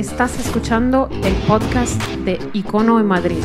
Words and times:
Estás 0.00 0.40
escuchando 0.40 1.10
el 1.24 1.34
podcast 1.46 2.02
de 2.24 2.38
Icono 2.54 2.98
en 3.00 3.04
Madrid, 3.04 3.44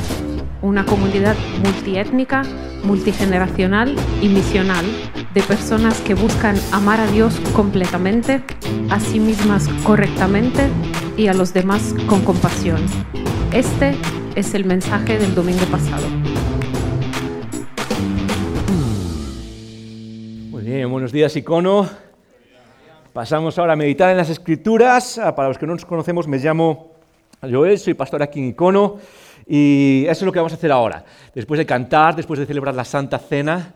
una 0.62 0.86
comunidad 0.86 1.36
multiétnica, 1.62 2.44
multigeneracional 2.82 3.94
y 4.22 4.30
misional 4.30 4.86
de 5.34 5.42
personas 5.42 6.00
que 6.00 6.14
buscan 6.14 6.56
amar 6.72 7.02
a 7.02 7.08
Dios 7.08 7.38
completamente, 7.54 8.42
a 8.90 9.02
sí 9.02 9.20
mismas 9.20 9.68
correctamente 9.84 10.70
y 11.18 11.28
a 11.28 11.34
los 11.34 11.54
demás 11.54 11.94
con 12.08 12.22
compasión. 12.22 12.80
Este 13.52 13.94
es 14.36 14.54
el 14.54 14.64
mensaje 14.64 15.20
del 15.20 15.36
domingo 15.36 15.66
pasado. 15.66 16.08
Muy 20.52 20.64
bien, 20.64 20.90
buenos 20.90 21.12
días 21.12 21.36
Icono. 21.36 22.05
Pasamos 23.16 23.58
ahora 23.58 23.72
a 23.72 23.76
meditar 23.78 24.12
en 24.12 24.18
las 24.18 24.30
escrituras. 24.30 25.18
Ah, 25.18 25.34
para 25.34 25.48
los 25.48 25.58
que 25.58 25.66
no 25.66 25.72
nos 25.72 25.86
conocemos, 25.86 26.28
me 26.28 26.38
llamo 26.38 26.92
Joel, 27.40 27.80
soy 27.80 27.94
pastor 27.94 28.22
aquí 28.22 28.40
en 28.40 28.48
Icono 28.48 28.98
y 29.48 30.04
eso 30.04 30.12
es 30.12 30.22
lo 30.24 30.34
que 30.34 30.40
vamos 30.40 30.52
a 30.52 30.56
hacer 30.56 30.70
ahora. 30.70 31.06
Después 31.34 31.58
de 31.58 31.66
cantar, 31.66 32.18
después 32.18 32.42
de 32.42 32.46
celebrar 32.46 32.76
la 32.76 32.84
Santa 32.84 33.18
Cena, 33.18 33.74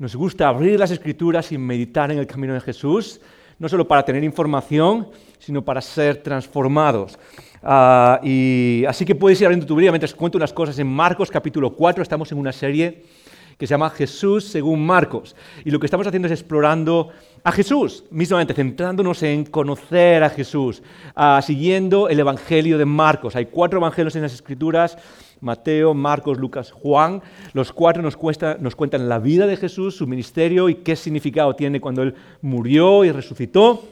nos 0.00 0.16
gusta 0.16 0.48
abrir 0.48 0.76
las 0.76 0.90
escrituras 0.90 1.52
y 1.52 1.58
meditar 1.58 2.10
en 2.10 2.18
el 2.18 2.26
camino 2.26 2.52
de 2.52 2.60
Jesús, 2.60 3.20
no 3.60 3.68
solo 3.68 3.86
para 3.86 4.04
tener 4.04 4.24
información, 4.24 5.06
sino 5.38 5.64
para 5.64 5.80
ser 5.80 6.16
transformados. 6.16 7.16
Ah, 7.62 8.20
así 8.88 9.04
que 9.04 9.14
puedes 9.14 9.40
ir 9.40 9.46
abriendo 9.46 9.66
tu 9.66 9.76
Biblia 9.76 9.92
mientras 9.92 10.12
cuento 10.14 10.36
unas 10.36 10.52
cosas 10.52 10.76
en 10.80 10.88
Marcos 10.88 11.30
capítulo 11.30 11.76
4. 11.76 12.02
Estamos 12.02 12.32
en 12.32 12.38
una 12.38 12.50
serie 12.50 13.04
que 13.60 13.66
se 13.66 13.74
llama 13.74 13.90
Jesús 13.90 14.46
según 14.46 14.84
Marcos. 14.84 15.36
Y 15.64 15.70
lo 15.70 15.78
que 15.78 15.86
estamos 15.86 16.06
haciendo 16.06 16.26
es 16.26 16.32
explorando 16.32 17.10
a 17.42 17.52
Jesús, 17.52 18.04
mismamente 18.10 18.54
centrándonos 18.54 19.22
en 19.22 19.44
conocer 19.44 20.22
a 20.22 20.30
Jesús, 20.30 20.82
uh, 21.16 21.40
siguiendo 21.42 22.08
el 22.08 22.20
Evangelio 22.20 22.76
de 22.76 22.84
Marcos. 22.84 23.34
Hay 23.36 23.46
cuatro 23.46 23.78
evangelios 23.78 24.14
en 24.16 24.22
las 24.22 24.34
Escrituras, 24.34 24.98
Mateo, 25.40 25.94
Marcos, 25.94 26.38
Lucas, 26.38 26.70
Juan. 26.70 27.22
Los 27.54 27.72
cuatro 27.72 28.02
nos, 28.02 28.18
nos 28.60 28.76
cuentan 28.76 29.08
la 29.08 29.18
vida 29.18 29.46
de 29.46 29.56
Jesús, 29.56 29.96
su 29.96 30.06
ministerio 30.06 30.68
y 30.68 30.76
qué 30.76 30.96
significado 30.96 31.54
tiene 31.56 31.80
cuando 31.80 32.02
Él 32.02 32.14
murió 32.42 33.04
y 33.04 33.12
resucitó 33.12 33.84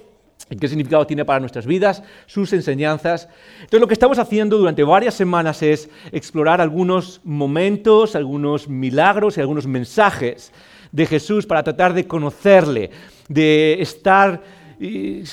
y 0.50 0.56
qué 0.56 0.68
significado 0.68 1.06
tiene 1.06 1.24
para 1.24 1.40
nuestras 1.40 1.66
vidas, 1.66 2.02
sus 2.26 2.52
enseñanzas. 2.52 3.28
Entonces 3.56 3.80
lo 3.80 3.88
que 3.88 3.94
estamos 3.94 4.18
haciendo 4.18 4.56
durante 4.56 4.82
varias 4.82 5.14
semanas 5.14 5.62
es 5.62 5.90
explorar 6.12 6.60
algunos 6.60 7.20
momentos, 7.24 8.14
algunos 8.14 8.68
milagros 8.68 9.36
y 9.36 9.40
algunos 9.40 9.66
mensajes 9.66 10.52
de 10.92 11.06
Jesús 11.06 11.46
para 11.46 11.62
tratar 11.62 11.94
de 11.94 12.06
conocerle, 12.06 12.90
de 13.28 13.78
estar, 13.80 14.42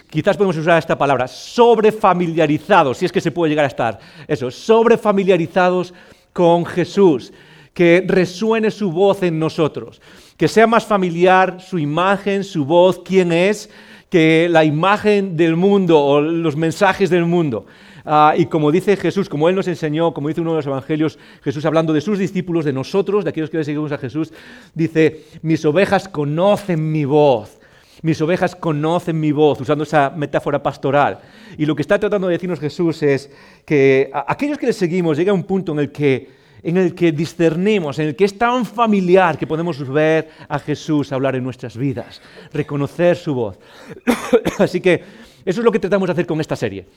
quizás 0.10 0.38
podemos 0.38 0.58
usar 0.58 0.80
esta 0.80 0.98
palabra, 0.98 1.28
sobrefamiliarizados, 1.28 2.98
si 2.98 3.06
es 3.06 3.12
que 3.12 3.22
se 3.22 3.32
puede 3.32 3.50
llegar 3.50 3.66
a 3.66 3.70
estar, 3.70 4.00
eso, 4.28 4.52
sobrefamiliarizados 4.52 5.94
con 6.34 6.66
Jesús, 6.66 7.32
que 7.74 8.04
resuene 8.08 8.72
su 8.72 8.92
voz 8.92 9.24
en 9.24 9.38
nosotros, 9.38 10.02
que 10.38 10.48
sea 10.48 10.68
más 10.68 10.86
familiar 10.86 11.58
su 11.60 11.78
imagen, 11.78 12.44
su 12.44 12.66
voz, 12.66 13.02
quién 13.04 13.32
es, 13.32 13.70
que 14.10 14.48
la 14.50 14.64
imagen 14.64 15.36
del 15.36 15.56
mundo 15.56 16.00
o 16.00 16.22
los 16.22 16.56
mensajes 16.56 17.10
del 17.10 17.26
mundo. 17.26 17.66
Ah, 18.06 18.36
y 18.38 18.46
como 18.46 18.72
dice 18.72 18.96
Jesús, 18.98 19.28
como 19.28 19.50
Él 19.50 19.56
nos 19.56 19.68
enseñó, 19.68 20.14
como 20.14 20.28
dice 20.28 20.42
uno 20.42 20.52
de 20.52 20.58
los 20.58 20.68
evangelios, 20.68 21.18
Jesús 21.44 21.66
hablando 21.66 21.92
de 21.92 22.02
sus 22.02 22.20
discípulos, 22.20 22.64
de 22.64 22.74
nosotros, 22.74 23.24
de 23.24 23.32
aquellos 23.32 23.50
que 23.50 23.64
seguimos 23.64 23.92
a 23.92 23.98
Jesús, 23.98 24.32
dice, 24.74 25.24
mis 25.42 25.66
ovejas 25.66 26.08
conocen 26.08 26.92
mi 26.92 27.06
voz. 27.06 27.60
Mis 28.02 28.22
ovejas 28.22 28.56
conocen 28.56 29.20
mi 29.20 29.32
voz, 29.32 29.60
usando 29.62 29.84
esa 29.84 30.12
metáfora 30.12 30.62
pastoral. 30.62 31.20
Y 31.58 31.66
lo 31.66 31.76
que 31.76 31.82
está 31.82 31.98
tratando 31.98 32.28
de 32.28 32.34
decirnos 32.34 32.60
Jesús 32.60 33.02
es 33.02 33.32
que 33.66 34.12
aquellos 34.14 34.60
que 34.60 34.68
le 34.68 34.74
seguimos 34.74 35.18
llega 35.18 35.32
a 35.32 35.34
un 35.34 35.44
punto 35.44 35.72
en 35.72 35.80
el 35.80 35.92
que 35.92 36.46
en 36.66 36.78
el 36.78 36.96
que 36.96 37.12
discernimos, 37.12 38.00
en 38.00 38.08
el 38.08 38.16
que 38.16 38.26
es 38.26 38.36
tan 38.40 38.66
familiar 38.66 39.38
que 39.38 39.46
podemos 39.46 39.88
ver 39.88 40.30
a 40.50 40.58
Jesús 40.58 41.12
hablar 41.12 41.36
en 41.36 41.44
nuestras 41.44 41.78
vidas, 41.78 42.20
reconocer 42.52 43.18
su 43.18 43.36
voz. 43.36 43.60
Así 44.58 44.82
que 44.82 45.04
eso 45.46 45.62
es 45.62 45.66
lo 45.66 45.72
que 45.72 45.80
tratamos 45.80 46.08
de 46.08 46.14
hacer 46.14 46.26
con 46.26 46.42
esta 46.42 46.56
serie, 46.56 46.88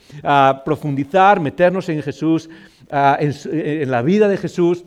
profundizar, 0.65 1.39
meternos 1.39 1.87
en 1.89 2.01
Jesús, 2.01 2.49
en, 2.89 3.91
la 3.91 4.01
vida 4.01 4.27
de 4.27 4.37
Jesús, 4.37 4.83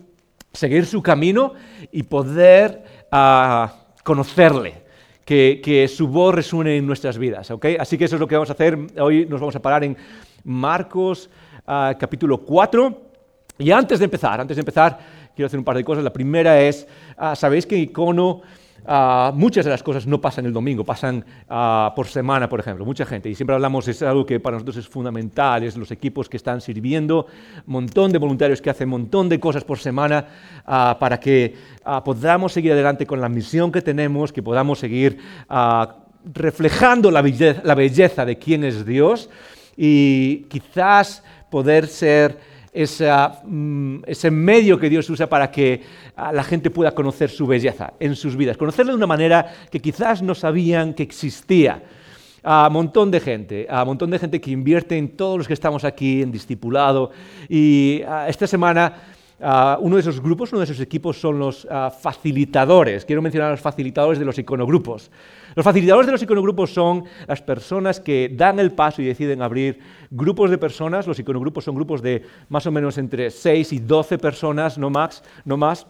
seguir 0.51 0.85
su 0.85 1.01
camino 1.01 1.53
y 1.91 2.03
poder 2.03 2.83
conocerle. 4.03 4.83
Que, 5.23 5.89
su 5.91 6.09
voz 6.09 6.35
resuene 6.35 6.75
en 6.75 6.85
nuestras 6.85 7.17
vidas. 7.17 7.49
Así 7.79 7.97
que 7.97 8.05
eso 8.05 8.17
es 8.17 8.19
lo 8.19 8.27
que 8.27 8.35
vamos 8.35 8.49
a 8.49 8.53
hacer. 8.53 8.77
Hoy 8.99 9.25
nos 9.25 9.39
vamos 9.39 9.55
a 9.55 9.61
parar 9.61 9.85
en 9.85 9.95
Marcos 10.43 11.29
capítulo 11.65 12.39
4. 12.39 13.01
Y 13.59 13.71
antes 13.71 13.99
de 13.99 14.05
empezar, 14.05 14.41
antes 14.41 14.57
de 14.57 14.61
empezar, 14.61 14.99
quiero 15.35 15.47
hacer 15.47 15.59
un 15.59 15.65
par 15.65 15.77
de 15.77 15.85
cosas. 15.85 16.03
La 16.03 16.11
primera 16.11 16.59
es, 16.61 16.87
ah, 17.17 17.35
sabéis 17.35 17.65
que 17.65 17.77
Icono 17.77 18.41
ah, 18.85 19.31
muchas 19.35 19.65
de 19.65 19.71
las 19.71 19.83
cosas 19.83 20.07
no 20.07 20.19
pasan 20.19 20.45
el 20.45 20.53
domingo, 20.53 20.83
pasan 20.83 21.23
ah, 21.49 21.93
por 21.95 22.07
semana, 22.07 22.49
por 22.49 22.59
ejemplo. 22.59 22.85
Mucha 22.85 23.05
gente, 23.05 23.29
y 23.29 23.35
siempre 23.35 23.55
hablamos, 23.55 23.87
es 23.87 24.01
algo 24.01 24.25
que 24.25 24.39
para 24.39 24.55
nosotros 24.55 24.77
es 24.77 24.87
fundamental, 24.87 25.63
es 25.63 25.77
los 25.77 25.91
equipos 25.91 26.29
que 26.29 26.37
están 26.37 26.61
sirviendo, 26.61 27.27
montón 27.65 28.11
de 28.11 28.17
voluntarios 28.17 28.61
que 28.61 28.69
hacen 28.69 28.89
montón 28.89 29.29
de 29.29 29.39
cosas 29.39 29.63
por 29.63 29.79
semana 29.79 30.25
para 30.99 31.19
que 31.19 31.55
podamos 32.05 32.53
seguir 32.53 32.71
adelante 32.71 33.05
con 33.05 33.19
la 33.19 33.29
misión 33.29 33.71
que 33.71 33.81
tenemos, 33.81 34.31
que 34.31 34.41
podamos 34.43 34.79
seguir 34.79 35.19
reflejando 36.33 37.11
la 37.11 37.21
belleza 37.75 38.25
de 38.25 38.37
quién 38.37 38.63
es 38.63 38.85
Dios 38.85 39.29
y 39.75 40.45
quizás 40.49 41.23
poder 41.49 41.87
ser 41.87 42.52
Mm, 42.73 43.97
ese 44.07 44.31
medio 44.31 44.79
que 44.79 44.89
Dios 44.89 45.07
usa 45.09 45.29
para 45.29 45.51
que 45.51 45.81
ah, 46.15 46.33
la 46.33 46.43
gente 46.43 46.71
pueda 46.71 46.91
conocer 46.91 47.29
su 47.29 47.45
belleza 47.45 47.93
en 47.99 48.15
sus 48.15 48.35
vidas, 48.35 48.57
conocerla 48.57 48.93
de 48.93 48.97
una 48.97 49.05
manera 49.05 49.53
que 49.69 49.79
quizás 49.79 50.23
no 50.23 50.33
sabían 50.33 50.93
que 50.93 51.03
existía. 51.03 51.83
A 52.45 52.67
un 52.67 52.73
montón 52.73 53.09
de 53.09 53.21
gente, 53.21 53.67
a 53.69 53.83
un 53.83 53.89
montón 53.89 54.09
de 54.09 54.19
gente 54.19 54.41
que 54.41 54.51
invierte 54.51 54.97
en 54.97 55.15
todos 55.15 55.37
los 55.37 55.47
que 55.47 55.53
estamos 55.53 55.85
aquí, 55.85 56.21
en 56.21 56.29
discipulado. 56.29 57.11
Y 57.47 58.01
ah, 58.05 58.25
esta 58.27 58.47
semana 58.47 59.12
ah, 59.43 59.77
uno 59.81 59.95
de 59.95 60.01
esos 60.01 60.21
grupos, 60.21 60.51
uno 60.51 60.59
de 60.59 60.65
esos 60.65 60.79
equipos 60.79 61.19
son 61.19 61.39
los 61.39 61.67
facilitadores. 62.01 63.05
Quiero 63.05 63.21
mencionar 63.21 63.49
a 63.49 63.51
los 63.51 63.61
facilitadores 63.61 64.19
de 64.19 64.25
los 64.25 64.37
iconogrupos. 64.39 65.11
Los 65.55 65.63
facilitadores 65.63 66.07
de 66.07 66.13
los 66.13 66.23
iconogrupos 66.23 66.73
son 66.73 67.03
las 67.27 67.41
personas 67.41 67.99
que 67.99 68.31
dan 68.33 68.59
el 68.59 68.71
paso 68.71 69.01
y 69.01 69.05
deciden 69.05 69.41
abrir 69.41 69.79
grupos 70.09 70.49
de 70.49 70.57
personas. 70.57 71.05
Los 71.05 71.19
iconogrupos 71.19 71.63
son 71.63 71.75
grupos 71.75 72.01
de 72.01 72.23
más 72.49 72.65
o 72.65 72.71
menos 72.71 72.97
entre 72.97 73.29
6 73.29 73.73
y 73.73 73.79
12 73.79 74.17
personas, 74.17 74.77
no 74.77 74.89
más, 74.89 75.23
no 75.45 75.57
más 75.57 75.85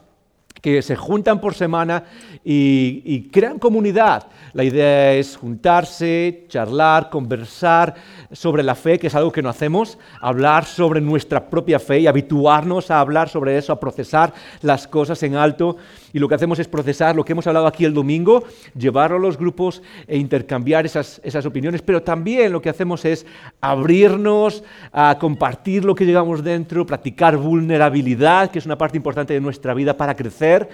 que 0.62 0.82
se 0.82 0.96
juntan 0.96 1.42
por 1.42 1.54
semana 1.56 2.06
y, 2.44 3.30
crean 3.32 3.60
comunidad. 3.60 4.28
La 4.54 4.64
idea 4.64 5.14
es 5.14 5.36
juntarse, 5.36 6.46
charlar, 6.48 7.10
conversar 7.10 7.96
sobre 8.34 8.64
la 8.64 8.76
fe, 8.76 9.00
que 9.00 9.08
es 9.08 9.16
algo 9.16 9.32
que 9.32 9.42
no 9.42 9.50
hacemos, 9.50 9.98
hablar 10.20 10.66
sobre 10.66 11.00
nuestra 11.00 11.50
propia 11.50 11.80
fe 11.80 12.00
y 12.00 12.08
habituarnos 12.08 12.92
a 12.92 13.00
hablar 13.00 13.30
sobre 13.30 13.58
eso, 13.58 13.72
a 13.72 13.80
procesar 13.80 14.34
las 14.62 14.88
cosas 14.88 15.22
en 15.24 15.36
alto. 15.36 15.78
Y 16.12 16.20
lo 16.20 16.28
que 16.28 16.36
hacemos 16.36 16.60
es 16.60 16.68
procesar 16.68 17.16
lo 17.16 17.24
que 17.24 17.32
hemos 17.32 17.48
hablado 17.48 17.68
aquí 17.68 17.86
el 17.86 17.94
domingo, 17.94 18.44
llevarlo 18.76 19.18
a 19.18 19.20
los 19.20 19.38
grupos 19.38 19.82
e 20.08 20.18
intercambiar 20.18 20.86
esas, 20.86 21.22
esas 21.24 21.46
opiniones, 21.46 21.82
pero 21.82 22.02
también 22.02 22.52
lo 22.52 22.62
que 22.62 22.70
hacemos 22.70 23.06
es 23.06 23.26
abrirnos 23.62 24.64
a 24.92 25.18
compartir 25.20 25.86
lo 25.86 25.96
que 25.96 26.06
llevamos 26.06 26.44
dentro, 26.44 26.86
practicar 26.86 27.38
vulnerabilidad, 27.38 28.52
que 28.52 28.60
es 28.60 28.66
una 28.66 28.78
parte 28.78 28.98
importante 28.98 29.34
de 29.34 29.42
nuestra 29.42 29.74
vida 29.74 29.96
para 29.96 30.16
crecer 30.16 30.70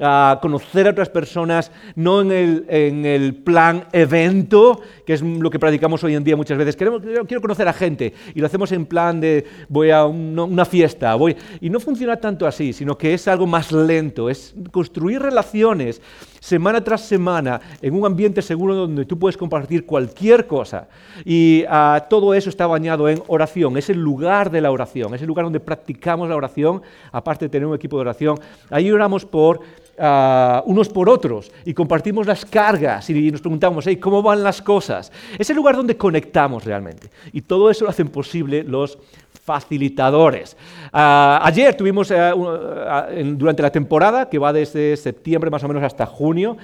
a 0.00 0.38
conocer 0.40 0.86
a 0.86 0.90
otras 0.90 1.08
personas, 1.08 1.70
no 1.94 2.22
en 2.22 3.04
el, 3.04 3.34
plan 3.34 3.86
evento, 3.92 4.80
que 5.06 5.14
es 5.14 5.22
lo 5.22 5.50
que 5.50 5.58
practicamos 5.58 6.02
hoy 6.04 6.14
en 6.14 6.24
día 6.24 6.36
muchas 6.36 6.58
veces. 6.58 6.76
Queremos, 6.76 7.02
quiero 7.26 7.40
conocer 7.40 7.68
a 7.68 7.72
gente 7.72 8.12
y 8.34 8.40
lo 8.40 8.46
hacemos 8.46 8.72
en 8.72 8.86
plan 8.86 9.20
de 9.20 9.44
voy 9.68 9.90
a 9.90 10.04
una 10.04 10.64
fiesta, 10.64 11.14
voy... 11.14 11.36
Y 11.60 11.70
no 11.70 11.80
funciona 11.80 12.16
tanto 12.16 12.46
así, 12.46 12.72
sino 12.72 12.96
que 12.96 13.14
es 13.14 13.28
algo 13.28 13.46
más 13.46 13.72
lento, 13.72 14.30
es 14.30 14.54
construir 14.70 15.20
relaciones 15.20 16.00
semana 16.44 16.84
tras 16.84 17.00
semana 17.00 17.58
en 17.80 17.94
un 17.94 18.04
ambiente 18.04 18.42
seguro 18.42 18.74
donde 18.74 19.06
tú 19.06 19.18
puedes 19.18 19.34
compartir 19.34 19.86
cualquier 19.86 20.46
cosa. 20.46 20.88
Y 21.24 21.64
ah, 21.70 22.06
todo 22.10 22.34
eso 22.34 22.50
está 22.50 22.66
bañado 22.66 23.08
en 23.08 23.22
oración, 23.28 23.78
es 23.78 23.88
el 23.88 23.98
lugar 23.98 24.50
de 24.50 24.60
la 24.60 24.70
oración, 24.70 25.14
es 25.14 25.22
el 25.22 25.26
lugar 25.26 25.46
donde 25.46 25.60
practicamos 25.60 26.28
la 26.28 26.36
oración, 26.36 26.82
aparte 27.12 27.46
de 27.46 27.48
tener 27.48 27.66
un 27.66 27.74
equipo 27.74 27.96
de 27.96 28.02
oración. 28.02 28.38
Ahí 28.68 28.90
oramos 28.90 29.24
por 29.24 29.60
Ah, 29.96 30.62
unos 30.66 30.88
por 30.88 31.08
otros 31.08 31.52
y 31.64 31.72
compartimos 31.72 32.26
las 32.26 32.44
cargas 32.44 33.08
y 33.10 33.30
nos 33.30 33.40
preguntamos, 33.40 33.84
¿cómo 34.00 34.22
van 34.22 34.42
las 34.42 34.60
cosas? 34.60 35.12
Es 35.38 35.48
el 35.50 35.56
lugar 35.56 35.76
donde 35.76 35.96
conectamos 35.96 36.64
realmente. 36.64 37.10
Y 37.32 37.42
todo 37.42 37.70
eso 37.70 37.84
lo 37.84 37.90
hacen 37.90 38.08
posible 38.08 38.64
los 38.64 38.98
facilitadores. 39.44 40.56
Ah, 40.92 41.40
ayer 41.44 41.76
tuvimos, 41.76 42.10
eh, 42.10 42.16
ah, 42.18 43.06
durante 43.36 43.62
la 43.62 43.70
temporada, 43.70 44.28
que 44.28 44.38
va 44.38 44.52
desde 44.52 44.96
septiembre 44.96 45.50
más 45.50 45.62
o 45.62 45.68
menos 45.68 45.82
hasta 45.82 46.06
junio, 46.06 46.56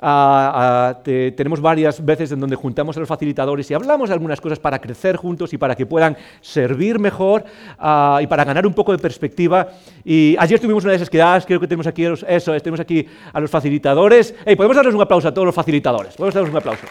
Ah, 0.00 1.00
tenemos 1.02 1.60
varias 1.60 2.04
veces 2.04 2.30
en 2.30 2.38
donde 2.38 2.54
juntamos 2.54 2.96
a 2.96 3.00
los 3.00 3.08
facilitadores 3.08 3.68
y 3.70 3.74
hablamos 3.74 4.08
de 4.08 4.14
algunas 4.14 4.40
cosas 4.40 4.58
para 4.58 4.78
crecer 4.78 5.16
juntos 5.16 5.52
y 5.52 5.58
para 5.58 5.74
que 5.74 5.86
puedan 5.86 6.16
servir 6.40 7.00
mejor 7.00 7.44
ah, 7.78 8.20
y 8.22 8.26
para 8.26 8.44
ganar 8.44 8.66
un 8.66 8.74
poco 8.74 8.92
de 8.92 8.98
perspectiva. 8.98 9.68
Y 10.04 10.36
ayer 10.38 10.60
tuvimos 10.60 10.84
una 10.84 10.92
de 10.92 10.96
esas 10.96 11.10
quedadas, 11.10 11.44
creo 11.44 11.58
que 11.58 11.66
tenemos 11.66 11.86
aquí, 11.86 12.04
eso, 12.04 12.52
tenemos 12.60 12.80
aquí 12.80 13.06
a 13.32 13.40
los 13.40 13.50
facilitadores. 13.50 14.34
¿Podemos 14.56 14.76
darles 14.76 14.94
un 14.94 15.02
aplauso 15.02 15.28
a 15.28 15.34
todos 15.34 15.46
los 15.46 15.54
facilitadores? 15.54 16.14
¿Podemos 16.14 16.34
darles 16.34 16.50
un 16.52 16.58
aplauso? 16.58 16.86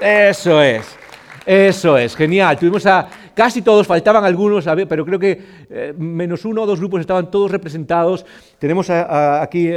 Eso 0.00 0.62
es. 0.62 0.96
Eso 1.46 1.96
es, 1.96 2.14
genial. 2.14 2.58
Tuvimos 2.58 2.86
a 2.86 3.08
casi 3.34 3.62
todos, 3.62 3.86
faltaban 3.86 4.24
algunos, 4.24 4.66
pero 4.88 5.04
creo 5.04 5.18
que 5.18 5.40
eh, 5.70 5.94
menos 5.96 6.44
uno 6.44 6.62
o 6.62 6.66
dos 6.66 6.78
grupos 6.78 7.00
estaban 7.00 7.30
todos 7.30 7.50
representados. 7.50 8.24
Tenemos 8.58 8.90
aquí 8.90 9.68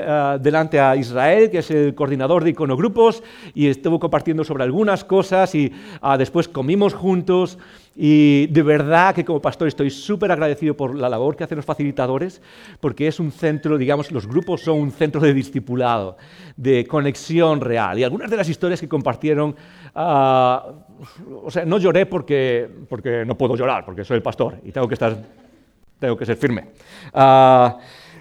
delante 0.41 0.79
a 0.79 0.95
Israel, 0.95 1.49
que 1.49 1.59
es 1.59 1.71
el 1.71 1.95
coordinador 1.95 2.43
de 2.43 2.49
iconogrupos, 2.49 3.23
y 3.53 3.67
estuvo 3.67 3.99
compartiendo 3.99 4.43
sobre 4.43 4.63
algunas 4.63 5.03
cosas 5.03 5.55
y 5.55 5.71
ah, 6.01 6.17
después 6.17 6.47
comimos 6.47 6.93
juntos. 6.93 7.57
Y 7.95 8.47
de 8.47 8.63
verdad 8.63 9.13
que 9.13 9.23
como 9.23 9.39
pastor 9.39 9.67
estoy 9.67 9.91
súper 9.91 10.31
agradecido 10.31 10.75
por 10.75 10.95
la 10.95 11.07
labor 11.07 11.35
que 11.35 11.43
hacen 11.43 11.57
los 11.57 11.65
facilitadores, 11.65 12.41
porque 12.79 13.07
es 13.07 13.19
un 13.19 13.31
centro, 13.31 13.77
digamos, 13.77 14.11
los 14.11 14.25
grupos 14.25 14.61
son 14.61 14.79
un 14.79 14.91
centro 14.91 15.21
de 15.21 15.33
discipulado, 15.33 16.17
de 16.57 16.87
conexión 16.87 17.61
real. 17.61 17.99
Y 17.99 18.03
algunas 18.03 18.31
de 18.31 18.37
las 18.37 18.49
historias 18.49 18.81
que 18.81 18.87
compartieron, 18.87 19.55
ah, 19.93 20.71
o 21.43 21.51
sea, 21.51 21.65
no 21.65 21.77
lloré 21.77 22.05
porque, 22.05 22.69
porque 22.89 23.25
no 23.25 23.37
puedo 23.37 23.55
llorar, 23.55 23.85
porque 23.85 24.03
soy 24.03 24.17
el 24.17 24.23
pastor 24.23 24.57
y 24.63 24.71
tengo 24.71 24.87
que, 24.87 24.95
estar, 24.95 25.15
tengo 25.99 26.17
que 26.17 26.25
ser 26.25 26.37
firme. 26.37 26.67
Ah, 27.13 27.77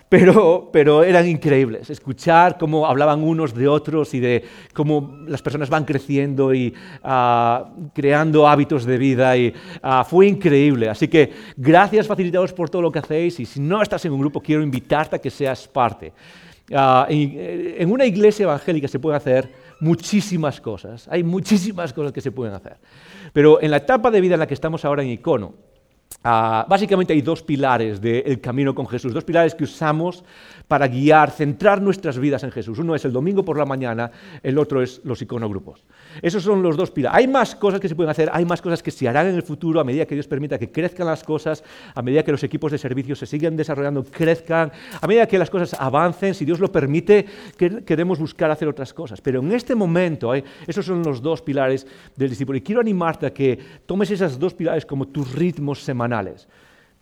pero, 0.09 0.69
pero, 0.71 1.03
eran 1.03 1.27
increíbles. 1.27 1.89
Escuchar 1.89 2.59
cómo 2.59 2.87
hablaban 2.87 3.23
unos 3.23 3.55
de 3.55 3.67
otros 3.67 4.13
y 4.13 4.21
de 4.21 4.45
cómo 4.75 5.21
las 5.27 5.41
personas 5.41 5.71
van 5.71 5.87
creciendo 5.87 6.53
y 6.53 6.75
ah, 7.03 7.71
creando 7.95 8.47
hábitos 8.47 8.85
de 8.85 8.99
vida. 8.99 9.35
Y, 9.39 9.55
ah, 9.83 10.05
fue 10.05 10.27
increíble. 10.27 10.91
Así 10.91 11.09
que 11.09 11.33
gracias 11.57 12.07
facilitadores 12.07 12.53
por 12.53 12.69
todo 12.69 12.83
lo 12.83 12.93
que 12.93 12.99
hacéis 12.99 13.41
y 13.41 13.47
si 13.47 13.59
no 13.59 13.81
estás 13.81 14.05
en 14.05 14.13
un 14.13 14.21
grupo 14.21 14.43
quiero 14.43 14.63
invitarte 14.63 15.17
a 15.17 15.19
que 15.19 15.31
seas 15.31 15.67
parte. 15.67 16.13
Eh, 16.69 17.77
en 17.79 17.91
una 17.91 18.05
iglesia 18.07 18.45
evangélica 18.45 18.89
se 18.89 18.99
pueden 18.99 19.17
hacer 19.17 19.49
muchísimas 19.83 20.61
cosas. 20.61 21.09
Hay 21.09 21.25
muchísimas 21.25 21.93
cosas 21.93 22.13
que 22.13 22.21
se 22.21 22.31
pueden 22.31 22.55
hacer. 22.55 22.79
Pero 23.33 23.61
en 23.61 23.71
la 23.71 23.79
etapa 23.79 24.11
de 24.11 24.21
vida 24.21 24.35
en 24.35 24.41
la 24.41 24.47
que 24.47 24.55
estamos 24.55 24.85
ahora 24.85 25.03
en 25.03 25.11
Icono, 25.11 25.55
Ah, 26.25 26.67
básicamente 26.69 27.13
hay 27.13 27.23
dos 27.23 27.43
pilares 27.43 28.01
del 28.01 28.41
camino 28.41 28.75
con 28.75 28.87
Jesús, 28.87 29.13
dos 29.13 29.25
pilares 29.25 29.55
que 29.55 29.65
usamos 29.65 30.23
para 30.69 30.89
guiar, 30.89 31.31
centrar 31.31 31.81
nuestras 31.81 32.19
vidas 32.19 32.43
en 32.45 32.51
Jesús. 32.51 32.79
Uno 32.79 32.95
es 32.95 33.05
el 33.05 33.13
domingo 33.13 33.45
por 33.45 33.59
la 33.59 33.65
mañana, 33.65 34.11
el 34.43 34.59
otro 34.59 34.83
es 34.83 35.01
los 35.05 35.21
iconogrupos. 35.23 35.85
Esos 36.21 36.43
son 36.43 36.63
los 36.63 36.77
dos 36.77 36.91
pilares. 36.91 37.19
Hay 37.19 37.29
más 37.29 37.55
cosas 37.55 37.81
que 37.81 37.89
se 37.89 37.95
pueden 37.95 38.11
hacer, 38.11 38.31
hay 38.33 38.45
más 38.45 38.63
cosas 38.63 38.83
que 38.83 38.91
se 38.91 39.09
harán 39.09 39.29
en 39.29 39.35
el 39.35 39.43
futuro 39.43 39.81
a 39.81 39.85
medida 39.85 40.07
que 40.07 40.15
Dios 40.15 40.27
permita 40.27 40.59
que 40.59 40.71
crezcan 40.71 41.07
las 41.07 41.23
cosas, 41.23 41.63
a 41.95 42.03
medida 42.03 42.23
que 42.23 42.33
los 42.33 42.43
equipos 42.43 42.73
de 42.73 42.79
servicio 42.79 43.17
se 43.17 43.27
sigan 43.27 43.57
desarrollando, 43.57 44.05
crezcan, 44.05 44.73
a 45.01 45.07
medida 45.07 45.27
que 45.27 45.39
las 45.39 45.51
cosas 45.51 45.75
avancen, 45.79 46.35
si 46.35 46.45
Dios 46.45 46.61
lo 46.61 46.71
permite, 46.71 47.25
queremos 47.85 48.19
buscar 48.19 48.51
hacer 48.51 48.69
otras 48.69 48.93
cosas. 48.93 49.21
Pero 49.21 49.41
en 49.41 49.53
este 49.53 49.75
momento, 49.75 50.35
esos 50.35 50.85
son 50.85 51.03
los 51.03 51.23
dos 51.23 51.43
pilares 51.43 51.87
del 52.17 52.31
discípulo. 52.31 52.59
Y 52.59 52.63
quiero 52.63 52.81
animarte 52.81 53.27
a 53.27 53.35
que 53.35 53.59
tomes 53.87 54.11
esos 54.11 54.39
dos 54.39 54.55
pilares 54.55 54.87
como 54.87 55.09
tus 55.09 55.33
ritmos 55.33 55.83
semanales 55.83 56.49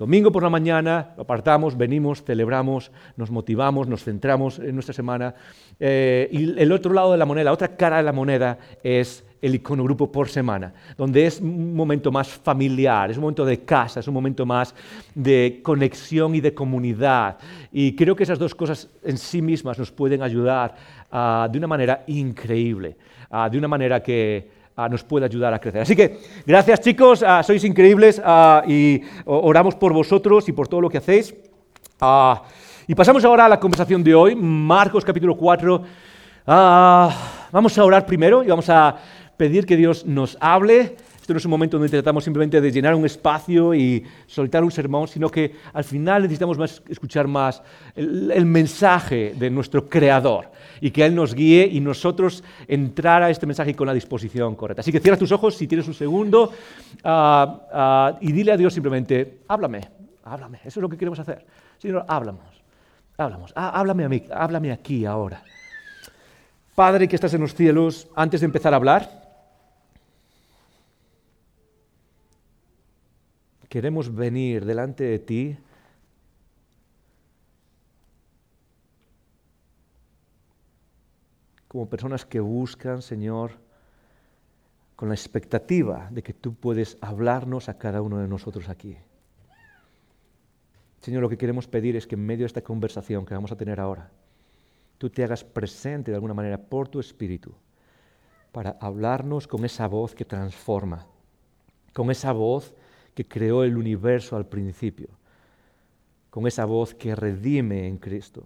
Domingo 0.00 0.32
por 0.32 0.42
la 0.42 0.48
mañana 0.48 1.12
lo 1.14 1.24
apartamos, 1.24 1.76
venimos, 1.76 2.24
celebramos, 2.24 2.90
nos 3.18 3.30
motivamos, 3.30 3.86
nos 3.86 4.02
centramos 4.02 4.58
en 4.58 4.72
nuestra 4.72 4.94
semana. 4.94 5.34
Eh, 5.78 6.26
y 6.32 6.58
el 6.58 6.72
otro 6.72 6.94
lado 6.94 7.12
de 7.12 7.18
la 7.18 7.26
moneda, 7.26 7.44
la 7.44 7.52
otra 7.52 7.76
cara 7.76 7.98
de 7.98 8.04
la 8.04 8.12
moneda 8.12 8.56
es 8.82 9.22
el 9.42 9.56
iconogrupo 9.56 10.10
por 10.10 10.30
semana, 10.30 10.72
donde 10.96 11.26
es 11.26 11.42
un 11.42 11.74
momento 11.74 12.10
más 12.10 12.28
familiar, 12.28 13.10
es 13.10 13.18
un 13.18 13.24
momento 13.24 13.44
de 13.44 13.60
casa, 13.60 14.00
es 14.00 14.08
un 14.08 14.14
momento 14.14 14.46
más 14.46 14.74
de 15.14 15.60
conexión 15.62 16.34
y 16.34 16.40
de 16.40 16.54
comunidad. 16.54 17.36
Y 17.70 17.94
creo 17.94 18.16
que 18.16 18.22
esas 18.22 18.38
dos 18.38 18.54
cosas 18.54 18.88
en 19.04 19.18
sí 19.18 19.42
mismas 19.42 19.78
nos 19.78 19.92
pueden 19.92 20.22
ayudar 20.22 20.76
ah, 21.12 21.46
de 21.52 21.58
una 21.58 21.66
manera 21.66 22.04
increíble, 22.06 22.96
ah, 23.30 23.50
de 23.50 23.58
una 23.58 23.68
manera 23.68 24.02
que 24.02 24.59
nos 24.88 25.04
puede 25.04 25.26
ayudar 25.26 25.52
a 25.52 25.58
crecer. 25.58 25.82
Así 25.82 25.96
que 25.96 26.20
gracias 26.46 26.80
chicos, 26.80 27.24
ah, 27.26 27.42
sois 27.42 27.64
increíbles 27.64 28.20
ah, 28.24 28.62
y 28.66 29.02
oramos 29.24 29.74
por 29.74 29.92
vosotros 29.92 30.48
y 30.48 30.52
por 30.52 30.68
todo 30.68 30.80
lo 30.80 30.88
que 30.88 30.98
hacéis. 30.98 31.34
y 32.86 32.94
pasamos 32.94 33.24
ahora 33.24 33.44
a 33.44 33.48
la 33.48 33.60
conversación 33.60 34.02
de 34.02 34.14
hoy, 34.14 34.34
Marcos 34.34 35.04
capítulo 35.04 35.36
4. 35.36 35.82
vamos 36.46 37.78
a 37.78 37.84
orar 37.84 38.06
primero 38.06 38.42
y 38.42 38.48
vamos 38.48 38.68
a 38.68 38.96
pedir 39.36 39.66
que 39.66 39.76
Dios 39.76 40.06
nos 40.06 40.36
hable 40.40 40.96
no 41.32 41.38
es 41.38 41.44
un 41.44 41.50
momento 41.50 41.78
donde 41.78 41.90
tratamos 41.90 42.24
simplemente 42.24 42.60
de 42.60 42.70
llenar 42.70 42.94
un 42.94 43.06
espacio 43.06 43.74
y 43.74 44.04
soltar 44.26 44.64
un 44.64 44.70
sermón, 44.70 45.08
sino 45.08 45.28
que 45.28 45.56
al 45.72 45.84
final 45.84 46.22
necesitamos 46.22 46.58
más, 46.58 46.82
escuchar 46.88 47.26
más 47.26 47.62
el, 47.94 48.44
mensaje 48.46 49.34
de 49.38 49.50
nuestro 49.50 49.88
Creador 49.88 50.50
y 50.80 50.90
que 50.90 51.04
Él 51.04 51.14
nos 51.14 51.34
guíe 51.34 51.66
y 51.66 51.80
nosotros 51.80 52.42
entrar 52.66 53.22
a 53.22 53.30
este 53.30 53.46
mensaje 53.46 53.74
con 53.74 53.86
la 53.86 53.94
disposición 53.94 54.54
correcta. 54.54 54.80
Así 54.80 54.92
que 54.92 55.00
cierra 55.00 55.18
tus 55.18 55.32
ojos 55.32 55.56
si 55.56 55.66
tienes 55.66 55.86
un 55.88 55.94
segundo 55.94 56.52
ah, 57.04 57.60
ah, 57.72 58.18
y 58.20 58.32
dile 58.32 58.52
a 58.52 58.56
Dios 58.56 58.74
simplemente, 58.74 59.40
háblame, 59.48 59.88
háblame. 60.24 60.58
Eso 60.64 60.80
es 60.80 60.82
lo 60.82 60.88
que 60.88 60.96
queremos 60.96 61.18
hacer. 61.18 61.44
Señor, 61.78 62.04
háblamos, 62.08 62.62
háblamos, 63.16 63.52
ah, 63.56 63.70
háblame 63.70 64.04
a 64.04 64.08
mí, 64.08 64.24
háblame 64.32 64.72
aquí 64.72 65.04
ahora. 65.04 65.42
Padre 66.74 67.08
que 67.08 67.16
estás 67.16 67.34
en 67.34 67.42
los 67.42 67.54
cielos, 67.54 68.08
antes 68.14 68.40
de 68.40 68.46
empezar 68.46 68.72
a 68.72 68.76
hablar, 68.76 69.19
queremos 73.70 74.12
venir 74.12 74.66
delante 74.66 75.04
de 75.04 75.18
ti 75.20 75.56
como 81.68 81.88
personas 81.88 82.26
que 82.26 82.40
buscan, 82.40 83.00
Señor, 83.00 83.52
con 84.96 85.08
la 85.08 85.14
expectativa 85.14 86.08
de 86.10 86.20
que 86.20 86.34
tú 86.34 86.52
puedes 86.52 86.98
hablarnos 87.00 87.68
a 87.68 87.78
cada 87.78 88.02
uno 88.02 88.18
de 88.18 88.26
nosotros 88.26 88.68
aquí. 88.68 88.96
Señor, 91.00 91.22
lo 91.22 91.28
que 91.28 91.38
queremos 91.38 91.68
pedir 91.68 91.94
es 91.94 92.08
que 92.08 92.16
en 92.16 92.26
medio 92.26 92.42
de 92.42 92.48
esta 92.48 92.62
conversación 92.62 93.24
que 93.24 93.34
vamos 93.34 93.52
a 93.52 93.56
tener 93.56 93.78
ahora, 93.78 94.10
tú 94.98 95.08
te 95.10 95.22
hagas 95.22 95.44
presente 95.44 96.10
de 96.10 96.16
alguna 96.16 96.34
manera 96.34 96.58
por 96.58 96.88
tu 96.88 96.98
espíritu 96.98 97.54
para 98.50 98.76
hablarnos 98.80 99.46
con 99.46 99.64
esa 99.64 99.86
voz 99.86 100.12
que 100.12 100.24
transforma, 100.24 101.06
con 101.94 102.10
esa 102.10 102.32
voz 102.32 102.74
que 103.20 103.28
creó 103.28 103.64
el 103.64 103.76
universo 103.76 104.34
al 104.34 104.46
principio, 104.46 105.08
con 106.30 106.46
esa 106.46 106.64
voz 106.64 106.94
que 106.94 107.14
redime 107.14 107.86
en 107.86 107.98
Cristo, 107.98 108.44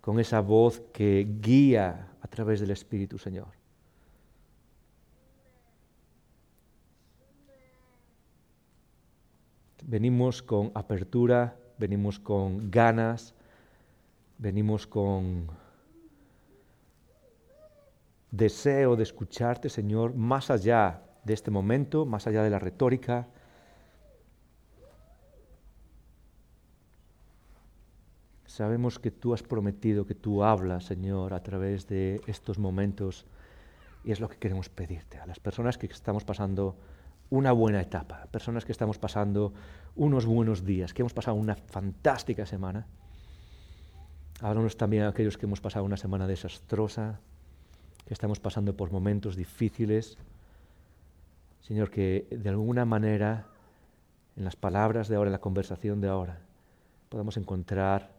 con 0.00 0.20
esa 0.20 0.40
voz 0.40 0.80
que 0.92 1.26
guía 1.40 2.12
a 2.20 2.28
través 2.28 2.60
del 2.60 2.70
Espíritu, 2.70 3.18
Señor. 3.18 3.48
Venimos 9.84 10.40
con 10.40 10.70
apertura, 10.74 11.56
venimos 11.76 12.20
con 12.20 12.70
ganas, 12.70 13.34
venimos 14.38 14.86
con 14.86 15.48
deseo 18.30 18.94
de 18.94 19.02
escucharte, 19.02 19.68
Señor, 19.68 20.14
más 20.14 20.52
allá 20.52 21.02
de 21.24 21.34
este 21.34 21.50
momento, 21.50 22.06
más 22.06 22.26
allá 22.26 22.42
de 22.42 22.50
la 22.50 22.58
retórica. 22.58 23.28
Sabemos 28.46 28.98
que 28.98 29.10
tú 29.10 29.34
has 29.34 29.42
prometido 29.42 30.06
que 30.06 30.14
tú 30.14 30.42
hablas, 30.42 30.84
Señor, 30.84 31.34
a 31.34 31.42
través 31.42 31.86
de 31.86 32.20
estos 32.26 32.58
momentos 32.58 33.26
y 34.04 34.12
es 34.12 34.20
lo 34.20 34.28
que 34.28 34.36
queremos 34.36 34.68
pedirte 34.68 35.18
a 35.18 35.26
las 35.26 35.38
personas 35.38 35.76
que 35.76 35.86
estamos 35.86 36.24
pasando 36.24 36.76
una 37.30 37.52
buena 37.52 37.80
etapa, 37.80 38.26
personas 38.30 38.64
que 38.64 38.72
estamos 38.72 38.98
pasando 38.98 39.52
unos 39.96 40.24
buenos 40.24 40.64
días, 40.64 40.94
que 40.94 41.02
hemos 41.02 41.12
pasado 41.12 41.36
una 41.36 41.56
fantástica 41.56 42.46
semana. 42.46 42.86
Háblanos 44.40 44.76
también 44.76 45.02
a 45.02 45.08
aquellos 45.08 45.36
que 45.36 45.46
hemos 45.46 45.60
pasado 45.60 45.84
una 45.84 45.96
semana 45.96 46.26
desastrosa, 46.26 47.20
que 48.06 48.14
estamos 48.14 48.40
pasando 48.40 48.76
por 48.76 48.90
momentos 48.90 49.36
difíciles. 49.36 50.16
Señor, 51.60 51.90
que 51.90 52.26
de 52.30 52.48
alguna 52.48 52.84
manera 52.84 53.46
en 54.36 54.44
las 54.44 54.56
palabras 54.56 55.08
de 55.08 55.16
ahora, 55.16 55.28
en 55.28 55.32
la 55.32 55.40
conversación 55.40 56.00
de 56.00 56.08
ahora, 56.08 56.38
podamos 57.08 57.36
encontrar 57.36 58.10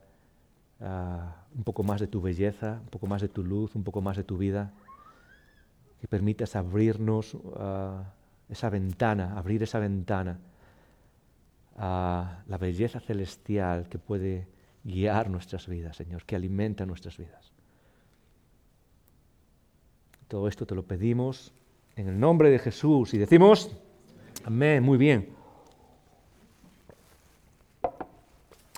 ah, 0.81 1.45
un 1.55 1.63
poco 1.63 1.83
más 1.83 2.01
de 2.01 2.07
tu 2.07 2.21
belleza, 2.21 2.79
un 2.83 2.89
poco 2.89 3.07
más 3.07 3.21
de 3.21 3.29
tu 3.29 3.43
luz, 3.43 3.75
un 3.75 3.83
poco 3.83 4.01
más 4.01 4.17
de 4.17 4.23
tu 4.23 4.37
vida, 4.37 4.73
que 6.01 6.07
permitas 6.07 6.55
abrirnos 6.55 7.37
ah, 7.57 8.13
esa 8.49 8.69
ventana, 8.69 9.37
abrir 9.37 9.63
esa 9.63 9.79
ventana 9.79 10.39
a 11.77 12.43
la 12.47 12.57
belleza 12.57 12.99
celestial 12.99 13.87
que 13.87 13.97
puede 13.97 14.47
guiar 14.83 15.29
nuestras 15.29 15.67
vidas, 15.67 15.95
Señor, 15.95 16.25
que 16.25 16.35
alimenta 16.35 16.85
nuestras 16.85 17.17
vidas. 17.17 17.53
Todo 20.27 20.47
esto 20.47 20.65
te 20.65 20.75
lo 20.75 20.83
pedimos 20.83 21.53
en 21.99 22.07
el 22.07 22.17
nombre 22.17 22.49
de 22.49 22.59
Jesús 22.59 23.13
y 23.13 23.17
decimos, 23.17 23.75
amén, 24.45 24.81
muy 24.81 24.97
bien. 24.97 25.27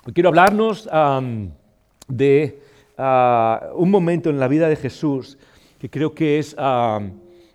Hoy 0.04 0.12
quiero 0.12 0.30
hablarnos 0.30 0.88
de 2.08 2.62
ah, 2.98 3.70
un 3.76 3.90
momento 3.92 4.28
en 4.28 4.40
la 4.40 4.48
vida 4.48 4.68
de 4.68 4.74
Jesús 4.74 5.38
que 5.78 5.88
creo 5.88 6.12
que 6.12 6.40
es, 6.40 6.56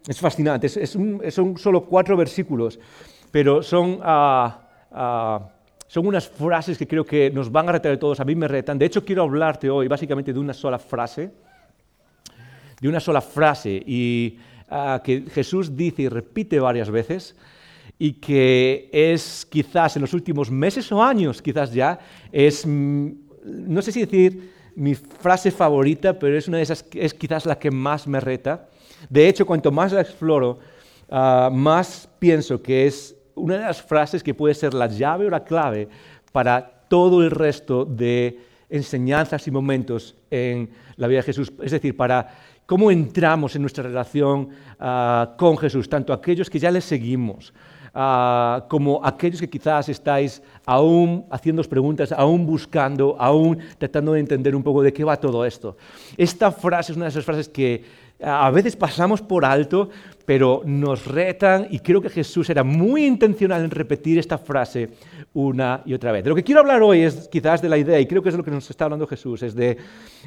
es 0.08 0.20
fascinante. 0.22 0.68
Es, 0.68 0.98
son 1.34 1.58
solo 1.58 1.84
cuatro 1.84 2.16
versículos, 2.16 2.80
pero 3.30 3.62
son, 3.62 4.00
ah, 4.04 5.50
son 5.86 6.08
unas 6.08 6.30
frases 6.30 6.78
que 6.78 6.88
creo 6.88 7.06
que 7.06 7.30
nos 7.30 7.52
van 7.52 7.68
a 7.68 7.74
retar 7.74 7.92
a 7.92 8.00
todos. 8.00 8.22
A 8.22 8.24
mí 8.24 8.36
me 8.36 8.48
retan. 8.48 8.80
De 8.80 8.86
hecho, 8.86 9.04
quiero 9.04 9.24
hablarte 9.24 9.70
hoy 9.70 9.90
básicamente 9.90 10.32
de 10.32 10.40
una 10.40 10.54
sola 10.54 10.80
frase. 10.80 11.30
De 12.80 12.88
una 12.88 13.02
sola 13.02 13.20
frase 13.20 13.84
y 13.86 14.38
que 15.04 15.24
Jesús 15.34 15.76
dice 15.76 16.04
y 16.04 16.10
repite 16.10 16.60
varias 16.60 16.90
veces 16.90 17.36
y 18.00 18.14
que 18.14 18.90
es 18.92 19.46
quizás 19.50 19.96
en 19.96 20.02
los 20.02 20.14
últimos 20.14 20.52
meses 20.52 20.92
o 20.92 21.02
años, 21.02 21.42
quizás 21.42 21.74
ya, 21.74 22.00
es, 22.32 22.66
mm, 22.66 23.10
no 23.44 23.82
sé 23.82 23.92
si 23.92 24.02
decir 24.02 24.52
mi 24.76 24.94
frase 24.94 25.50
favorita, 25.50 26.20
pero 26.20 26.38
es 26.38 26.48
una 26.48 26.58
de 26.58 26.64
esas, 26.64 26.86
es 26.94 27.14
quizás 27.14 27.46
la 27.46 27.58
que 27.58 27.72
más 27.72 28.08
me 28.08 28.20
reta. 28.20 28.70
De 29.10 29.28
hecho, 29.28 29.46
cuanto 29.46 29.72
más 29.72 29.92
la 29.92 30.02
exploro, 30.02 30.60
ah, 31.10 31.50
más 31.52 32.08
pienso 32.20 32.62
que 32.62 32.86
es 32.86 33.16
una 33.34 33.56
de 33.56 33.62
las 33.62 33.82
frases 33.82 34.22
que 34.22 34.34
puede 34.34 34.54
ser 34.54 34.74
la 34.74 34.88
llave 34.88 35.26
o 35.26 35.30
la 35.30 35.44
clave 35.44 35.88
para 36.32 36.84
todo 36.88 37.24
el 37.24 37.32
resto 37.32 37.86
de 37.86 38.40
enseñanzas 38.70 39.48
y 39.48 39.52
momentos 39.52 40.16
en 40.30 40.70
la 40.96 41.08
vida 41.08 41.20
de 41.20 41.24
Jesús. 41.24 41.52
Es 41.64 41.72
decir, 41.72 41.96
para 41.98 42.30
cómo 42.68 42.92
entramos 42.92 43.56
en 43.56 43.64
nuestra 43.64 43.84
relación 43.84 44.50
ah, 44.80 45.34
con 45.36 45.58
Jesús, 45.58 45.90
tanto 45.90 46.14
aquellos 46.14 46.52
que 46.52 46.60
ya 46.60 46.70
le 46.70 46.82
seguimos, 46.82 47.52
Ah, 48.00 48.64
como 48.70 49.02
aquellos 49.04 49.42
que 49.42 49.50
quizás 49.50 49.90
estáis 49.90 50.40
aún 50.68 51.26
haciendo 51.32 51.64
preguntas, 51.64 52.12
aún 52.12 52.46
buscando, 52.46 53.16
aún 53.18 53.58
tratando 53.80 54.14
de 54.14 54.20
entender 54.20 54.56
un 54.56 54.62
poco 54.62 54.84
de 54.84 54.94
qué 54.94 55.04
va 55.04 55.18
todo 55.18 55.44
esto. 55.44 55.78
Esta 56.16 56.52
frase 56.52 56.92
es 56.92 56.96
una 56.96 57.06
de 57.06 57.10
esas 57.10 57.26
frases 57.26 57.50
que 57.50 57.84
ah, 58.22 58.46
a 58.46 58.52
veces 58.52 58.76
pasamos 58.76 59.24
por 59.24 59.44
alto, 59.44 59.90
pero 60.28 60.62
nos 60.66 61.06
retan 61.06 61.68
y 61.72 61.80
creo 61.80 62.02
que 62.02 62.10
Jesús 62.10 62.50
era 62.50 62.62
muy 62.62 63.06
intencional 63.06 63.64
en 63.64 63.72
repetir 63.72 64.20
esta 64.20 64.38
frase 64.38 64.90
una 65.34 65.82
y 65.86 65.94
otra 65.94 66.12
vez. 66.12 66.22
De 66.22 66.30
lo 66.30 66.36
que 66.36 66.44
quiero 66.44 66.60
hablar 66.60 66.82
hoy 66.82 67.04
es 67.04 67.30
quizás 67.30 67.62
de 67.62 67.70
la 67.70 67.78
idea, 67.78 67.98
y 67.98 68.06
creo 68.06 68.22
que 68.22 68.28
es 68.28 68.34
de 68.34 68.40
lo 68.40 68.44
que 68.44 68.52
nos 68.52 68.70
está 68.70 68.84
hablando 68.84 69.08
Jesús, 69.08 69.42
es 69.44 69.56
de 69.56 69.78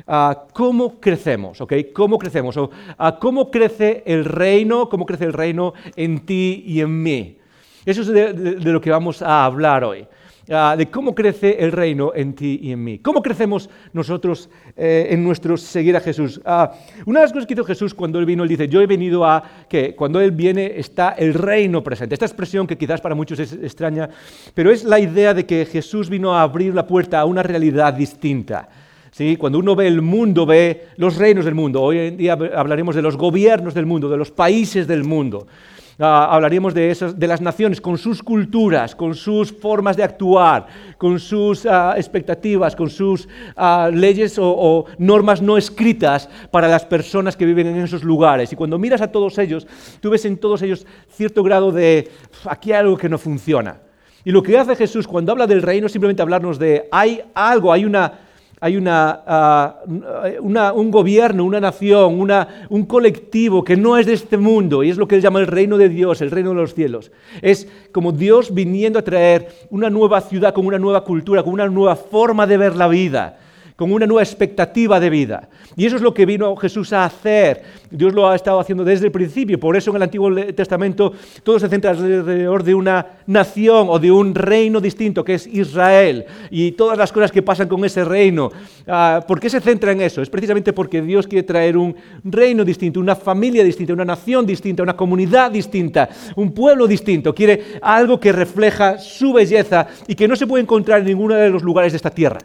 ah, 0.07 0.47
cómo 0.55 0.99
crecemos, 0.99 1.61
¿ok? 1.61 1.75
¿Cómo 1.93 2.17
crecemos? 2.19 2.57
O 2.57 2.71
cómo 3.21 3.51
crece 3.51 4.03
el 4.07 4.25
reino, 4.25 4.89
cómo 4.89 5.05
crece 5.05 5.27
el 5.27 5.35
reino 5.35 5.75
en 5.95 6.21
ti 6.21 6.65
y 6.67 6.81
en 6.81 7.03
mí. 7.03 7.37
Eso 7.85 8.01
es 8.01 8.09
de, 8.09 8.33
lo 8.33 8.81
que 8.81 8.91
vamos 8.91 9.21
a 9.21 9.45
hablar 9.45 9.85
hoy. 9.85 10.07
Ah, 10.53 10.75
de 10.77 10.91
cómo 10.91 11.15
crece 11.15 11.59
el 11.61 11.71
reino 11.71 12.11
en 12.13 12.35
ti 12.35 12.59
y 12.61 12.73
en 12.73 12.83
mí. 12.83 12.99
¿Cómo 12.99 13.23
crecemos 13.23 13.71
nosotros 13.93 14.51
eh, 14.77 15.07
en 15.11 15.23
nuestro 15.23 15.57
seguir 15.57 15.97
a 15.97 16.01
Jesús? 16.01 16.41
Ah, 16.45 16.73
una 17.07 17.21
de 17.21 17.27
las 17.27 17.33
cosas 17.33 17.47
que 17.47 17.55
hizo 17.55 17.63
Jesús 17.63 17.95
cuando 17.95 18.19
Él 18.19 18.27
vino, 18.27 18.43
Él 18.43 18.49
dice, 18.49 18.67
yo 18.67 18.81
he 18.81 18.87
venido 18.89 19.25
a 19.25 19.45
que 19.69 19.95
cuando 19.95 20.21
Él 20.21 20.33
viene 20.33 20.73
está 20.77 21.11
el 21.11 21.35
reino 21.35 21.85
presente. 21.85 22.17
Esta 22.17 22.27
expresión 22.27 22.67
que 22.67 22.77
quizás 22.77 23.01
para 23.01 23.15
muchos 23.15 23.39
es 23.39 23.53
extraña, 23.53 24.11
pero 24.53 24.73
es 24.73 24.83
la 24.83 24.99
idea 24.99 25.35
de 25.35 25.47
que 25.47 25.65
Jesús 25.67 26.11
vino 26.11 26.35
a 26.35 26.43
abrir 26.43 26.75
la 26.75 26.85
puerta 26.85 27.21
a 27.21 27.27
una 27.27 27.45
realidad 27.45 27.95
distinta. 27.95 28.69
¿Sí? 29.13 29.37
Cuando 29.37 29.61
uno 29.61 29.77
ve 29.77 29.87
el 29.87 30.03
mundo, 30.03 30.47
ve 30.47 30.87
los 30.97 31.17
reinos 31.17 31.45
del 31.45 31.55
mundo. 31.55 31.81
Hoy 31.81 31.99
en 31.99 32.17
día 32.17 32.33
hablaremos 32.33 32.97
de 32.97 33.03
los 33.03 33.17
gobiernos 33.17 33.75
del 33.75 33.87
mundo, 33.87 34.09
de 34.09 34.17
los 34.17 34.33
países 34.33 34.89
del 34.89 35.05
mundo. 35.05 35.47
Ah, 36.03 36.35
hablaríamos 36.35 36.73
de, 36.73 36.97
de 37.15 37.27
las 37.27 37.43
naciones 37.43 37.79
con 37.79 37.99
sus 37.99 38.23
culturas, 38.23 38.95
con 38.95 39.15
sus 39.15 39.53
formas 39.53 39.99
de 39.99 40.03
actuar, 40.03 40.67
con 40.97 41.21
sus 41.21 41.67
ah, 41.67 41.93
expectativas, 41.95 42.75
con 42.75 42.89
sus 42.89 43.29
ah, 43.55 43.91
leyes 43.93 44.39
o, 44.39 44.87
normas 44.97 45.43
no 45.43 45.59
escritas 45.59 46.27
para 46.51 46.69
las 46.69 46.87
personas 46.87 47.37
que 47.37 47.45
viven 47.45 47.67
en 47.67 47.83
esos 47.83 48.03
lugares. 48.03 48.51
Y 48.51 48.57
cuando 48.57 48.79
miras 48.79 49.03
a 49.03 49.13
todos 49.13 49.37
ellos, 49.37 49.67
tú 50.01 50.09
ves 50.09 50.25
en 50.25 50.39
todos 50.39 50.63
ellos 50.63 50.87
cierto 51.11 51.43
grado 51.43 51.71
de 51.71 52.11
aquí 52.47 52.73
hay 52.73 52.79
algo 52.79 52.97
que 52.97 53.11
no 53.11 53.19
funciona. 53.19 53.77
Y 54.25 54.31
lo 54.31 54.43
que 54.43 54.57
hace 54.57 54.77
Jesús 54.77 55.07
cuando 55.07 55.33
habla 55.33 55.47
del 55.47 55.61
reino 55.61 55.87
es 55.87 55.93
simplemente 55.93 56.23
hablarnos 56.23 56.59
de 56.59 56.89
hay 56.91 57.21
algo, 57.35 57.75
hay 57.75 57.85
una 57.85 58.30
hay 58.61 58.79
ah, 58.87 59.81
una, 60.41 60.73
un 60.73 60.91
gobierno, 60.91 61.45
una 61.45 61.61
nación, 61.61 62.31
un 62.69 62.85
colectivo 62.85 63.65
que 63.65 63.77
no 63.77 63.97
es 63.97 64.07
de 64.07 64.13
este 64.13 64.37
mundo 64.37 64.85
y 64.85 64.91
es 64.91 64.99
lo 64.99 65.09
que 65.09 65.17
él 65.17 65.23
llama 65.23 65.41
el 65.41 65.47
reino 65.47 65.79
de 65.79 65.89
Dios, 65.89 66.21
el 66.21 66.31
reino 66.31 66.51
de 66.51 66.57
los 66.57 66.75
cielos. 66.75 67.11
Es 67.41 67.67
como 67.91 68.13
Dios 68.13 68.53
viniendo 68.53 68.99
a 68.99 69.03
traer 69.03 69.49
una 69.71 69.89
nueva 69.89 70.21
ciudad 70.21 70.53
con 70.53 70.67
una 70.67 70.79
nueva 70.79 71.05
cultura, 71.05 71.43
con 71.43 71.55
una 71.55 71.69
nueva 71.69 71.97
forma 71.97 72.47
de 72.47 72.59
ver 72.59 72.77
la 72.77 72.89
vida 72.89 73.39
con 73.81 73.93
una 73.93 74.07
nueva 74.07 74.23
expectativa 74.23 75.01
de 75.01 75.09
vida. 75.09 75.49
Y 75.75 75.87
eso 75.87 75.97
es 75.97 76.03
lo 76.03 76.13
que 76.13 76.27
vino 76.27 76.55
Jesús 76.55 76.93
a 76.93 77.07
hacer. 77.07 77.63
Dios 77.91 78.13
lo 78.13 78.29
ha 78.29 78.37
estado 78.37 78.61
haciendo 78.61 78.85
desde 78.85 79.07
el 79.07 79.11
principio. 79.11 79.59
Por 79.59 79.75
eso 79.75 79.89
en 79.89 79.97
el 79.97 80.03
Antiguo 80.03 80.31
Testamento 80.55 81.15
todo 81.43 81.59
se 81.59 81.67
centra 81.67 81.93
alrededor 81.93 82.63
de 82.63 82.75
una 82.75 83.07
nación 83.27 83.87
o 83.89 83.99
de 83.99 84.13
un 84.13 84.35
reino 84.35 84.83
distinto, 84.83 85.25
que 85.25 85.33
es 85.33 85.47
Israel. 85.47 86.27
Y 86.51 86.73
todas 86.73 86.99
las 86.99 87.11
cosas 87.11 87.33
que 87.33 87.41
pasan 87.41 87.69
con 87.69 87.83
ese 87.83 88.05
reino. 88.05 88.51
Ah, 88.87 89.25
¿Por 89.27 89.41
qué 89.41 89.49
se 89.49 89.63
centra 89.63 89.93
en 89.93 90.03
eso? 90.03 90.21
Es 90.21 90.29
precisamente 90.29 90.75
porque 90.75 91.01
Dios 91.01 91.27
quiere 91.27 91.45
traer 91.45 91.79
un 91.79 91.97
reino 92.23 92.67
distinto, 92.67 93.01
una 93.01 93.17
familia 93.17 93.65
distinta, 93.65 93.95
una 93.95 94.05
nación 94.05 94.45
distinta, 94.45 94.83
una 94.83 94.95
comunidad 94.95 95.51
distinta, 95.51 96.11
un 96.37 96.53
pueblo 96.53 96.87
distinto. 96.87 97.35
Quiere 97.35 97.79
algo 97.81 98.21
que 98.21 98.31
refleja 98.31 98.99
su 98.99 99.33
belleza 99.33 99.87
y 100.07 100.15
que 100.15 100.29
no 100.29 100.37
se 100.37 100.47
puede 100.47 100.65
encontrar 100.65 101.01
en 101.01 101.07
ninguno 101.07 101.35
de 101.35 101.49
los 101.49 101.63
lugares 101.63 101.93
de 101.93 101.97
esta 101.97 102.11
tierra. 102.11 102.41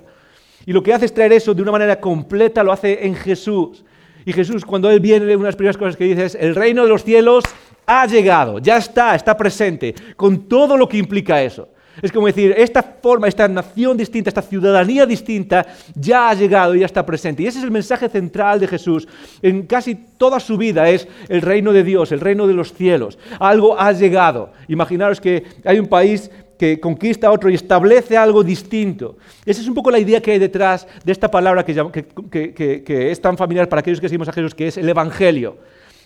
Y 0.66 0.74
lo 0.74 0.82
que 0.82 0.94
hace 0.94 1.06
es 1.06 1.14
traer 1.14 1.34
eso 1.34 1.54
de 1.54 1.62
una 1.62 1.72
manera 1.72 2.00
completa, 2.00 2.64
lo 2.64 2.72
hace 2.72 3.06
en 3.06 3.16
Jesús. 3.16 3.84
Y 4.26 4.34
Jesús, 4.34 4.66
cuando 4.66 4.90
Él 4.90 5.00
viene, 5.00 5.26
una 5.26 5.46
de 5.46 5.50
las 5.50 5.56
primeras 5.56 5.78
cosas 5.78 5.96
que 5.96 6.06
dice 6.06 6.26
es, 6.26 6.36
el 6.36 6.56
reino 6.56 6.84
de 6.84 6.90
los 6.90 7.04
cielos 7.04 7.44
ha 7.86 8.08
llegado, 8.08 8.58
ya 8.60 8.78
está, 8.78 9.14
está 9.14 9.38
presente, 9.38 9.94
con 10.16 10.48
todo 10.48 10.76
lo 10.76 10.90
que 10.90 10.98
implica 10.98 11.44
eso. 11.44 11.70
Es 12.02 12.12
como 12.12 12.28
decir, 12.28 12.54
esta 12.58 12.84
forma, 12.84 13.28
esta 13.28 13.48
nación 13.48 13.96
distinta, 13.96 14.30
esta 14.30 14.42
ciudadanía 14.42 15.06
distinta, 15.06 15.66
ya 15.94 16.30
ha 16.30 16.34
llegado 16.34 16.76
ya 16.76 16.86
está 16.86 17.06
presente. 17.06 17.44
Y 17.44 17.48
ese 17.48 17.60
es 17.60 17.64
el 17.64 17.72
mensaje 17.72 18.10
central 18.10 18.60
de 18.60 18.68
Jesús. 18.68 19.08
En 19.42 19.66
casi 19.66 19.96
toda 19.96 20.40
su 20.40 20.58
vida 20.58 20.90
es 20.90 21.08
el 21.30 21.42
reino 21.42 21.72
de 21.72 21.84
Dios, 21.84 22.12
el 22.12 22.20
reino 22.20 22.48
de 22.48 22.54
los 22.54 22.74
cielos. 22.74 23.18
Algo 23.40 23.80
ha 23.80 23.92
llegado. 23.94 24.52
Imaginaros 24.68 25.22
que 25.22 25.44
hay 25.64 25.80
un 25.80 25.88
país 25.88 26.30
que 26.58 26.80
conquista 26.80 27.28
a 27.28 27.32
otro 27.32 27.50
y 27.50 27.56
establece 27.56 28.18
algo 28.18 28.44
distinto. 28.44 29.18
Esa 29.46 29.62
es 29.62 29.68
un 29.68 29.74
poco 29.74 29.92
la 29.92 30.00
idea 30.00 30.22
que 30.22 30.32
hay 30.32 30.40
detrás 30.40 30.88
de 31.04 31.12
esta 31.12 31.30
palabra 31.30 31.66
que, 31.66 33.12
es 33.12 33.22
tan 33.22 33.38
familiar 33.38 33.70
para 33.70 33.82
aquellos 33.82 34.00
que 34.00 34.08
seguimos 34.08 34.30
a 34.30 34.34
Jesús, 34.34 34.56
que 34.56 34.68
es 34.68 34.78
el 34.78 34.88
Evangelio. 34.88 35.58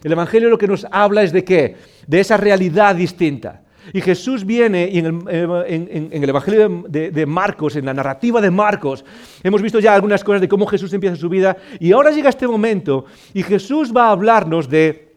El 0.03 0.11
Evangelio 0.11 0.49
lo 0.49 0.57
que 0.57 0.67
nos 0.67 0.85
habla 0.91 1.23
es 1.23 1.31
de 1.31 1.43
qué? 1.43 1.75
De 2.07 2.19
esa 2.19 2.37
realidad 2.37 2.95
distinta. 2.95 3.61
Y 3.93 4.01
Jesús 4.01 4.45
viene 4.45 4.89
y 4.91 4.99
en 4.99 5.05
el, 5.27 6.29
Evangelio 6.29 6.83
de, 6.87 7.11
de, 7.11 7.25
Marcos, 7.25 7.75
en 7.75 7.85
la 7.85 7.93
narrativa 7.93 8.39
de 8.39 8.51
Marcos, 8.51 9.03
hemos 9.41 9.61
visto 9.61 9.79
ya 9.79 9.95
algunas 9.95 10.23
cosas 10.23 10.41
de 10.41 10.47
cómo 10.47 10.67
Jesús 10.67 10.93
empieza 10.93 11.15
su 11.15 11.29
vida. 11.29 11.57
Y 11.79 11.91
ahora 11.91 12.11
llega 12.11 12.29
este 12.29 12.47
momento 12.47 13.05
y 13.33 13.41
Jesús 13.41 13.91
va 13.95 14.07
a 14.07 14.11
hablarnos 14.11 14.69
de 14.69 15.08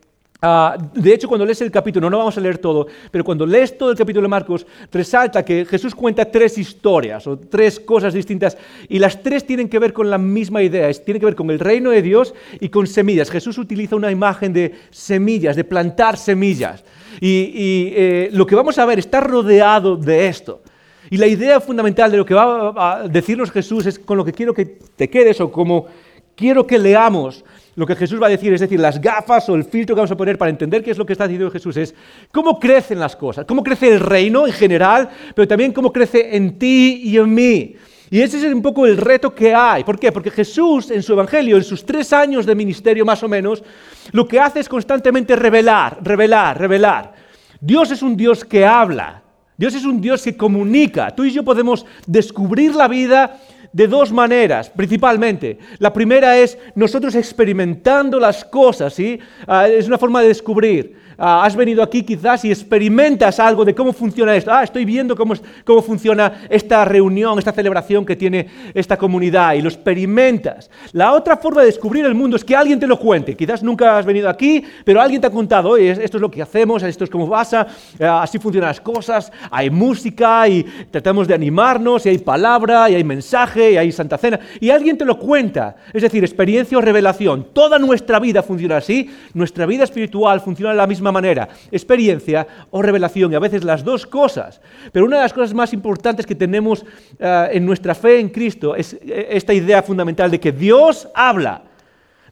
Ah, 0.44 0.76
de 0.76 1.14
hecho, 1.14 1.28
cuando 1.28 1.46
lees 1.46 1.61
el 1.61 1.70
capítulo, 1.70 2.11
no 2.11 2.18
vamos 2.18 2.37
a 2.37 2.40
leer 2.40 2.58
todo, 2.58 2.88
pero 3.12 3.22
cuando 3.22 3.46
lees 3.46 3.78
todo 3.78 3.92
el 3.92 3.96
capítulo 3.96 4.25
de 4.25 4.28
Marcos, 4.28 4.66
resalta 4.90 5.44
que 5.44 5.64
Jesús 5.64 5.94
cuenta 5.94 6.25
tres 6.25 6.58
historias 6.58 7.25
o 7.28 7.38
tres 7.38 7.78
cosas 7.78 8.12
distintas 8.12 8.58
y 8.88 8.99
las 8.99 9.22
tres 9.22 9.46
tienen 9.46 9.68
que 9.68 9.78
ver 9.78 9.92
con 9.92 10.11
la 10.11 10.18
misma 10.18 10.61
idea, 10.61 10.92
tienen 10.94 11.20
que 11.20 11.26
ver 11.26 11.37
con 11.37 11.49
el 11.49 11.61
reino 11.61 11.90
de 11.90 12.02
Dios 12.02 12.34
y 12.58 12.70
con 12.70 12.88
semillas. 12.88 13.30
Jesús 13.30 13.56
utiliza 13.56 13.94
una 13.94 14.11
imagen 14.11 14.52
de 14.52 14.75
semillas, 14.90 15.54
de 15.54 15.62
plantar 15.62 16.16
semillas. 16.16 16.82
Y, 17.20 17.92
eh, 17.94 18.30
lo 18.32 18.44
que 18.44 18.56
vamos 18.56 18.76
a 18.78 18.84
ver 18.84 18.99
está 18.99 19.20
rodeado 19.20 19.96
de 19.96 20.26
esto. 20.26 20.61
Y 21.08 21.18
la 21.18 21.28
idea 21.28 21.61
fundamental 21.61 22.11
de 22.11 22.16
lo 22.16 22.26
que 22.26 22.34
va 22.34 22.75
a 22.76 23.06
decirnos 23.06 23.52
Jesús 23.52 23.87
es 23.87 23.96
con 23.96 24.16
lo 24.16 24.25
que 24.25 24.32
quiero 24.32 24.52
que 24.52 24.64
te 24.64 25.08
quedes 25.08 25.40
o 25.40 25.52
como 25.52 25.87
quiero 26.34 26.66
que 26.66 26.78
leamos 26.78 27.44
lo 27.75 27.87
que 27.87 27.97
Jesús 27.97 28.21
va 28.21 28.26
a 28.26 28.31
decir, 28.31 28.52
es 28.52 28.61
decir, 28.61 28.79
las 28.79 29.00
gafas 29.00 29.49
o 29.49 29.55
el 29.55 29.64
filtro 29.64 29.95
que 29.95 30.00
vamos 30.00 30.11
a 30.11 30.17
poner 30.17 30.37
para 30.37 30.50
entender 30.50 30.83
qué 30.83 30.91
es 30.91 30.99
lo 30.99 31.07
que 31.07 31.14
está 31.14 31.26
diciendo 31.26 31.50
Jesús 31.50 31.76
es 31.76 31.95
cómo 32.31 32.61
crecen 32.61 32.99
las 32.99 33.17
cosas, 33.17 33.47
cómo 33.47 33.62
crece 33.62 33.88
el 33.88 34.00
reino 34.00 34.47
en 34.47 34.52
general, 34.52 35.09
pero 35.35 35.49
también 35.49 35.73
cómo 35.73 35.93
crece 35.93 36.37
en 36.37 36.59
ti 36.59 37.00
y 37.05 37.17
en 37.17 37.33
mí. 37.33 37.76
Y 38.11 38.21
ese 38.21 38.37
es 38.37 38.52
un 38.52 38.61
poco 38.61 38.85
el 38.85 38.99
reto 38.99 39.35
que 39.35 39.55
hay. 39.55 39.85
¿Por 39.85 39.99
qué? 39.99 40.12
Porque 40.12 40.31
Jesús 40.31 40.91
en 40.91 41.02
su 41.02 41.14
Evangelio, 41.14 41.57
en 41.57 41.64
sus 41.64 41.87
tres 41.87 42.12
años 42.12 42.45
de 42.45 42.55
ministerio 42.55 43.07
más 43.07 43.23
o 43.23 43.29
menos, 43.29 43.64
lo 44.11 44.29
que 44.29 44.38
hace 44.38 44.61
es 44.61 44.69
constantemente 44.69 45.35
revelar, 45.35 45.97
revelar, 46.02 46.61
revelar. 46.61 47.14
Dios 47.59 47.91
es 47.91 48.02
un 48.02 48.14
Dios 48.14 48.45
que 48.45 48.67
habla. 48.67 49.23
Dios 49.57 49.75
es 49.75 49.85
un 49.85 49.99
Dios 49.99 50.23
que 50.23 50.37
comunica. 50.37 51.11
Tú 51.12 51.25
y 51.25 51.31
yo 51.31 51.43
podemos 51.43 51.87
descubrir 52.07 52.75
la 52.75 52.87
vida 52.87 53.41
de 53.73 53.88
dos 53.88 54.12
maneras, 54.12 54.71
principalmente. 54.71 55.59
La 55.79 55.93
primera 55.93 56.38
es 56.38 56.59
nosotros 56.75 57.14
experimentando 57.14 58.21
las 58.21 58.45
cosas, 58.45 58.95
¿sí? 58.95 59.19
Ah, 59.47 59.69
es 59.69 59.87
una 59.87 59.99
forma 59.99 60.21
de 60.23 60.29
descubrir. 60.29 61.01
Ah, 61.19 61.45
has 61.45 61.54
venido 61.54 61.83
aquí 61.83 62.02
quizás 62.02 62.45
y 62.45 62.50
experimentas 62.50 63.38
algo 63.38 63.64
de 63.64 63.75
cómo 63.75 63.92
funciona 63.92 64.35
esto. 64.35 64.52
Ah, 64.52 64.62
estoy 64.62 64.85
viendo 64.85 65.16
cómo, 65.16 65.35
cómo 65.64 65.83
funciona 65.83 66.47
esta 66.49 66.85
reunión, 66.85 67.38
esta 67.38 67.52
celebración 67.52 68.04
que 68.04 68.16
tiene 68.16 68.47
esta 68.75 68.97
comunidad 68.97 69.54
y 69.54 69.62
lo 69.62 69.69
experimentas. 69.69 70.71
La 70.92 71.12
otra 71.12 71.37
forma 71.37 71.61
de 71.61 71.66
descubrir 71.66 72.04
el 72.04 72.14
mundo 72.14 72.37
es 72.37 72.45
que 72.45 72.57
alguien 72.57 72.81
te 72.81 72.87
lo 72.87 72.99
cuente. 72.99 73.37
Quizás 73.37 73.62
nunca 73.62 73.99
has 73.99 74.07
venido 74.07 74.28
aquí, 74.28 74.64
pero 74.85 75.00
alguien 75.00 75.21
te 75.21 75.26
ha 75.26 75.31
contado, 75.31 75.71
oye, 75.71 75.90
esto 75.90 76.16
es 76.16 76.21
lo 76.21 76.31
que 76.31 76.42
hacemos, 76.42 76.83
esto 76.83 77.04
es 77.04 77.11
cómo 77.11 77.28
pasa, 77.28 77.66
eh, 77.99 78.04
así 78.04 78.38
funcionan 78.38 78.69
las 78.69 78.81
cosas, 78.81 79.31
hay 79.50 79.71
música 79.71 80.49
y 80.49 80.64
tratamos 80.90 81.28
de 81.28 81.35
animarnos 81.35 82.07
y 82.07 82.11
hay 82.11 82.19
palabra 82.19 82.90
y 82.90 82.95
hay 82.95 83.04
mensaje 83.04 83.73
y 83.73 83.76
hay 83.76 83.92
santa 83.92 84.19
cena 84.19 84.40
y 84.61 84.71
alguien 84.71 84.99
te 84.99 85.04
lo 85.04 85.19
cuenta. 85.19 85.76
Es 85.92 86.02
decir, 86.02 86.25
experiencia 86.25 86.78
o 86.78 86.81
revelación. 86.81 87.47
Toda 87.52 87.78
nuestra 87.78 88.19
vida 88.19 88.42
funciona 88.42 88.78
así, 88.78 89.11
nuestra 89.35 89.66
vida 89.66 89.85
espiritual 89.85 90.40
funciona 90.40 90.75
la 90.75 90.87
misma 90.87 91.12
manera, 91.12 91.49
experiencia 91.71 92.47
o 92.71 92.83
revelación, 92.83 93.33
y 93.33 93.35
a 93.35 93.38
veces 93.40 93.64
las 93.64 93.85
dos 93.85 94.07
cosas. 94.07 94.61
Pero 94.92 95.07
una 95.07 95.16
de 95.16 95.23
las 95.23 95.33
cosas 95.33 95.54
más 95.54 95.73
importantes 95.73 96.26
que 96.26 96.35
tenemos 96.35 96.85
eh, 97.19 97.49
en 97.52 97.66
nuestra 97.66 97.95
fe 97.95 98.19
en 98.19 98.28
Cristo 98.28 98.75
es 98.75 98.95
eh, 98.95 99.28
esta 99.31 99.52
idea 99.52 99.83
fundamental 99.83 100.31
de 100.31 100.40
que 100.40 100.52
Dios 100.52 101.09
habla. 101.14 101.62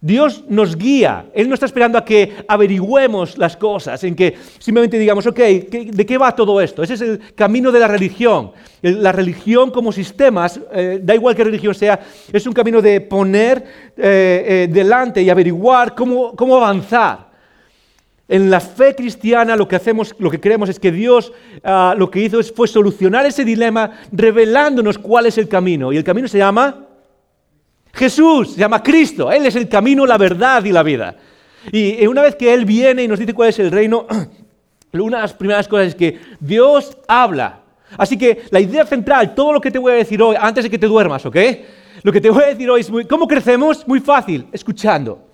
Dios 0.02 0.44
nos 0.48 0.76
guía, 0.76 1.26
Él 1.34 1.46
no 1.46 1.52
está 1.52 1.66
esperando 1.66 1.98
a 1.98 2.04
que 2.06 2.36
averigüemos 2.48 3.36
las 3.36 3.54
cosas, 3.54 4.02
en 4.02 4.14
que 4.14 4.34
simplemente 4.58 4.98
digamos, 4.98 5.26
ok, 5.26 5.38
¿de 5.38 6.06
qué 6.06 6.16
va 6.16 6.34
todo 6.34 6.58
esto? 6.58 6.82
Ese 6.82 6.94
es 6.94 7.02
el 7.02 7.20
camino 7.34 7.70
de 7.70 7.80
la 7.80 7.86
religión. 7.86 8.52
La 8.80 9.12
religión 9.12 9.70
como 9.70 9.92
sistemas, 9.92 10.58
eh, 10.72 11.00
da 11.02 11.14
igual 11.14 11.36
qué 11.36 11.44
religión 11.44 11.74
sea, 11.74 12.00
es 12.32 12.46
un 12.46 12.54
camino 12.54 12.80
de 12.80 13.02
poner 13.02 13.90
delante 13.94 15.20
y 15.20 15.28
averiguar 15.28 15.94
cómo, 15.94 16.34
cómo 16.34 16.56
avanzar. 16.56 17.29
En 18.30 18.48
la 18.48 18.60
fe 18.60 18.94
cristiana 18.94 19.56
lo 19.56 19.66
que 19.66 19.74
hacemos, 19.74 20.14
lo 20.20 20.30
que 20.30 20.38
creemos 20.38 20.68
es 20.68 20.78
que 20.78 20.92
Dios 20.92 21.32
ah, 21.64 21.96
lo 21.98 22.08
que 22.12 22.20
hizo 22.20 22.40
fue 22.54 22.68
solucionar 22.68 23.26
ese 23.26 23.44
dilema 23.44 23.90
revelándonos 24.12 24.98
cuál 24.98 25.26
es 25.26 25.36
el 25.36 25.48
camino. 25.48 25.92
Y 25.92 25.96
el 25.96 26.04
camino 26.04 26.28
se 26.28 26.38
llama 26.38 26.86
Jesús, 27.92 28.52
se 28.52 28.60
llama 28.60 28.84
Cristo. 28.84 29.32
Él 29.32 29.46
es 29.46 29.56
el 29.56 29.68
camino, 29.68 30.06
la 30.06 30.16
verdad 30.16 30.64
y 30.64 30.70
la 30.70 30.84
vida. 30.84 31.16
Y 31.72 32.06
una 32.06 32.22
vez 32.22 32.36
que 32.36 32.54
Él 32.54 32.64
viene 32.64 33.02
y 33.02 33.08
nos 33.08 33.18
dice 33.18 33.34
cuál 33.34 33.48
es 33.48 33.58
el 33.58 33.72
reino, 33.72 34.06
una 34.92 35.16
de 35.16 35.22
las 35.22 35.34
primeras 35.34 35.66
cosas 35.66 35.88
es 35.88 35.94
que 35.96 36.20
Dios 36.38 36.96
habla. 37.08 37.62
Así 37.98 38.16
que 38.16 38.42
la 38.50 38.60
idea 38.60 38.86
central, 38.86 39.34
todo 39.34 39.52
lo 39.54 39.60
que 39.60 39.72
te 39.72 39.78
voy 39.80 39.90
a 39.90 39.96
decir 39.96 40.22
hoy, 40.22 40.36
antes 40.38 40.62
de 40.62 40.70
que 40.70 40.78
te 40.78 40.86
duermas, 40.86 41.26
¿ok? 41.26 41.36
Lo 42.04 42.12
que 42.12 42.20
te 42.20 42.30
voy 42.30 42.44
a 42.44 42.46
decir 42.46 42.70
hoy 42.70 42.82
es, 42.82 42.92
¿cómo 43.08 43.26
crecemos? 43.26 43.88
Muy 43.88 43.98
fácil, 43.98 44.46
escuchando 44.52 45.29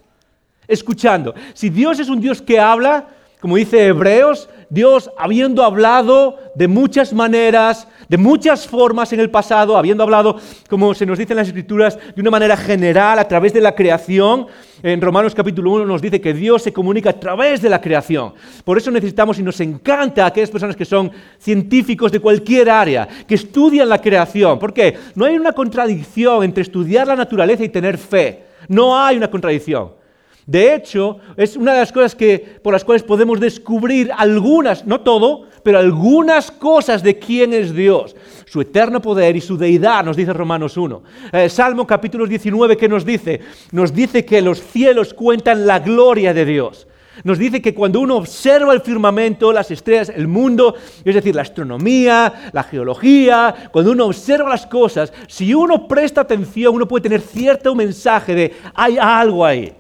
escuchando. 0.69 1.35
Si 1.55 1.71
Dios 1.71 1.99
es 2.01 2.09
un 2.09 2.21
Dios 2.21 2.43
que 2.43 2.59
habla, 2.59 3.09
como 3.41 3.57
dice 3.57 3.87
Hebreos, 3.87 4.49
Dios 4.71 5.11
habiendo 5.17 5.63
hablado 5.63 6.39
de 6.55 6.67
muchas 6.67 7.13
maneras, 7.13 7.87
de 8.09 8.17
muchas 8.17 8.67
formas 8.67 9.13
en 9.13 9.21
el 9.21 9.31
pasado, 9.31 9.77
habiendo 9.77 10.03
hablado, 10.03 10.41
como 10.69 10.95
se 10.95 11.07
nos 11.07 11.19
dice 11.19 11.35
en 11.35 11.37
las 11.37 11.49
Escrituras, 11.49 11.99
de 12.15 12.21
una 12.21 12.31
manera 12.31 12.57
general 12.57 13.19
a 13.19 13.29
través 13.29 13.53
de 13.53 13.61
la 13.61 13.75
creación. 13.75 14.47
En 14.83 15.01
Romanos 15.01 15.35
capítulo 15.35 15.71
1 15.73 15.87
nos 15.87 16.03
dice 16.03 16.21
que 16.21 16.35
Dios 16.35 16.63
se 16.63 16.73
comunica 16.73 17.11
a 17.11 17.21
través 17.21 17.63
de 17.63 17.69
la 17.69 17.81
creación. 17.81 18.33
Por 18.65 18.79
eso 18.79 18.91
necesitamos 18.91 19.39
y 19.39 19.43
nos 19.43 19.61
encanta 19.61 20.25
a 20.25 20.29
aquellas 20.29 20.51
personas 20.51 20.75
que 20.75 20.85
son 20.85 21.13
científicos 21.39 22.11
de 22.11 22.21
cualquier 22.21 22.71
área, 22.71 23.07
que 23.29 23.35
estudian 23.35 23.89
la 23.89 24.01
creación. 24.01 24.59
¿Por 24.59 24.73
qué? 24.73 24.97
No 25.15 25.27
hay 25.27 25.37
una 25.37 25.53
contradicción 25.53 26.43
entre 26.43 26.63
estudiar 26.63 27.07
la 27.07 27.17
naturaleza 27.17 27.63
y 27.63 27.69
tener 27.69 27.99
fe. 27.99 28.45
No 28.69 28.99
hay 28.99 29.19
una 29.19 29.31
contradicción. 29.31 30.06
De 30.47 30.77
hecho, 30.77 31.19
es 31.37 31.57
una 31.57 31.73
de 31.73 31.81
las 31.81 31.91
cosas 31.91 32.15
que, 32.15 32.59
por 32.63 32.73
las 32.73 32.85
cuales 32.85 33.03
podemos 33.03 33.41
descubrir 33.41 34.13
algunas, 34.17 34.87
no 34.87 35.01
todo, 35.01 35.49
pero 35.65 35.81
algunas 35.81 36.53
cosas 36.53 37.03
de 37.03 37.19
quién 37.19 37.53
es 37.53 37.75
Dios, 37.75 38.15
su 38.47 38.61
eterno 38.61 39.03
poder 39.03 39.35
y 39.35 39.41
su 39.41 39.59
deidad, 39.59 40.05
nos 40.05 40.17
dice 40.17 40.33
Romanos 40.33 40.77
1. 40.77 41.03
Eh, 41.33 41.49
Salmo 41.49 41.85
capítulo 41.85 42.29
19, 42.29 42.77
¿qué 42.77 42.89
nos 42.89 43.05
dice? 43.05 43.41
Nos 43.73 43.93
dice 43.93 44.25
que 44.25 44.41
los 44.41 44.63
cielos 44.63 45.13
cuentan 45.15 45.67
la 45.67 45.81
gloria 45.81 46.33
de 46.33 46.45
Dios. 46.45 46.87
Nos 47.25 47.39
dice 47.39 47.61
que 47.61 47.75
cuando 47.75 47.99
uno 47.99 48.15
observa 48.15 48.73
el 48.73 48.83
firmamento, 48.83 49.53
las 49.53 49.73
estrellas, 49.73 50.13
el 50.15 50.29
mundo, 50.29 50.77
es 51.05 51.15
decir, 51.15 51.35
la 51.35 51.43
astronomía, 51.43 52.51
la 52.53 52.63
geología, 52.63 53.53
cuando 53.73 53.91
uno 53.91 54.07
observa 54.07 54.51
las 54.51 54.67
cosas, 54.67 55.13
si 55.27 55.53
uno 55.55 55.89
presta 55.89 56.21
atención, 56.21 56.77
uno 56.77 56.87
puede 56.87 57.03
tener 57.03 57.21
cierto 57.21 57.75
mensaje 57.75 58.35
de 58.37 58.55
hay 58.75 58.97
algo 58.97 59.45
ahí. 59.45 59.73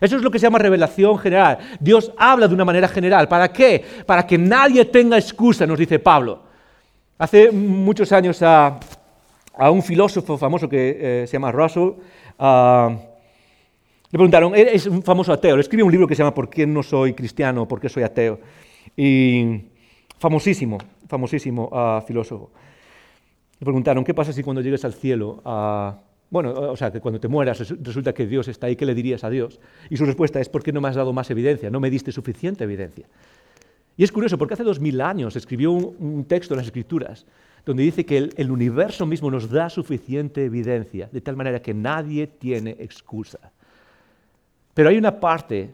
Eso 0.00 0.16
es 0.16 0.22
lo 0.22 0.30
que 0.30 0.38
se 0.38 0.44
llama 0.46 0.58
revelación 0.58 1.18
general. 1.18 1.58
Dios 1.80 2.12
habla 2.18 2.46
de 2.46 2.54
una 2.54 2.64
manera 2.64 2.86
general. 2.88 3.28
¿Para 3.28 3.50
qué? 3.52 3.82
Para 4.04 4.26
que 4.26 4.36
nadie 4.36 4.84
tenga 4.84 5.16
excusa, 5.16 5.66
nos 5.66 5.78
dice 5.78 5.98
Pablo. 5.98 6.42
Hace 7.18 7.50
muchos 7.50 8.12
años 8.12 8.42
a, 8.42 8.78
un 9.58 9.82
filósofo 9.82 10.36
famoso 10.36 10.68
que 10.68 11.22
eh, 11.22 11.26
se 11.26 11.32
llama 11.32 11.50
Russell, 11.50 11.92
ah, 12.38 12.94
le 14.10 14.18
preguntaron, 14.18 14.54
es 14.54 14.86
un 14.86 15.02
famoso 15.02 15.32
ateo, 15.32 15.56
le 15.56 15.62
escribe 15.62 15.82
un 15.82 15.90
libro 15.90 16.06
que 16.06 16.14
se 16.14 16.22
llama 16.22 16.34
¿Por 16.34 16.48
qué 16.50 16.66
no 16.66 16.82
soy 16.82 17.14
cristiano? 17.14 17.66
¿Por 17.66 17.80
qué 17.80 17.88
soy 17.88 18.02
ateo? 18.02 18.38
Y 18.96 19.62
famosísimo, 20.18 20.78
famosísimo 21.08 21.70
ah, 21.72 22.04
filósofo. 22.06 22.50
Le 23.58 23.64
preguntaron, 23.64 24.04
¿qué 24.04 24.12
pasa 24.12 24.32
si 24.32 24.42
cuando 24.42 24.60
llegues 24.60 24.84
al 24.84 24.92
cielo 24.92 25.40
ah, 25.44 25.96
bueno, 26.28 26.52
o 26.52 26.76
sea, 26.76 26.90
que 26.90 27.00
cuando 27.00 27.20
te 27.20 27.28
mueras 27.28 27.68
resulta 27.82 28.12
que 28.12 28.26
Dios 28.26 28.48
está 28.48 28.66
ahí, 28.66 28.76
¿qué 28.76 28.84
le 28.84 28.94
dirías 28.94 29.22
a 29.22 29.30
Dios? 29.30 29.60
Y 29.90 29.96
su 29.96 30.04
respuesta 30.04 30.40
es, 30.40 30.48
¿por 30.48 30.62
qué 30.62 30.72
no 30.72 30.80
me 30.80 30.88
has 30.88 30.96
dado 30.96 31.12
más 31.12 31.30
evidencia? 31.30 31.70
No 31.70 31.78
me 31.78 31.90
diste 31.90 32.10
suficiente 32.10 32.64
evidencia. 32.64 33.06
Y 33.96 34.04
es 34.04 34.12
curioso, 34.12 34.36
porque 34.36 34.54
hace 34.54 34.64
dos 34.64 34.80
mil 34.80 35.00
años 35.00 35.36
escribió 35.36 35.72
un, 35.72 36.24
texto 36.24 36.54
en 36.54 36.58
las 36.58 36.66
Escrituras 36.66 37.26
donde 37.64 37.82
dice 37.82 38.06
que 38.06 38.30
el, 38.36 38.50
universo 38.50 39.06
mismo 39.06 39.28
nos 39.28 39.50
da 39.50 39.68
suficiente 39.68 40.44
evidencia, 40.44 41.08
de 41.10 41.20
tal 41.20 41.34
manera 41.34 41.60
que 41.60 41.74
nadie 41.74 42.28
tiene 42.28 42.76
excusa. 42.78 43.50
Pero 44.72 44.88
hay 44.88 44.98
una 44.98 45.18
parte 45.18 45.70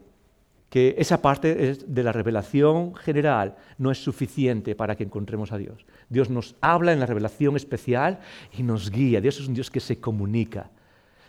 que 0.72 0.94
esa 0.96 1.20
parte 1.20 1.76
de 1.86 2.02
la 2.02 2.12
revelación 2.12 2.94
general 2.94 3.56
no 3.76 3.90
es 3.90 4.02
suficiente 4.02 4.74
para 4.74 4.96
que 4.96 5.04
encontremos 5.04 5.52
a 5.52 5.58
Dios. 5.58 5.84
Dios 6.08 6.30
nos 6.30 6.56
habla 6.62 6.94
en 6.94 7.00
la 7.00 7.04
revelación 7.04 7.56
especial 7.56 8.20
y 8.56 8.62
nos 8.62 8.90
guía. 8.90 9.20
Dios 9.20 9.38
es 9.38 9.48
un 9.48 9.52
Dios 9.52 9.70
que 9.70 9.80
se 9.80 10.00
comunica 10.00 10.70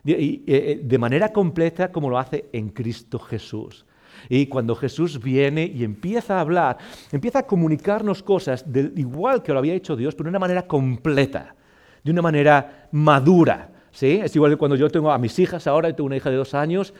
eh, 0.05 0.43
eh, 0.47 0.81
de 0.81 0.97
manera 0.97 1.33
completa 1.33 1.91
como 1.91 2.09
lo 2.09 2.17
hace 2.17 2.45
en 2.53 2.69
Cristo 2.69 3.19
Jesús. 3.19 3.85
Y 4.29 4.45
cuando 4.45 4.77
Jesús 4.77 5.21
viene 5.21 5.65
y 5.65 5.83
empieza 5.83 6.37
a 6.37 6.39
hablar, 6.39 6.77
empieza 7.11 7.39
a 7.39 7.43
comunicarnos 7.43 8.23
cosas 8.23 8.63
igual 8.95 9.43
que 9.43 9.51
lo 9.51 9.59
había 9.59 9.73
hecho 9.73 9.97
Dios, 9.97 10.15
pero 10.15 10.27
de 10.27 10.29
una 10.29 10.39
manera 10.39 10.65
completa, 10.67 11.53
de 12.01 12.11
una 12.11 12.21
manera 12.21 12.87
madura. 12.93 13.71
¿sí? 13.91 14.21
Es 14.23 14.33
igual 14.37 14.51
que 14.51 14.57
cuando 14.57 14.77
yo 14.77 14.89
tengo 14.89 15.11
a 15.11 15.17
mis 15.17 15.37
hijas 15.37 15.67
ahora, 15.67 15.89
yo 15.89 15.95
tengo 15.95 16.07
una 16.07 16.15
hija 16.15 16.29
de 16.29 16.37
dos 16.37 16.53
años, 16.53 16.93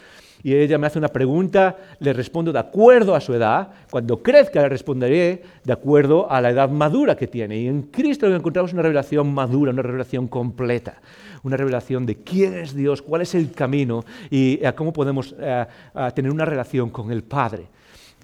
y 0.44 0.54
ella 0.54 0.78
me 0.78 0.88
hace 0.88 1.00
una 1.00 1.08
pregunta, 1.08 1.78
le 2.00 2.12
respondo 2.12 2.52
de 2.52 2.60
acuerdo 2.60 3.16
a 3.16 3.22
su 3.22 3.34
edad, 3.34 3.70
cuando 3.90 4.22
crezca 4.22 4.62
le 4.62 4.68
responderé 4.68 5.42
de 5.64 5.74
acuerdo 5.74 6.30
a 6.30 6.42
la 6.42 6.50
edad 6.50 6.70
madura 6.70 7.16
que 7.16 7.28
tiene. 7.28 7.58
Y 7.58 7.68
en 7.68 7.84
Cristo 7.84 8.28
encontramos 8.28 8.74
una 8.74 8.82
revelación 8.82 9.34
madura, 9.34 9.72
una 9.72 9.82
revelación 9.82 10.28
completa, 10.28 11.02
una 11.44 11.56
revelación 11.56 12.06
de 12.06 12.18
quién 12.18 12.56
es 12.56 12.76
Dios, 12.76 13.02
cuál 13.02 13.22
es 13.22 13.34
el 13.36 13.52
camino 13.52 14.04
y 14.30 14.60
eh, 14.62 14.74
cómo 14.76 14.92
podemos 14.92 15.34
eh, 15.40 15.66
tener 16.14 16.30
una 16.30 16.44
relación 16.44 16.90
con 16.90 17.10
el 17.10 17.24
Padre. 17.24 17.68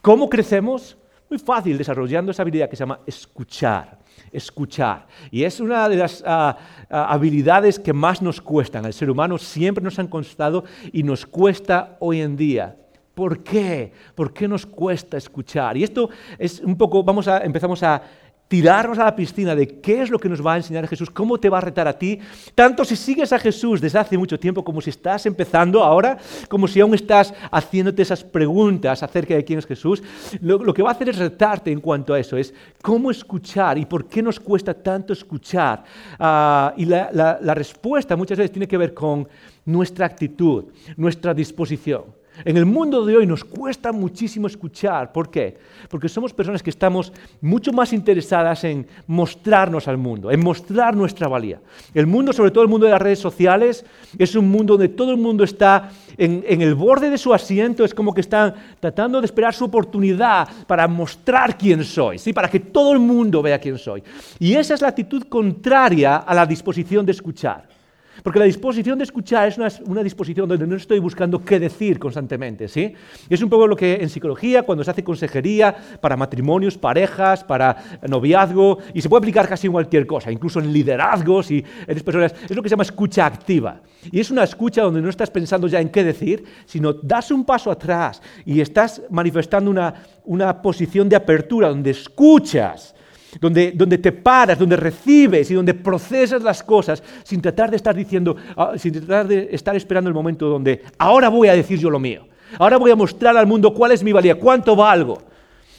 ¿Cómo 0.02 0.30
crecemos? 0.30 0.98
Muy 1.30 1.40
fácil, 1.40 1.78
desarrollando 1.78 2.32
esa 2.32 2.42
habilidad 2.42 2.70
que 2.70 2.76
se 2.76 2.82
llama 2.82 3.00
escuchar 3.06 4.00
escuchar. 4.32 5.08
Y 5.32 5.44
es 5.44 5.60
una 5.60 5.88
de 5.90 5.96
las 5.96 6.24
ah, 6.26 6.58
ah, 6.90 7.14
habilidades 7.14 7.80
que 7.80 7.94
más 7.94 8.22
nos 8.22 8.42
cuestan. 8.42 8.86
Al 8.86 8.94
ser 8.94 9.10
humano 9.10 9.38
siempre 9.38 9.84
nos 9.84 10.00
han 10.00 10.08
costado 10.08 10.64
y 10.92 11.04
nos 11.04 11.26
cuesta 11.26 11.98
hoy 12.00 12.22
en 12.22 12.36
día. 12.36 12.76
¿Por 13.14 13.44
qué? 13.44 13.92
¿Por 14.16 14.34
qué 14.34 14.48
nos 14.48 14.66
cuesta 14.66 15.18
escuchar? 15.18 15.76
Y 15.76 15.84
esto 15.84 16.10
es 16.38 16.62
un 16.62 16.78
poco, 16.78 17.04
vamos 17.04 17.28
a, 17.28 17.40
empezamos 17.40 17.84
a 17.84 18.02
tirarnos 18.50 18.98
a 18.98 19.06
la 19.06 19.16
piscina 19.16 19.56
de 19.56 19.80
qué 19.80 20.02
es 20.02 20.10
lo 20.10 20.20
que 20.20 20.28
nos 20.28 20.46
va 20.46 20.54
a 20.54 20.58
enseñar 20.58 20.88
Jesús, 20.88 21.10
cómo 21.10 21.40
te 21.40 21.50
va 21.50 21.60
a 21.60 21.62
retar 21.62 21.88
a 21.88 21.98
ti, 21.98 22.20
tanto 22.56 22.84
si 22.84 22.96
sigues 22.96 23.32
a 23.32 23.40
Jesús 23.40 23.80
desde 23.80 24.00
hace 24.00 24.18
mucho 24.18 24.40
tiempo 24.40 24.64
como 24.64 24.82
si 24.82 24.90
estás 24.90 25.26
empezando 25.28 25.84
ahora, 25.84 26.18
como 26.50 26.68
si 26.68 26.82
aún 26.82 26.96
estás 26.96 27.34
haciéndote 27.52 28.02
esas 28.02 28.24
preguntas 28.24 29.04
acerca 29.04 29.36
de 29.36 29.46
quién 29.46 29.60
es 29.60 29.68
Jesús, 29.68 30.02
lo, 30.42 30.74
que 30.74 30.82
va 30.82 30.90
a 30.90 30.94
hacer 30.94 31.10
es 31.10 31.18
retarte 31.18 31.72
en 31.72 31.80
cuanto 31.80 32.14
a 32.14 32.20
eso, 32.20 32.38
es 32.38 32.54
cómo 32.82 33.12
escuchar 33.12 33.78
y 33.78 33.86
por 33.86 34.08
qué 34.08 34.24
nos 34.24 34.40
cuesta 34.40 34.74
tanto 34.74 35.14
escuchar. 35.14 35.84
Ah, 36.18 36.74
y 36.76 36.86
la 36.86 37.54
respuesta 37.54 38.16
muchas 38.16 38.40
veces 38.40 38.52
tiene 38.52 38.68
que 38.68 38.78
ver 38.78 38.96
con 38.96 39.28
nuestra 39.66 40.08
actitud, 40.08 40.66
nuestra 40.98 41.36
disposición. 41.36 42.19
En 42.46 42.56
el 42.56 42.66
mundo 42.66 43.06
de 43.06 43.18
hoy 43.18 43.28
nos 43.28 43.44
cuesta 43.44 43.92
muchísimo 43.92 44.48
escuchar. 44.48 45.12
¿Por 45.12 45.30
qué? 45.30 45.58
Porque 45.90 46.08
somos 46.08 46.34
personas 46.34 46.64
que 46.64 46.70
estamos 46.70 47.12
mucho 47.42 47.74
más 47.74 47.92
interesadas 47.92 48.64
en 48.64 48.88
mostrarnos 49.08 49.88
al 49.88 49.98
mundo, 49.98 50.32
en 50.32 50.42
mostrar 50.42 50.96
nuestra 50.96 51.28
valía. 51.28 51.60
El 51.94 52.08
mundo, 52.08 52.32
sobre 52.32 52.52
todo 52.52 52.64
el 52.64 52.70
mundo 52.70 52.86
de 52.86 52.94
las 52.94 53.02
redes 53.02 53.20
sociales, 53.20 53.86
es 54.18 54.36
un 54.36 54.50
mundo 54.50 54.74
donde 54.74 54.90
todo 54.90 55.12
el 55.12 55.18
mundo 55.18 55.44
está 55.44 55.92
en, 56.18 56.44
el 56.62 56.76
borde 56.76 57.10
de 57.10 57.18
su 57.18 57.34
asiento, 57.34 57.84
es 57.84 57.94
como 57.94 58.14
que 58.14 58.22
están 58.22 58.54
tratando 58.80 59.20
de 59.20 59.26
esperar 59.26 59.54
su 59.54 59.66
oportunidad 59.66 60.48
para 60.68 60.88
mostrar 60.88 61.58
quién 61.58 61.84
soy, 61.84 62.20
¿sí? 62.20 62.32
para 62.32 62.50
que 62.50 62.60
todo 62.60 62.94
el 62.94 63.00
mundo 63.00 63.42
vea 63.42 63.60
quién 63.60 63.78
soy. 63.78 64.04
Y 64.40 64.54
esa 64.54 64.74
es 64.74 64.82
la 64.82 64.90
actitud 64.90 65.24
contraria 65.24 66.18
a 66.18 66.34
la 66.34 66.46
disposición 66.46 67.06
de 67.06 67.12
escuchar. 67.12 67.79
Porque 68.24 68.40
la 68.40 68.46
disposición 68.46 68.98
de 68.98 69.04
escuchar 69.04 69.48
es 69.48 69.58
una, 69.86 70.04
disposición 70.04 70.48
donde 70.48 70.68
no 70.68 70.76
estoy 70.76 71.00
buscando 71.00 71.44
qué 71.44 71.60
decir 71.60 72.00
constantemente. 72.00 72.68
¿sí? 72.68 72.94
Es 73.30 73.42
un 73.42 73.50
poco 73.50 73.68
lo 73.68 73.76
que 73.76 73.96
en 73.96 74.10
psicología, 74.10 74.64
cuando 74.64 74.84
se 74.84 74.92
hace 74.92 75.04
consejería 75.04 75.76
para 76.02 76.18
matrimonios, 76.18 76.78
parejas, 76.78 77.44
para 77.44 77.76
noviazgo, 78.08 78.80
y 78.94 79.02
se 79.02 79.10
puede 79.10 79.20
aplicar 79.20 79.48
casi 79.48 79.68
en 79.68 79.74
cualquier 79.74 80.06
cosa, 80.06 80.32
incluso 80.32 80.60
en 80.60 80.72
liderazgos 80.72 81.52
y 81.52 81.64
en 81.88 82.00
personas, 82.00 82.34
es 82.50 82.56
lo 82.56 82.62
que 82.62 82.70
se 82.70 82.74
llama 82.74 82.84
escucha 82.84 83.26
activa. 83.26 83.82
Y 84.12 84.20
es 84.20 84.32
una 84.32 84.44
escucha 84.44 84.82
donde 84.82 85.02
no 85.02 85.10
estás 85.10 85.30
pensando 85.30 85.68
ya 85.68 85.80
en 85.80 85.90
qué 85.90 86.04
decir, 86.04 86.44
sino 86.66 86.94
das 86.94 87.32
un 87.32 87.46
paso 87.46 87.72
atrás 87.72 88.22
y 88.46 88.62
estás 88.62 89.02
manifestando 89.10 89.70
una, 89.70 89.94
una 90.24 90.62
posición 90.62 91.10
de 91.10 91.16
apertura 91.16 91.70
donde 91.70 91.92
escuchas 91.92 92.96
donde, 93.40 93.98
te 93.98 94.12
paras, 94.12 94.58
donde 94.58 94.76
recibes 94.76 95.50
y 95.52 95.54
donde 95.54 95.74
procesas 95.74 96.42
las 96.42 96.64
cosas 96.64 97.04
sin 97.24 97.42
tratar 97.42 97.70
de 97.70 97.78
estar 97.78 97.96
diciendo, 97.96 98.36
ah, 98.56 98.74
sin 98.78 98.94
tratar 98.94 99.28
de 99.28 99.50
estar 99.52 99.76
esperando 99.76 100.08
el 100.08 100.14
momento 100.14 100.48
donde 100.48 100.84
ahora 100.98 101.30
voy 101.30 101.48
a 101.48 101.56
decir 101.56 101.80
yo 101.80 101.90
lo 101.90 102.00
mío, 102.00 102.26
ahora 102.58 102.78
voy 102.78 102.92
a 102.92 102.96
mostrar 102.96 103.38
al 103.38 103.48
mundo 103.48 103.74
cuál 103.74 103.92
es 103.92 104.04
mi 104.04 104.12
valía, 104.12 104.36
cuánto 104.36 104.76
valgo. 104.76 105.22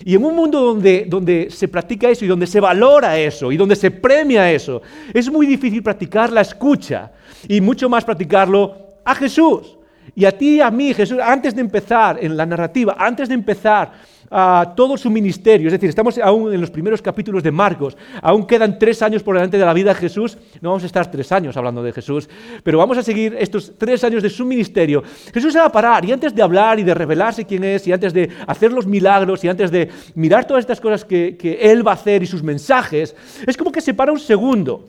Y 0.03 0.15
en 0.15 0.25
un 0.25 0.35
mundo 0.35 0.61
donde, 0.63 1.05
donde 1.07 1.51
se 1.51 1.69
practica 1.69 2.09
eso 2.09 2.25
y 2.25 2.29
donde 2.29 2.47
se 2.47 2.59
valora 2.59 3.19
eso 3.19 3.53
y 3.53 3.57
donde 3.59 3.77
se 3.77 3.91
premia 3.91 4.51
eso, 4.51 4.81
es 5.13 5.31
muy 5.31 5.47
difícil 5.47 5.83
practicar 5.83 6.33
la 6.33 6.41
escucha 6.41 7.13
y 7.47 7.61
mucho 7.61 7.89
más 7.89 8.05
practicarlo 8.05 8.77
a 9.05 9.15
Jesús. 9.15 9.77
Y 10.15 10.25
a 10.25 10.37
ti 10.37 10.57
y 10.57 10.61
a 10.61 10.71
mí, 10.71 10.95
Jesús, 10.95 11.19
antes 11.23 11.55
de 11.55 11.61
empezar 11.61 12.19
en 12.21 12.37
la 12.37 12.47
narrativa, 12.47 12.97
antes 12.99 13.29
de 13.29 13.35
empezar 13.35 13.93
a 14.31 14.75
todo 14.77 14.97
su 14.97 15.11
ministerio. 15.11 15.67
Es 15.67 15.73
decir, 15.73 15.89
estamos 15.89 16.17
aún 16.19 16.55
en 16.55 16.61
los 16.61 16.71
primeros 16.71 17.03
capítulos 17.03 17.43
de 17.43 17.51
Marcos. 17.51 17.97
Aún 18.23 18.47
quedan 18.47 18.79
tres 18.79 19.03
años 19.03 19.23
por 19.23 19.35
delante 19.35 19.59
de 19.59 19.65
la 19.65 19.75
vida 19.75 19.93
de 19.93 19.97
Jesús. 19.97 20.39
No 20.61 20.71
vamos 20.71 20.85
a 20.85 20.87
estar 20.87 21.11
tres 21.11 21.33
años 21.33 21.57
hablando 21.57 21.83
de 21.83 21.93
Jesús, 21.93 22.29
pero 22.63 22.79
vamos 22.79 22.97
a 22.97 23.03
seguir 23.03 23.37
estos 23.39 23.73
tres 23.77 24.05
años 24.05 24.23
de 24.23 24.31
su 24.31 24.47
ministerio. 24.47 25.03
Jesús 25.35 25.53
se 25.53 25.59
va 25.59 25.67
a 25.67 25.73
parar 25.73 26.05
y 26.05 26.13
antes 26.13 26.35
de 26.35 26.43
hablar 26.43 26.79
y 26.79 26.85
de 26.85 26.95
revelarse 26.95 27.45
quién 27.45 27.65
es 27.65 27.87
y 27.89 27.93
antes 27.93 28.13
de 28.13 28.31
hacer 28.47 28.73
los 28.73 28.87
milagros 28.87 29.43
y 29.43 29.49
antes 29.49 29.71
de 29.71 29.89
mirar 30.15 30.47
todas 30.47 30.63
estas 30.63 30.81
cosas 30.81 31.05
que, 31.05 31.59
Él 31.61 31.87
va 31.87 31.93
a 31.93 31.95
hacer 31.95 32.23
y 32.23 32.27
sus 32.27 32.43
mensajes, 32.43 33.17
es 33.47 33.57
como 33.57 33.73
que 33.73 33.81
se 33.81 33.95
para 33.95 34.13
un 34.13 34.21
segundo 34.21 34.89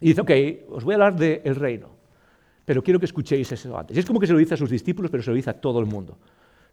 y 0.00 0.08
dice, 0.08 0.20
ok, 0.20 0.30
os 0.70 0.84
voy 0.84 0.92
a 0.92 0.96
hablar 0.96 1.16
del 1.16 1.56
reino, 1.56 1.88
pero 2.70 2.84
quiero 2.84 3.00
que 3.00 3.06
escuchéis 3.06 3.50
eso 3.50 3.76
antes. 3.76 3.96
Es 3.96 4.06
como 4.06 4.20
que 4.20 4.28
se 4.28 4.32
lo 4.32 4.38
dice 4.38 4.54
a 4.54 4.56
sus 4.56 4.70
discípulos, 4.70 5.10
pero 5.10 5.24
se 5.24 5.30
lo 5.30 5.34
dice 5.34 5.50
a 5.50 5.54
todo 5.54 5.80
el 5.80 5.86
mundo. 5.86 6.16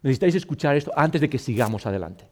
Necesitáis 0.00 0.36
escuchar 0.36 0.76
esto 0.76 0.92
antes 0.94 1.20
de 1.20 1.28
que 1.28 1.40
sigamos 1.40 1.86
adelante. 1.86 2.24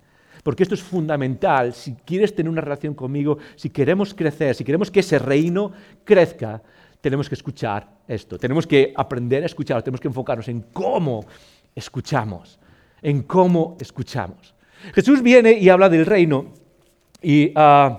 Porque 0.44 0.62
esto 0.62 0.76
es 0.76 0.82
fundamental. 0.84 1.72
Si 1.72 1.94
quieres 1.94 2.32
tener 2.32 2.48
una 2.48 2.60
relación 2.60 2.94
conmigo, 2.94 3.38
si 3.56 3.70
queremos 3.70 4.14
crecer, 4.14 4.54
si 4.54 4.62
queremos 4.62 4.88
que 4.88 5.00
ese 5.00 5.18
reino 5.18 5.72
crezca, 6.04 6.62
tenemos 7.00 7.28
que 7.28 7.34
escuchar 7.34 7.88
esto. 8.06 8.38
Tenemos 8.38 8.68
que 8.68 8.94
aprender 8.96 9.42
a 9.42 9.46
escuchar, 9.46 9.82
tenemos 9.82 10.00
que 10.00 10.06
enfocarnos 10.06 10.46
en 10.46 10.60
cómo 10.72 11.26
escuchamos, 11.74 12.60
en 13.02 13.24
cómo 13.24 13.76
escuchamos. 13.80 14.54
Jesús 14.94 15.22
viene 15.22 15.54
y 15.54 15.70
habla 15.70 15.88
del 15.88 16.06
reino 16.06 16.52
y 17.20 17.52
eh, 17.52 17.98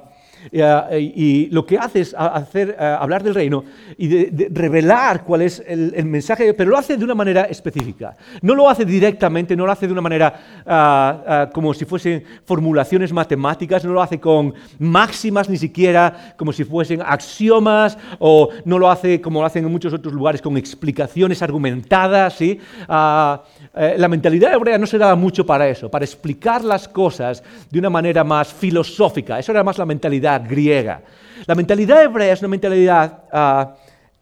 y 0.51 1.47
lo 1.51 1.65
que 1.65 1.77
hace 1.77 2.01
es 2.01 2.15
hacer, 2.17 2.75
eh, 2.79 2.83
hablar 2.83 3.23
del 3.23 3.35
reino 3.35 3.63
y 3.97 4.07
de, 4.07 4.49
revelar 4.51 5.23
cuál 5.23 5.41
es 5.41 5.63
el, 5.65 6.05
mensaje, 6.05 6.53
pero 6.53 6.71
lo 6.71 6.77
hace 6.77 6.97
de 6.97 7.03
una 7.03 7.15
manera 7.15 7.43
específica. 7.43 8.15
No 8.41 8.55
lo 8.55 8.69
hace 8.69 8.85
directamente, 8.85 9.55
no 9.55 9.65
lo 9.65 9.71
hace 9.71 9.87
de 9.87 9.93
una 9.93 10.01
manera 10.01 10.33
ah, 10.65 11.23
ah, 11.27 11.49
como 11.53 11.73
si 11.73 11.85
fuesen 11.85 12.23
formulaciones 12.45 13.11
matemáticas, 13.11 13.83
no 13.83 13.93
lo 13.93 14.01
hace 14.01 14.19
con 14.19 14.53
máximas 14.79 15.49
ni 15.49 15.57
siquiera 15.57 16.33
como 16.37 16.53
si 16.53 16.63
fuesen 16.63 17.01
axiomas, 17.05 17.97
o 18.19 18.49
no 18.65 18.79
lo 18.79 18.89
hace 18.89 19.21
como 19.21 19.41
lo 19.41 19.45
hacen 19.45 19.65
en 19.65 19.71
muchos 19.71 19.93
otros 19.93 20.13
lugares 20.13 20.41
con 20.41 20.57
explicaciones 20.57 21.41
argumentadas. 21.41 22.33
¿sí? 22.33 22.59
Eh, 22.89 23.95
la 23.97 24.07
mentalidad 24.07 24.53
hebrea 24.53 24.77
no 24.77 24.87
se 24.87 24.97
daba 24.97 25.15
mucho 25.15 25.45
para 25.45 25.67
eso, 25.67 25.89
para 25.89 26.05
explicar 26.05 26.63
las 26.63 26.87
cosas 26.87 27.43
de 27.69 27.79
una 27.79 27.89
manera 27.89 28.23
más 28.23 28.53
filosófica. 28.53 29.39
Eso 29.39 29.51
era 29.51 29.63
más 29.63 29.77
la 29.77 29.85
mentalidad 29.85 30.36
griega. 30.39 31.01
La 31.45 31.55
mentalidad 31.55 32.03
hebrea 32.03 32.33
es 32.33 32.39
una 32.39 32.49
mentalidad 32.49 33.23
ah, 33.31 33.75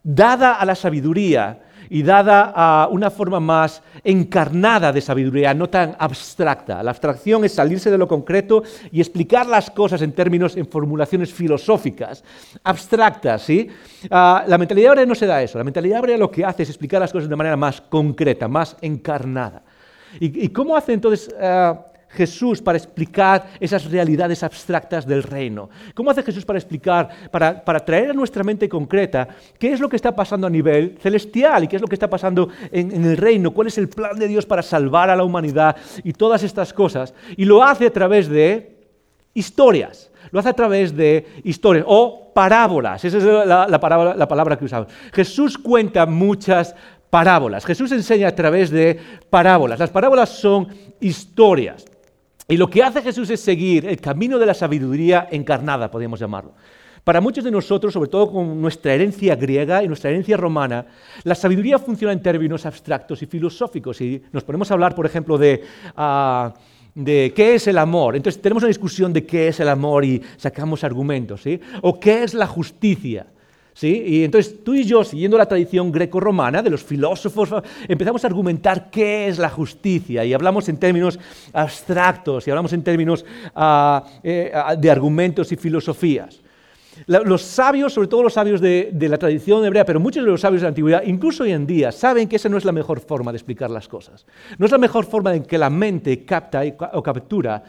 dada 0.03 0.55
a 0.55 0.65
la 0.65 0.75
sabiduría 0.75 1.59
y 1.89 2.03
dada 2.03 2.51
a 2.55 2.87
una 2.87 3.09
forma 3.09 3.39
más 3.39 3.81
encarnada 4.03 4.91
de 4.91 5.01
sabiduría, 5.01 5.53
no 5.53 5.69
tan 5.69 5.95
abstracta. 5.99 6.81
La 6.83 6.91
abstracción 6.91 7.45
es 7.45 7.53
salirse 7.53 7.91
de 7.91 7.97
lo 7.97 8.07
concreto 8.07 8.63
y 8.91 8.99
explicar 8.99 9.45
las 9.45 9.69
cosas 9.69 10.01
en 10.01 10.11
términos, 10.13 10.57
en 10.57 10.67
formulaciones 10.67 11.33
filosóficas, 11.33 12.23
abstractas, 12.63 13.43
¿sí? 13.43 13.67
Ah, 14.09 14.43
la 14.47 14.57
mentalidad 14.57 14.91
hebrea 14.91 15.05
no 15.05 15.15
se 15.15 15.27
da 15.27 15.41
eso. 15.41 15.57
La 15.57 15.63
mentalidad 15.63 15.99
hebrea 15.99 16.17
lo 16.17 16.31
que 16.31 16.45
hace 16.45 16.63
es 16.63 16.69
explicar 16.69 17.01
las 17.01 17.11
cosas 17.11 17.29
de 17.29 17.35
manera 17.35 17.57
más 17.57 17.81
concreta, 17.81 18.47
más 18.47 18.75
encarnada. 18.81 19.63
¿Y, 20.19 20.49
cómo 20.49 20.75
hace 20.75 20.93
entonces... 20.93 21.33
Ah, 21.39 21.87
Jesús 22.15 22.61
para 22.61 22.77
explicar 22.77 23.51
esas 23.59 23.85
realidades 23.85 24.41
abstractas 24.41 25.05
del 25.05 25.23
reino? 25.23 25.69
¿Cómo 25.93 26.09
hace 26.09 26.23
Jesús 26.23 26.45
para 26.45 26.57
explicar, 26.57 27.29
para, 27.29 27.85
traer 27.85 28.11
a 28.11 28.13
nuestra 28.13 28.43
mente 28.43 28.67
concreta 28.67 29.27
qué 29.59 29.73
es 29.73 29.79
lo 29.79 29.89
que 29.89 29.97
está 29.97 30.15
pasando 30.15 30.47
a 30.47 30.49
nivel 30.49 30.97
celestial 30.99 31.63
y 31.63 31.67
qué 31.67 31.75
es 31.75 31.81
lo 31.81 31.87
que 31.87 31.95
está 31.95 32.09
pasando 32.09 32.49
en, 32.71 32.91
en, 32.91 33.05
el 33.05 33.17
reino? 33.17 33.51
¿Cuál 33.51 33.67
es 33.67 33.77
el 33.77 33.89
plan 33.89 34.17
de 34.17 34.27
Dios 34.27 34.45
para 34.45 34.63
salvar 34.63 35.09
a 35.09 35.15
la 35.15 35.23
humanidad 35.23 35.75
y 36.03 36.13
todas 36.13 36.41
estas 36.43 36.73
cosas? 36.73 37.13
Y 37.37 37.45
lo 37.45 37.63
hace 37.63 37.85
a 37.85 37.93
través 37.93 38.27
de 38.27 38.75
historias. 39.35 40.11
Lo 40.31 40.39
hace 40.39 40.49
a 40.49 40.53
través 40.53 40.95
de 40.95 41.27
historias 41.43 41.85
o 41.87 42.31
parábolas. 42.33 43.05
Esa 43.05 43.17
es 43.17 43.23
la, 43.23 43.67
la, 43.67 44.27
palabra 44.27 44.57
que 44.57 44.65
usamos. 44.65 44.87
Jesús 45.13 45.57
cuenta 45.57 46.05
muchas 46.05 46.75
parábolas. 47.09 47.65
Jesús 47.65 47.91
enseña 47.91 48.29
a 48.29 48.35
través 48.35 48.71
de 48.71 48.99
parábolas. 49.29 49.79
Las 49.79 49.91
parábolas 49.91 50.29
son 50.29 50.67
historias. 50.99 51.85
Y 52.47 52.57
lo 52.57 52.69
que 52.69 52.83
hace 52.83 53.01
Jesús 53.01 53.29
es 53.31 53.39
seguir 53.39 53.85
el 53.87 53.99
camino 53.99 54.37
de 54.37 54.45
la 54.45 54.53
sabiduría 54.53 55.27
encarnada, 55.31 55.89
podríamos 55.89 56.19
llamarlo. 56.19 56.53
Para 57.03 57.21
muchos 57.21 57.43
de 57.43 57.51
nosotros, 57.51 57.93
sobre 57.93 58.09
todo 58.09 58.31
con 58.31 58.59
nuestra 58.59 58.93
herencia 58.93 59.35
griega 59.35 59.83
y 59.83 59.87
nuestra 59.87 60.09
herencia 60.09 60.37
romana, 60.37 60.87
la 61.23 61.35
sabiduría 61.35 61.77
funciona 61.77 62.11
en 62.11 62.21
términos 62.21 62.65
abstractos 62.65 63.21
y 63.21 63.27
filosóficos. 63.27 64.01
Y 64.01 64.23
nos 64.31 64.43
ponemos 64.43 64.71
a 64.71 64.73
hablar, 64.73 64.95
por 64.95 65.05
ejemplo, 65.05 65.37
de, 65.37 65.63
ah, 65.95 66.51
qué 67.03 67.55
es 67.55 67.67
el 67.67 67.77
amor. 67.77 68.15
Entonces 68.15 68.41
tenemos 68.41 68.63
una 68.63 68.69
discusión 68.69 69.13
de 69.13 69.23
qué 69.23 69.49
es 69.49 69.59
el 69.59 69.69
amor 69.69 70.03
y 70.03 70.19
sacamos 70.37 70.83
argumentos. 70.83 71.43
¿sí? 71.43 71.59
O 71.81 71.99
qué 71.99 72.23
es 72.23 72.33
la 72.33 72.47
justicia. 72.47 73.27
¿Sí? 73.77 74.03
Y 74.05 74.23
entonces 74.23 74.63
tú 74.63 74.73
y 74.73 74.85
yo, 74.85 75.03
siguiendo 75.03 75.37
la 75.37 75.47
tradición 75.47 75.91
greco-romana 75.91 76.63
de 76.63 76.69
los 76.69 76.81
filósofos, 76.81 77.49
empezamos 77.89 78.23
a 78.23 78.27
argumentar 78.27 78.89
qué 78.89 79.27
es 79.27 79.37
la 79.37 79.49
justicia 79.49 80.23
y 80.23 80.33
hablamos 80.33 80.69
en 80.69 80.77
términos 80.77 81.19
abstractos 81.51 82.47
y 82.47 82.51
hablamos 82.51 82.71
en 82.71 82.83
términos 82.83 83.25
ah, 83.53 84.05
de 84.23 84.89
argumentos 84.89 85.51
y 85.51 85.57
filosofías. 85.57 86.39
Los 87.07 87.41
sabios, 87.41 87.93
sobre 87.93 88.07
todo 88.07 88.23
los 88.23 88.33
sabios 88.33 88.61
de, 88.61 88.91
la 88.93 89.17
tradición 89.17 89.63
hebrea, 89.65 89.85
pero 89.85 89.99
muchos 89.99 90.23
de 90.23 90.31
los 90.31 90.41
sabios 90.41 90.61
de 90.61 90.65
la 90.65 90.69
antigüedad, 90.69 91.03
incluso 91.05 91.43
hoy 91.43 91.51
en 91.51 91.67
día, 91.67 91.91
saben 91.91 92.27
que 92.27 92.37
esa 92.37 92.49
no 92.49 92.57
es 92.57 92.65
la 92.65 92.71
mejor 92.71 92.99
forma 92.99 93.31
de 93.31 93.37
explicar 93.37 93.69
las 93.69 93.87
cosas. 93.87 94.25
No 94.57 94.65
es 94.65 94.71
la 94.71 94.77
mejor 94.77 95.05
forma 95.05 95.33
en 95.35 95.43
que 95.43 95.57
la 95.57 95.69
mente 95.69 96.23
capta 96.25 96.63
o 96.93 97.03
captura 97.03 97.63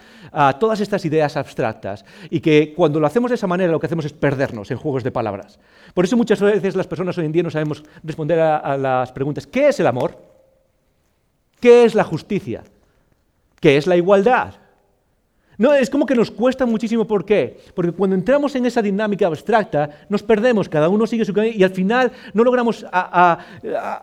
todas 0.58 0.80
estas 0.80 1.04
ideas 1.04 1.36
abstractas 1.36 2.04
y 2.30 2.40
que 2.40 2.72
cuando 2.74 3.00
lo 3.00 3.06
hacemos 3.06 3.30
de 3.30 3.34
esa 3.34 3.46
manera 3.46 3.72
lo 3.72 3.80
que 3.80 3.86
hacemos 3.86 4.04
es 4.04 4.12
perdernos 4.12 4.70
en 4.70 4.78
juegos 4.78 5.02
de 5.02 5.10
palabras. 5.10 5.58
Por 5.92 6.04
eso 6.04 6.16
muchas 6.16 6.40
veces 6.40 6.76
las 6.76 6.86
personas 6.86 7.18
hoy 7.18 7.26
en 7.26 7.32
día 7.32 7.42
no 7.42 7.50
sabemos 7.50 7.82
responder 8.02 8.40
a 8.40 8.76
las 8.76 9.12
preguntas, 9.12 9.46
¿qué 9.46 9.68
es 9.68 9.80
el 9.80 9.86
amor? 9.86 10.16
¿Qué 11.60 11.84
es 11.84 11.94
la 11.94 12.04
justicia? 12.04 12.62
¿Qué 13.60 13.76
es 13.76 13.86
la 13.86 13.96
igualdad? 13.96 14.54
No, 15.58 15.72
es 15.72 15.88
como 15.88 16.04
que 16.04 16.14
nos 16.14 16.30
cuesta 16.30 16.66
muchísimo. 16.66 17.06
¿Por 17.06 17.24
qué? 17.24 17.58
Porque 17.74 17.92
cuando 17.92 18.14
entramos 18.14 18.54
en 18.56 18.66
esa 18.66 18.82
dinámica 18.82 19.26
abstracta, 19.26 19.88
nos 20.08 20.22
perdemos, 20.22 20.68
cada 20.68 20.88
uno 20.88 21.06
sigue 21.06 21.24
su 21.24 21.32
camino 21.32 21.56
y 21.56 21.62
al 21.64 21.70
final 21.70 22.12
no 22.34 22.44
logramos 22.44 22.84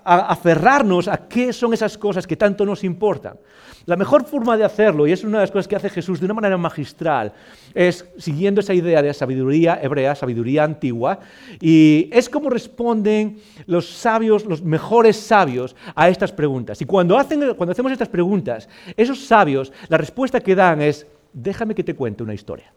aferrarnos 0.03 1.07
a 1.07 1.27
qué 1.27 1.53
son 1.53 1.73
esas 1.73 1.97
cosas 1.97 2.25
que 2.25 2.35
tanto 2.35 2.65
nos 2.65 2.83
importan. 2.83 3.37
La 3.85 3.97
mejor 3.97 4.23
forma 4.23 4.55
de 4.55 4.63
hacerlo, 4.63 5.05
y 5.05 5.11
es 5.11 5.25
una 5.25 5.39
de 5.39 5.43
las 5.43 5.51
cosas 5.51 5.67
que 5.67 5.75
hace 5.75 5.89
Jesús 5.89 6.19
de 6.19 6.25
una 6.25 6.33
manera 6.33 6.57
magistral, 6.57 7.33
es 7.73 8.05
siguiendo 8.17 8.61
esa 8.61 8.73
idea 8.73 9.01
de 9.01 9.13
sabiduría 9.13 9.77
hebrea, 9.81 10.15
sabiduría 10.15 10.63
antigua, 10.63 11.19
y 11.59 12.09
es 12.13 12.29
como 12.29 12.49
responden 12.49 13.41
los 13.65 13.89
sabios, 13.89 14.45
los 14.45 14.63
mejores 14.63 15.17
sabios, 15.17 15.75
a 15.95 16.07
estas 16.07 16.31
preguntas. 16.31 16.81
Y 16.81 16.85
cuando, 16.85 17.17
hacen, 17.17 17.55
cuando 17.55 17.73
hacemos 17.73 17.91
estas 17.91 18.07
preguntas, 18.07 18.69
esos 18.95 19.19
sabios, 19.25 19.73
la 19.89 19.97
respuesta 19.97 20.39
que 20.39 20.55
dan 20.55 20.81
es, 20.81 21.05
déjame 21.33 21.75
que 21.75 21.83
te 21.83 21.95
cuente 21.95 22.23
una 22.23 22.33
historia. 22.33 22.71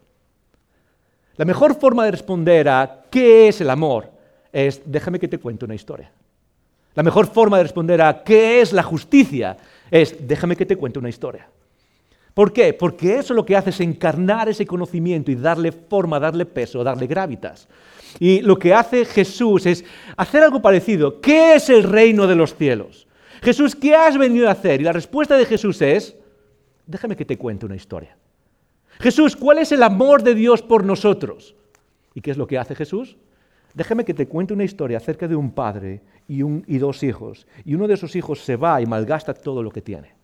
La 1.35 1.45
mejor 1.45 1.75
forma 1.79 2.05
de 2.05 2.11
responder 2.11 2.67
a 2.67 3.05
qué 3.09 3.47
es 3.47 3.61
el 3.61 3.69
amor 3.69 4.11
es, 4.51 4.81
déjame 4.85 5.19
que 5.19 5.27
te 5.27 5.37
cuente 5.37 5.65
una 5.65 5.75
historia. 5.75 6.11
La 6.95 7.03
mejor 7.03 7.27
forma 7.27 7.57
de 7.57 7.63
responder 7.63 8.01
a 8.01 8.23
qué 8.23 8.59
es 8.59 8.73
la 8.73 8.81
justicia 8.81 9.55
es, 9.91 10.27
déjame 10.27 10.55
que 10.55 10.65
te 10.65 10.75
cuente 10.75 10.97
una 10.97 11.09
historia. 11.09 11.47
¿Por 12.33 12.51
qué? 12.51 12.73
Porque 12.73 13.17
eso 13.17 13.33
lo 13.33 13.45
que 13.45 13.55
hace 13.55 13.69
es 13.69 13.79
encarnar 13.79 14.49
ese 14.49 14.65
conocimiento 14.65 15.31
y 15.31 15.35
darle 15.35 15.71
forma, 15.71 16.19
darle 16.19 16.45
peso, 16.45 16.83
darle 16.83 17.07
gravitas. 17.07 17.67
Y 18.19 18.41
lo 18.41 18.57
que 18.57 18.73
hace 18.73 19.05
Jesús 19.05 19.65
es 19.67 19.85
hacer 20.15 20.43
algo 20.43 20.61
parecido. 20.61 21.21
¿Qué 21.21 21.55
es 21.55 21.69
el 21.69 21.83
reino 21.83 22.25
de 22.25 22.35
los 22.35 22.55
cielos? 22.55 23.07
Jesús, 23.41 23.75
¿qué 23.75 23.95
has 23.95 24.17
venido 24.17 24.47
a 24.47 24.51
hacer? 24.51 24.81
Y 24.81 24.83
la 24.83 24.93
respuesta 24.93 25.37
de 25.37 25.45
Jesús 25.45 25.81
es, 25.81 26.15
déjame 26.85 27.15
que 27.15 27.25
te 27.25 27.37
cuente 27.37 27.65
una 27.65 27.75
historia. 27.75 28.15
Jesús, 28.99 29.35
¿cuál 29.35 29.59
es 29.59 29.71
el 29.71 29.83
amor 29.83 30.23
de 30.23 30.35
Dios 30.35 30.61
por 30.61 30.83
nosotros? 30.83 31.55
¿Y 32.13 32.21
qué 32.21 32.31
es 32.31 32.37
lo 32.37 32.47
que 32.47 32.57
hace 32.57 32.75
Jesús? 32.75 33.17
Déjame 33.73 34.05
que 34.05 34.15
te 34.15 34.27
cuente 34.27 34.53
una 34.53 34.63
historia 34.63 34.97
acerca 34.97 35.27
de 35.27 35.35
un 35.35 35.51
padre 35.51 36.01
y, 36.27 36.77
dos 36.79 37.03
hijos. 37.03 37.45
Y 37.63 37.75
uno 37.75 37.87
de 37.87 37.93
esos 37.93 38.15
hijos 38.15 38.39
se 38.39 38.55
va 38.55 38.81
y 38.81 38.87
malgasta 38.87 39.35
todo 39.35 39.61
lo 39.61 39.69
que 39.69 39.83
tiene. 39.83 40.15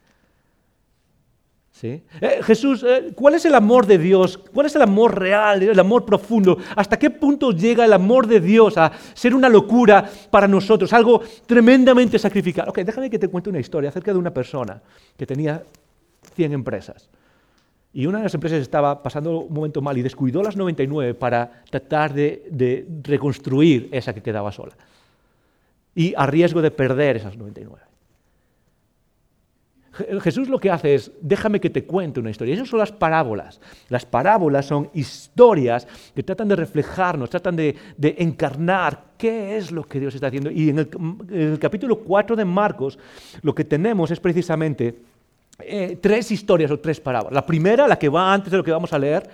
¿Sí? 1.71 2.03
Eh, 2.21 2.39
Jesús, 2.41 2.83
eh, 2.83 3.11
¿cuál 3.15 3.35
es 3.35 3.45
el 3.45 3.53
amor 3.53 3.85
de 3.85 3.97
Dios? 3.99 4.37
¿Cuál 4.37 4.67
es 4.67 4.75
el 4.75 4.81
amor 4.81 5.19
real, 5.19 5.61
el 5.61 5.79
amor 5.79 6.05
profundo? 6.05 6.57
¿Hasta 6.75 6.97
qué 6.97 7.09
punto 7.11 7.51
llega 7.51 7.85
el 7.85 7.93
amor 7.93 8.25
de 8.25 8.39
Dios 8.39 8.77
a 8.77 8.91
ser 9.13 9.35
una 9.35 9.49
locura 9.49 10.07
para 10.31 10.47
nosotros, 10.47 10.91
algo 10.93 11.21
tremendamente 11.45 12.17
sacrificado? 12.17 12.71
Ok, 12.71 12.79
déjame 12.79 13.09
que 13.09 13.19
te 13.19 13.27
cuente 13.27 13.49
una 13.49 13.59
historia 13.59 13.89
acerca 13.89 14.13
de 14.13 14.19
una 14.19 14.33
persona 14.33 14.81
que 15.15 15.27
tenía 15.27 15.63
100 16.35 16.53
empresas. 16.53 17.09
Y 17.93 18.07
una 18.07 18.17
de 18.17 18.23
las 18.23 18.33
empresas 18.33 18.59
estaba 18.59 19.03
pasando 19.03 19.41
un 19.41 19.53
momento 19.53 19.79
mal 19.79 19.95
y 19.95 20.01
descuidó 20.01 20.41
las 20.41 20.57
99 20.57 21.13
para 21.13 21.63
tratar 21.69 22.11
de, 22.11 22.87
reconstruir 23.03 23.87
esa 23.91 24.13
que 24.13 24.23
quedaba 24.23 24.51
sola. 24.51 24.73
Y 25.93 26.15
a 26.17 26.25
riesgo 26.25 26.63
de 26.63 26.71
perder 26.71 27.17
esas 27.17 27.37
99. 27.37 27.83
Jesús 30.23 30.49
lo 30.49 30.57
que 30.57 30.71
hace 30.71 30.95
es, 30.95 31.11
déjame 31.21 31.59
que 31.59 31.69
te 31.69 31.85
cuente 31.85 32.19
una 32.19 32.31
historia. 32.31 32.55
Esas 32.55 32.67
son 32.67 32.79
las 32.79 32.91
parábolas. 32.91 33.61
Las 33.89 34.07
parábolas 34.07 34.65
son 34.65 34.89
historias 34.95 35.87
que 36.15 36.23
tratan 36.23 36.47
de 36.47 36.55
reflejarnos, 36.55 37.29
tratan 37.29 37.55
de, 37.55 37.75
encarnar 38.17 39.03
qué 39.19 39.55
es 39.55 39.71
lo 39.71 39.83
que 39.83 39.99
Dios 39.99 40.15
está 40.15 40.27
haciendo. 40.27 40.49
Y 40.49 40.71
en 40.71 40.79
el, 40.79 40.89
en 41.29 41.51
el 41.51 41.59
capítulo 41.59 41.99
4 41.99 42.35
de 42.35 42.43
Marcos 42.43 42.97
lo 43.43 43.53
que 43.53 43.65
tenemos 43.65 44.09
es 44.09 44.19
precisamente 44.19 45.12
eh, 45.59 45.97
tres 46.01 46.31
historias 46.31 46.71
o 46.71 46.79
tres 46.79 46.99
parábolas. 46.99 47.33
La 47.33 47.45
primera, 47.45 47.87
la 47.87 47.97
que 47.97 48.09
va 48.09 48.33
antes 48.33 48.51
de 48.51 48.57
lo 48.57 48.63
que 48.63 48.71
vamos 48.71 48.93
a 48.93 48.99
leer, 48.99 49.29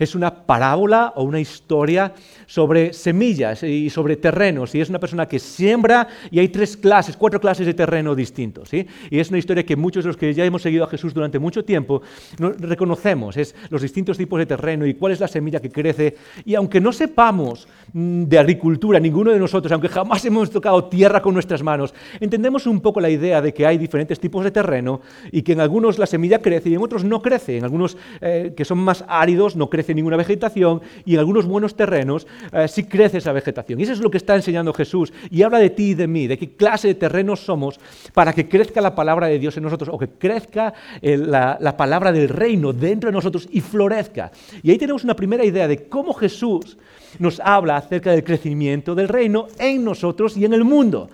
es 0.00 0.14
una 0.14 0.46
parábola 0.46 1.12
o 1.14 1.22
una 1.22 1.38
historia 1.38 2.14
sobre 2.46 2.92
semillas 2.94 3.62
y 3.62 3.90
sobre 3.90 4.16
terrenos. 4.16 4.74
Y 4.74 4.80
es 4.80 4.88
una 4.88 4.98
persona 4.98 5.28
que 5.28 5.38
siembra 5.38 6.08
y 6.30 6.38
hay 6.38 6.48
tres 6.48 6.76
clases, 6.76 7.16
cuatro 7.16 7.38
clases 7.38 7.66
de 7.66 7.74
terreno 7.74 8.14
distintos. 8.14 8.72
Y 8.72 8.86
es 9.10 9.28
una 9.28 9.38
historia 9.38 9.64
que 9.64 9.76
muchos 9.76 10.02
de 10.02 10.08
los 10.08 10.16
que 10.16 10.32
ya 10.32 10.44
hemos 10.44 10.62
seguido 10.62 10.84
a 10.84 10.88
Jesús 10.88 11.12
durante 11.12 11.38
mucho 11.38 11.64
tiempo 11.64 12.00
reconocemos. 12.38 13.36
Es 13.36 13.54
los 13.68 13.82
distintos 13.82 14.16
tipos 14.16 14.38
de 14.38 14.46
terreno 14.46 14.86
y 14.86 14.94
cuál 14.94 15.12
es 15.12 15.20
la 15.20 15.28
semilla 15.28 15.60
que 15.60 15.70
crece. 15.70 16.16
Y 16.46 16.54
aunque 16.54 16.80
no 16.80 16.92
sepamos 16.92 17.68
mm, 17.92 18.24
de 18.24 18.38
agricultura, 18.38 18.98
ninguno 18.98 19.30
de 19.30 19.38
nosotros, 19.38 19.70
aunque 19.70 19.88
jamás 19.88 20.24
hemos 20.24 20.50
tocado 20.50 20.84
tierra 20.84 21.20
con 21.20 21.34
nuestras 21.34 21.62
manos, 21.62 21.92
entendemos 22.20 22.66
un 22.66 22.80
poco 22.80 23.00
la 23.00 23.10
idea 23.10 23.42
de 23.42 23.52
que 23.52 23.66
hay 23.66 23.76
diferentes 23.76 24.18
tipos 24.18 24.44
de 24.44 24.50
terreno 24.50 25.02
y 25.30 25.42
que 25.42 25.52
en 25.52 25.60
algunos 25.60 25.98
la 25.98 26.06
semilla 26.06 26.40
crece 26.40 26.70
y 26.70 26.74
en 26.74 26.82
otros 26.82 27.04
no 27.04 27.20
crece. 27.20 27.58
En 27.58 27.64
algunos 27.64 27.98
eh, 28.22 28.54
que 28.56 28.64
son 28.64 28.78
más 28.78 29.04
áridos 29.06 29.56
no 29.56 29.68
crece 29.68 29.89
ninguna 29.94 30.16
vegetación 30.16 30.80
y 31.04 31.14
en 31.14 31.20
algunos 31.20 31.46
buenos 31.46 31.74
terrenos 31.74 32.26
eh, 32.52 32.68
sí 32.68 32.84
crece 32.84 33.18
esa 33.18 33.32
vegetación. 33.32 33.80
Y 33.80 33.84
eso 33.84 33.92
es 33.92 34.00
lo 34.00 34.10
que 34.10 34.18
está 34.18 34.36
enseñando 34.36 34.72
Jesús. 34.72 35.12
Y 35.30 35.42
habla 35.42 35.58
de 35.58 35.70
ti 35.70 35.90
y 35.90 35.94
de 35.94 36.06
mí, 36.06 36.26
de 36.26 36.38
qué 36.38 36.50
clase 36.54 36.88
de 36.88 36.94
terrenos 36.94 37.40
somos 37.40 37.78
para 38.14 38.32
que 38.32 38.48
crezca 38.48 38.80
la 38.80 38.94
palabra 38.94 39.26
de 39.26 39.38
Dios 39.38 39.56
en 39.56 39.64
nosotros 39.64 39.90
o 39.92 39.98
que 39.98 40.08
crezca 40.08 40.74
eh, 41.02 41.16
la 41.16 41.76
palabra 41.76 42.12
del 42.12 42.28
reino 42.28 42.72
dentro 42.72 43.08
de 43.08 43.12
nosotros 43.12 43.48
y 43.50 43.60
florezca. 43.60 44.30
Y 44.62 44.70
ahí 44.70 44.78
tenemos 44.78 45.04
una 45.04 45.14
primera 45.14 45.44
idea 45.44 45.68
de 45.68 45.88
cómo 45.88 46.12
Jesús 46.14 46.76
nos 47.18 47.40
habla 47.40 47.76
acerca 47.76 48.12
del 48.12 48.24
crecimiento 48.24 48.94
del 48.94 49.08
reino 49.08 49.48
en 49.58 49.84
nosotros 49.84 50.36
y 50.36 50.44
en 50.44 50.52
el 50.52 50.64
mundo 50.64 51.10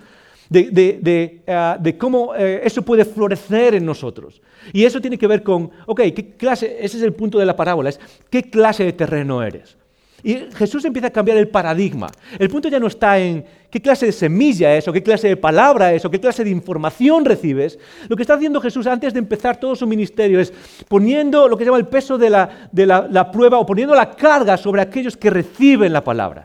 de, 0.49 1.41
eh, 1.45 1.97
cómo 1.97 2.35
eh, 2.35 2.61
eso 2.63 2.81
puede 2.81 3.05
florecer 3.05 3.75
en 3.75 3.85
nosotros. 3.85 4.41
Y 4.73 4.85
eso 4.85 5.01
tiene 5.01 5.17
que 5.17 5.27
ver 5.27 5.43
con, 5.43 5.71
ok, 5.85 6.01
¿qué 6.15 6.35
clase? 6.37 6.77
Ese 6.79 6.97
es 6.97 7.03
el 7.03 7.13
punto 7.13 7.39
de 7.39 7.45
la 7.45 7.55
parábola, 7.55 7.89
es 7.89 7.99
qué 8.29 8.49
clase 8.49 8.83
de 8.83 8.93
terreno 8.93 9.43
eres. 9.43 9.77
Y 10.23 10.35
Jesús 10.55 10.83
empieza 10.83 11.09
a 11.09 11.11
cambiar 11.11 11.37
el 11.37 11.47
paradigma. 11.47 12.07
El 12.39 12.49
punto 12.49 12.69
ya 12.69 12.79
no 12.79 12.87
está 12.87 13.19
en 13.19 13.45
qué 13.69 13.79
clase 13.79 14.07
de 14.07 14.11
semilla 14.11 14.75
es, 14.75 14.87
o 14.87 14.91
qué 14.91 15.03
clase 15.03 15.27
de 15.27 15.37
palabra 15.37 15.93
es, 15.93 16.03
o 16.05 16.09
qué 16.11 16.19
clase 16.19 16.43
de 16.43 16.49
información 16.49 17.23
recibes. 17.23 17.77
Lo 18.09 18.15
que 18.15 18.23
está 18.23 18.33
haciendo 18.33 18.59
Jesús 18.59 18.87
antes 18.87 19.13
de 19.13 19.19
empezar 19.19 19.59
todo 19.59 19.75
su 19.75 19.85
ministerio 19.85 20.39
es 20.39 20.51
poniendo 20.87 21.47
lo 21.47 21.55
que 21.55 21.63
se 21.63 21.67
llama 21.67 21.77
el 21.77 21.87
peso 21.87 22.17
de 22.17 22.29
la 22.31 23.31
prueba 23.31 23.59
o 23.59 23.65
poniendo 23.65 23.93
la 23.93 24.11
carga 24.11 24.57
sobre 24.57 24.81
aquellos 24.81 25.15
que 25.15 25.29
reciben 25.29 25.93
la 25.93 26.03
palabra. 26.03 26.43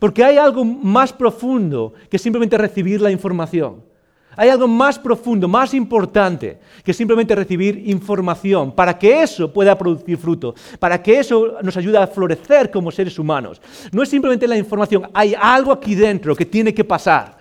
Porque 0.00 0.24
hay 0.24 0.38
algo 0.38 0.64
más 0.64 1.12
profundo 1.12 1.92
que 2.10 2.18
simplemente 2.18 2.58
recibir 2.58 3.00
la 3.00 3.12
información. 3.12 3.88
Hay 4.36 4.48
algo 4.48 4.66
más 4.66 4.98
profundo, 4.98 5.46
más 5.46 5.74
importante 5.74 6.58
que 6.82 6.94
simplemente 6.94 7.34
recibir 7.34 7.82
información 7.86 8.72
para 8.72 8.98
que 8.98 9.22
eso 9.22 9.52
pueda 9.52 9.76
producir 9.76 10.16
fruto, 10.16 10.54
para 10.78 11.02
que 11.02 11.18
eso 11.18 11.58
nos 11.62 11.76
ayude 11.76 11.98
a 11.98 12.06
florecer 12.06 12.70
como 12.70 12.90
seres 12.90 13.18
humanos. 13.18 13.60
No 13.92 14.02
es 14.02 14.08
simplemente 14.08 14.48
la 14.48 14.56
información, 14.56 15.10
hay 15.12 15.34
algo 15.38 15.72
aquí 15.72 15.94
dentro 15.94 16.34
que 16.34 16.46
tiene 16.46 16.72
que 16.72 16.84
pasar. 16.84 17.38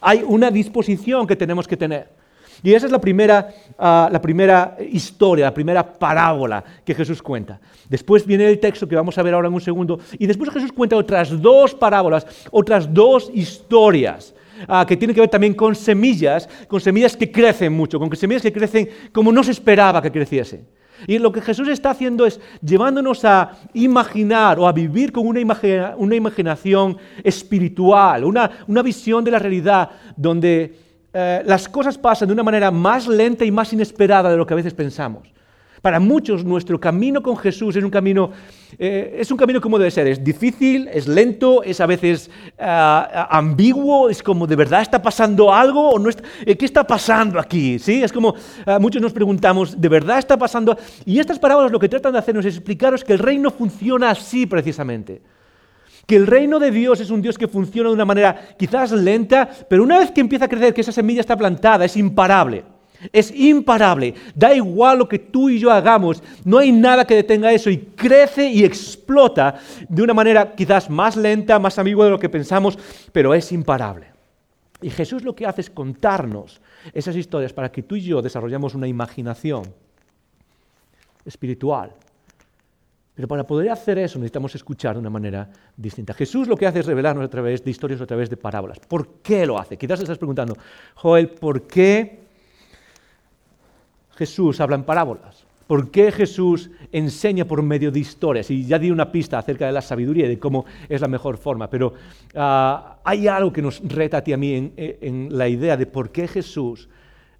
Hay 0.00 0.22
una 0.26 0.50
disposición 0.50 1.26
que 1.26 1.36
tenemos 1.36 1.66
que 1.66 1.76
tener. 1.76 2.21
Y 2.62 2.74
esa 2.74 2.86
es 2.86 2.92
la 2.92 3.00
primera, 3.00 3.48
ah, 3.78 4.08
la 4.10 4.20
primera 4.20 4.76
historia, 4.90 5.46
la 5.46 5.54
primera 5.54 5.92
parábola 5.92 6.62
que 6.84 6.94
Jesús 6.94 7.20
cuenta. 7.20 7.60
Después 7.88 8.24
viene 8.24 8.48
el 8.48 8.60
texto 8.60 8.86
que 8.86 8.94
vamos 8.94 9.18
a 9.18 9.22
ver 9.22 9.34
ahora 9.34 9.48
en 9.48 9.54
un 9.54 9.60
segundo. 9.60 9.98
Y 10.18 10.26
después 10.26 10.50
Jesús 10.50 10.72
cuenta 10.72 10.96
otras 10.96 11.40
dos 11.42 11.74
parábolas, 11.74 12.26
otras 12.50 12.92
dos 12.92 13.30
historias. 13.34 14.34
Ah, 14.68 14.84
que 14.86 14.96
tienen 14.96 15.14
que 15.14 15.20
ver 15.20 15.30
también 15.30 15.54
con 15.54 15.74
semillas, 15.74 16.48
con 16.68 16.80
semillas 16.80 17.16
que 17.16 17.32
crecen 17.32 17.72
mucho, 17.72 17.98
con 17.98 18.14
semillas 18.14 18.42
que 18.42 18.52
crecen 18.52 18.88
como 19.10 19.32
no 19.32 19.42
se 19.42 19.50
esperaba 19.50 20.00
que 20.00 20.12
creciesen. 20.12 20.66
Y 21.06 21.18
lo 21.18 21.32
que 21.32 21.40
Jesús 21.40 21.66
está 21.68 21.90
haciendo 21.90 22.26
es 22.26 22.40
llevándonos 22.62 23.24
a 23.24 23.58
imaginar 23.74 24.60
o 24.60 24.68
a 24.68 24.72
vivir 24.72 25.10
con 25.10 25.26
una, 25.26 25.40
una 25.96 26.14
imaginación 26.14 26.96
espiritual, 27.24 28.24
una, 28.24 28.50
una 28.68 28.82
visión 28.82 29.24
de 29.24 29.32
la 29.32 29.40
realidad 29.40 29.90
donde 30.16 30.91
eh, 31.12 31.42
las 31.44 31.68
cosas 31.68 31.98
pasan 31.98 32.28
de 32.28 32.34
una 32.34 32.42
manera 32.42 32.70
más 32.70 33.06
lenta 33.06 33.44
y 33.44 33.50
más 33.50 33.72
inesperada 33.72 34.30
de 34.30 34.36
lo 34.36 34.46
que 34.46 34.54
a 34.54 34.56
veces 34.56 34.72
pensamos. 34.72 35.28
Para 35.82 35.98
muchos 35.98 36.44
nuestro 36.44 36.78
camino 36.78 37.20
con 37.22 37.36
Jesús 37.36 37.74
es 37.74 37.82
un 37.82 37.90
camino, 37.90 38.30
eh, 38.78 39.16
es 39.18 39.32
un 39.32 39.36
camino 39.36 39.60
como 39.60 39.78
debe 39.78 39.90
ser. 39.90 40.06
Es 40.06 40.22
difícil, 40.22 40.88
es 40.92 41.08
lento, 41.08 41.64
es 41.64 41.80
a 41.80 41.86
veces 41.86 42.30
eh, 42.56 43.26
ambiguo, 43.30 44.08
es 44.08 44.22
como 44.22 44.46
de 44.46 44.54
verdad 44.54 44.80
está 44.80 45.02
pasando 45.02 45.52
algo 45.52 45.90
o 45.90 45.98
no 45.98 46.08
¿Qué 46.46 46.64
está 46.64 46.86
pasando 46.86 47.40
aquí? 47.40 47.80
¿Sí? 47.80 48.00
Es 48.02 48.12
como 48.12 48.34
muchos 48.78 49.02
nos 49.02 49.12
preguntamos, 49.12 49.78
¿de 49.80 49.88
verdad 49.88 50.18
está 50.18 50.38
pasando? 50.38 50.78
Y 51.04 51.18
estas 51.18 51.40
parábolas 51.40 51.72
lo 51.72 51.80
que 51.80 51.88
tratan 51.88 52.12
de 52.12 52.20
hacernos 52.20 52.44
es 52.44 52.54
explicaros 52.54 53.02
que 53.02 53.14
el 53.14 53.18
reino 53.18 53.50
funciona 53.50 54.10
así 54.10 54.46
precisamente 54.46 55.20
que 56.06 56.16
el 56.16 56.26
reino 56.26 56.58
de 56.58 56.70
Dios 56.70 57.00
es 57.00 57.10
un 57.10 57.22
Dios 57.22 57.38
que 57.38 57.48
funciona 57.48 57.88
de 57.88 57.94
una 57.94 58.04
manera 58.04 58.54
quizás 58.58 58.92
lenta, 58.92 59.48
pero 59.68 59.82
una 59.82 59.98
vez 59.98 60.10
que 60.10 60.20
empieza 60.20 60.46
a 60.46 60.48
crecer, 60.48 60.74
que 60.74 60.80
esa 60.80 60.92
semilla 60.92 61.20
está 61.20 61.36
plantada, 61.36 61.84
es 61.84 61.96
imparable. 61.96 62.64
Es 63.12 63.32
imparable. 63.34 64.14
Da 64.34 64.54
igual 64.54 64.98
lo 64.98 65.08
que 65.08 65.18
tú 65.18 65.48
y 65.50 65.58
yo 65.58 65.72
hagamos, 65.72 66.22
no 66.44 66.58
hay 66.58 66.70
nada 66.70 67.04
que 67.04 67.16
detenga 67.16 67.52
eso 67.52 67.68
y 67.68 67.78
crece 67.78 68.48
y 68.48 68.64
explota 68.64 69.56
de 69.88 70.02
una 70.02 70.14
manera 70.14 70.54
quizás 70.54 70.88
más 70.88 71.16
lenta, 71.16 71.58
más 71.58 71.78
ambigua 71.78 72.04
de 72.04 72.12
lo 72.12 72.18
que 72.18 72.28
pensamos, 72.28 72.78
pero 73.12 73.34
es 73.34 73.50
imparable. 73.50 74.06
Y 74.80 74.90
Jesús 74.90 75.22
lo 75.22 75.34
que 75.34 75.46
hace 75.46 75.62
es 75.62 75.70
contarnos 75.70 76.60
esas 76.92 77.16
historias 77.16 77.52
para 77.52 77.70
que 77.70 77.82
tú 77.82 77.96
y 77.96 78.02
yo 78.02 78.22
desarrollemos 78.22 78.74
una 78.74 78.88
imaginación 78.88 79.62
espiritual 81.24 81.92
Pero 83.14 83.28
para 83.28 83.46
poder 83.46 83.70
hacer 83.70 83.98
eso 83.98 84.18
necesitamos 84.18 84.54
escuchar 84.54 84.94
de 84.94 85.00
una 85.00 85.10
manera 85.10 85.48
distinta. 85.76 86.14
Jesús 86.14 86.48
lo 86.48 86.56
que 86.56 86.66
hace 86.66 86.80
es 86.80 86.86
revelarnos 86.86 87.24
a 87.24 87.28
través 87.28 87.62
de 87.62 87.70
historias, 87.70 88.00
a 88.00 88.06
través 88.06 88.30
de 88.30 88.36
parábolas. 88.36 88.78
¿Por 88.80 89.20
qué 89.22 89.44
lo 89.44 89.58
hace? 89.58 89.76
Quizás 89.76 90.00
estás 90.00 90.18
preguntando, 90.18 90.56
Joel, 90.94 91.28
¿por 91.28 91.66
qué 91.66 92.20
Jesús 94.16 94.60
habla 94.60 94.76
en 94.76 94.84
parábolas? 94.84 95.44
¿Por 95.66 95.90
qué 95.90 96.12
Jesús 96.12 96.70
enseña 96.90 97.44
por 97.44 97.62
medio 97.62 97.90
de 97.90 98.00
historias? 98.00 98.50
Y 98.50 98.66
ya 98.66 98.78
di 98.78 98.90
una 98.90 99.10
pista 99.10 99.38
acerca 99.38 99.66
de 99.66 99.72
la 99.72 99.80
sabiduría 99.80 100.26
y 100.26 100.28
de 100.28 100.38
cómo 100.38 100.64
es 100.88 101.00
la 101.00 101.08
mejor 101.08 101.38
forma, 101.38 101.70
pero 101.70 101.94
ah, 102.34 102.98
hay 103.04 103.28
algo 103.28 103.52
que 103.52 103.62
nos 103.62 103.80
reta 103.82 104.18
a 104.18 104.24
ti 104.24 104.32
a 104.32 104.36
mí 104.36 104.72
en, 104.76 105.36
la 105.36 105.48
idea 105.48 105.76
de 105.76 105.86
por 105.86 106.10
qué 106.10 106.28
Jesús 106.28 106.88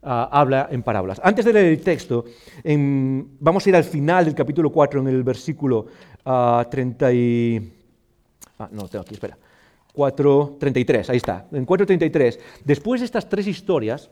habla 0.02 0.68
en 0.70 0.82
parábolas. 0.82 1.20
Antes 1.22 1.44
de 1.44 1.52
leer 1.52 1.66
el 1.66 1.80
texto, 1.80 2.24
vamos 2.64 3.64
a 3.64 3.68
ir 3.68 3.76
al 3.76 3.84
final 3.84 4.24
del 4.24 4.34
capítulo 4.34 4.70
4, 4.70 5.00
en 5.00 5.08
el 5.08 5.22
versículo 5.22 5.86
30 6.24 7.06
ah, 7.06 7.12
y... 7.12 7.72
Ah, 8.58 8.68
no, 8.70 8.88
tengo 8.88 9.02
aquí, 9.02 9.14
espera. 9.14 9.36
4.33, 9.94 11.10
ahí 11.10 11.16
está. 11.18 11.46
En 11.52 11.66
4.33, 11.66 12.38
después 12.64 13.00
de 13.00 13.04
estas 13.04 13.28
tres 13.28 13.46
historias, 13.46 14.10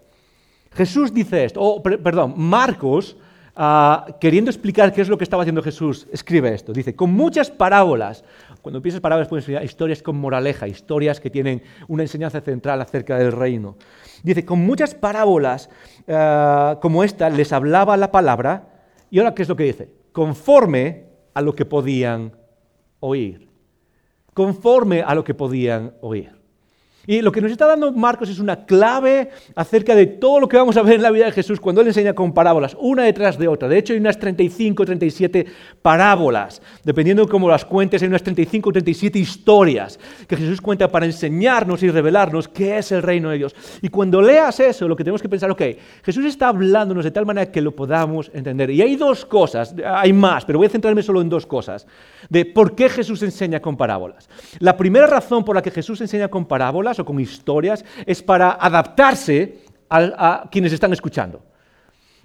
Jesús 0.73 1.13
dice 1.13 1.45
esto, 1.45 1.61
oh, 1.61 1.83
perdón, 1.83 2.35
Marcos 2.37 3.17
Ah, 3.63 4.07
queriendo 4.21 4.51
explicar 4.51 4.91
qué 4.91 5.03
es 5.03 5.09
lo 5.09 5.19
que 5.19 5.25
estaba 5.25 5.43
haciendo 5.43 5.63
Jesús, 5.63 6.07
escribe 6.13 6.55
esto. 6.55 6.73
Dice, 6.73 6.95
con 6.95 7.13
muchas 7.13 7.51
parábolas, 7.51 8.25
cuando 8.63 8.83
piensas 8.83 9.01
parábolas 9.01 9.29
puedes 9.29 9.47
decir 9.47 9.63
historias 9.65 10.03
con 10.03 10.17
moraleja, 10.17 10.69
historias 10.69 11.21
que 11.21 11.31
tienen 11.31 11.63
una 11.89 12.03
enseñanza 12.03 12.41
central 12.41 12.81
acerca 12.81 13.17
del 13.19 13.33
reino. 13.33 13.77
Dice, 14.23 14.45
con 14.45 14.61
muchas 14.61 14.95
parábolas 14.95 15.71
ah, 16.09 16.79
como 16.81 17.05
esta 17.05 17.31
les 17.31 17.53
hablaba 17.53 17.97
la 17.97 18.11
palabra, 18.11 18.69
y 19.11 19.19
ahora 19.19 19.35
qué 19.35 19.43
es 19.43 19.49
lo 19.49 19.57
que 19.57 19.65
dice, 19.65 19.91
conforme 20.13 21.07
a 21.35 21.43
lo 21.43 21.55
que 21.55 21.65
podían 21.65 22.37
oír. 23.01 23.49
Conforme 24.35 25.03
a 25.03 25.15
lo 25.15 25.25
que 25.25 25.35
podían 25.35 25.95
oír. 26.01 26.40
Y 27.07 27.23
lo 27.23 27.33
que 27.33 27.41
nos 27.41 27.51
está 27.51 27.67
dando 27.67 27.93
Marcos 27.93 28.29
es 28.29 28.39
una 28.39 28.67
clave 28.67 29.31
acerca 29.55 29.95
de 29.95 30.07
todo 30.07 30.41
lo 30.41 30.49
que 30.49 30.57
vamos 30.57 30.77
a 30.77 30.83
ver 30.83 30.95
en 30.95 31.03
la 31.03 31.11
vida 31.11 31.25
de 31.25 31.33
Jesús 31.33 31.59
cuando 31.59 31.81
Él 31.81 31.89
enseña 31.89 32.13
con 32.13 32.33
parábolas, 32.33 32.77
una 32.79 33.05
detrás 33.05 33.39
de 33.39 33.49
otra. 33.49 33.69
De 33.69 33.79
hecho, 33.79 33.93
hay 33.95 33.99
unas 33.99 34.19
35, 34.19 34.85
37 34.85 35.47
parábolas. 35.81 36.61
Dependiendo 36.85 37.25
de 37.25 37.31
cómo 37.31 37.49
las 37.49 37.65
cuentes, 37.65 38.03
hay 38.03 38.09
unas 38.09 38.23
35, 38.23 38.73
37 38.73 39.19
historias 39.19 39.99
que 40.29 40.37
Jesús 40.37 40.61
cuenta 40.61 40.89
para 40.89 41.07
enseñarnos 41.07 41.83
y 41.83 41.91
revelarnos 41.91 42.49
qué 42.49 42.79
es 42.79 42.93
el 42.93 43.03
reino 43.03 43.31
de 43.31 43.39
Dios. 43.39 43.55
Y 43.81 43.89
cuando 43.89 44.21
leas 44.21 44.61
eso, 44.61 44.87
lo 44.87 44.95
que 44.95 45.05
tenemos 45.05 45.23
que 45.23 45.29
pensar, 45.29 45.51
ok, 45.51 45.63
Jesús 46.03 46.25
está 46.27 46.49
hablándonos 46.49 47.05
de 47.05 47.11
tal 47.11 47.25
manera 47.25 47.51
que 47.51 47.61
lo 47.61 47.75
podamos 47.75 48.31
entender. 48.35 48.71
Y 48.71 48.83
hay 48.83 48.97
dos 48.97 49.25
cosas, 49.25 49.75
hay 49.85 50.13
más, 50.13 50.45
pero 50.45 50.59
voy 50.59 50.67
a 50.67 50.71
centrarme 50.71 51.03
solo 51.03 51.21
en 51.23 51.29
dos 51.29 51.47
cosas, 51.47 51.87
de 52.29 52.45
por 52.45 52.75
qué 52.75 52.89
Jesús 52.89 53.23
enseña 53.23 53.61
con 53.61 53.77
parábolas. 53.77 54.29
La 54.59 54.77
primera 54.77 55.07
razón 55.07 55.45
por 55.45 55.57
la 55.57 55.63
que 55.63 55.71
Jesús 55.71 56.01
enseña 56.01 56.29
con 56.29 56.47
parábolas 56.47 56.90
o 56.99 57.05
con 57.05 57.21
historias 57.21 57.85
es 58.07 58.23
para 58.23 58.53
adaptarse 58.53 59.59
a, 59.89 60.49
quienes 60.51 60.73
están 60.73 60.93
escuchando. 60.93 61.43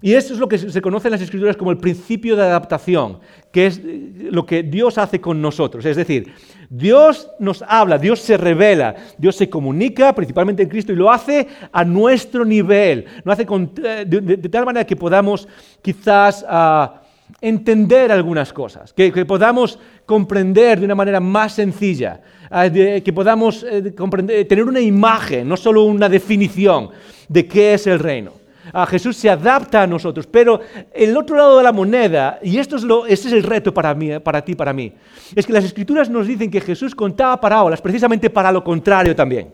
Y 0.01 0.13
esto 0.13 0.34
es 0.34 0.39
lo 0.39 0.47
que 0.47 0.58
se 0.58 0.82
conoce 0.82 1.08
en 1.08 1.13
las 1.13 1.21
escrituras 1.21 1.58
como 1.58 1.71
el 1.71 1.78
principio 1.78 2.36
de 2.36 2.43
adaptación, 2.43 3.19
que 3.51 3.65
es 3.65 3.80
eh, 3.80 4.30
lo 4.30 4.45
que 4.45 4.62
Dios 4.62 4.97
hace 4.97 5.19
con 5.19 5.41
nosotros. 5.41 5.86
Es 5.86 5.95
decir, 5.95 6.34
Dios 6.69 7.32
nos 7.39 7.63
habla, 7.67 7.97
Dios 7.97 8.19
se 8.19 8.38
revela, 8.38 8.95
Dios 9.17 9.36
se 9.36 9.49
comunica, 9.49 10.13
principalmente 10.13 10.63
en 10.63 10.69
Cristo, 10.69 10.91
y 10.91 10.97
lo 10.97 11.12
hace 11.12 11.47
a 11.71 11.84
nuestro 11.86 12.45
nivel. 12.45 13.06
Lo 13.23 13.32
hace 13.32 13.47
eh, 13.84 14.06
de, 14.06 14.49
tal 14.49 14.65
manera 14.65 14.86
que 14.86 14.95
podamos 14.95 15.47
quizás 15.82 16.45
ah, 16.47 17.01
entender 17.41 18.11
algunas 18.11 18.53
cosas, 18.53 18.93
que 18.93 19.25
podamos 19.25 19.79
comprender 20.05 20.79
de 20.79 20.85
una 20.85 20.95
manera 20.95 21.19
más 21.19 21.53
sencilla. 21.53 22.21
Ah, 22.49 22.69
que 22.69 23.13
podamos 23.13 23.65
eh, 23.69 24.45
tener 24.47 24.65
una 24.65 24.79
imagen, 24.79 25.47
no 25.49 25.57
solo 25.57 25.83
una 25.83 26.07
definición 26.07 26.89
de 27.27 27.47
qué 27.47 27.73
es 27.73 27.88
el 27.88 27.99
reino. 27.99 28.31
Ah, 28.71 28.85
Jesús 28.85 29.17
se 29.17 29.29
adapta 29.29 29.81
a 29.81 29.88
nosotros, 29.88 30.27
pero 30.27 30.59
el 30.93 31.17
otro 31.17 31.35
lado 31.35 31.57
de 31.57 31.63
la 31.63 31.71
moneda, 31.71 32.39
y 32.41 32.57
esto 32.57 32.75
es 32.75 32.83
lo, 32.83 33.05
este 33.05 33.27
es 33.27 33.33
el 33.33 33.43
reto 33.43 33.73
para, 33.73 33.93
mí, 33.93 34.19
para 34.19 34.43
ti, 34.43 34.55
para 34.55 34.73
mí, 34.73 34.93
es 35.35 35.45
que 35.45 35.53
las 35.53 35.65
escrituras 35.65 36.09
nos 36.09 36.27
dicen 36.27 36.49
que 36.49 36.61
Jesús 36.61 36.95
contaba 36.95 37.39
parábolas 37.41 37.81
precisamente 37.81 38.29
para 38.29 38.51
lo 38.51 38.63
contrario 38.63 39.15
también. 39.15 39.51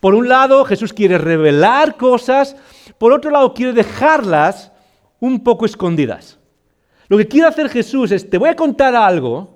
Por 0.00 0.14
un 0.14 0.28
lado, 0.28 0.64
Jesús 0.64 0.92
quiere 0.92 1.18
revelar 1.18 1.96
cosas, 1.96 2.56
por 2.98 3.12
otro 3.12 3.30
lado, 3.30 3.54
quiere 3.54 3.72
dejarlas 3.72 4.72
un 5.20 5.42
poco 5.42 5.66
escondidas. 5.66 6.38
Lo 7.08 7.18
que 7.18 7.28
quiere 7.28 7.48
hacer 7.48 7.68
Jesús 7.68 8.10
es, 8.12 8.28
te 8.28 8.38
voy 8.38 8.48
a 8.48 8.56
contar 8.56 8.94
algo, 8.94 9.54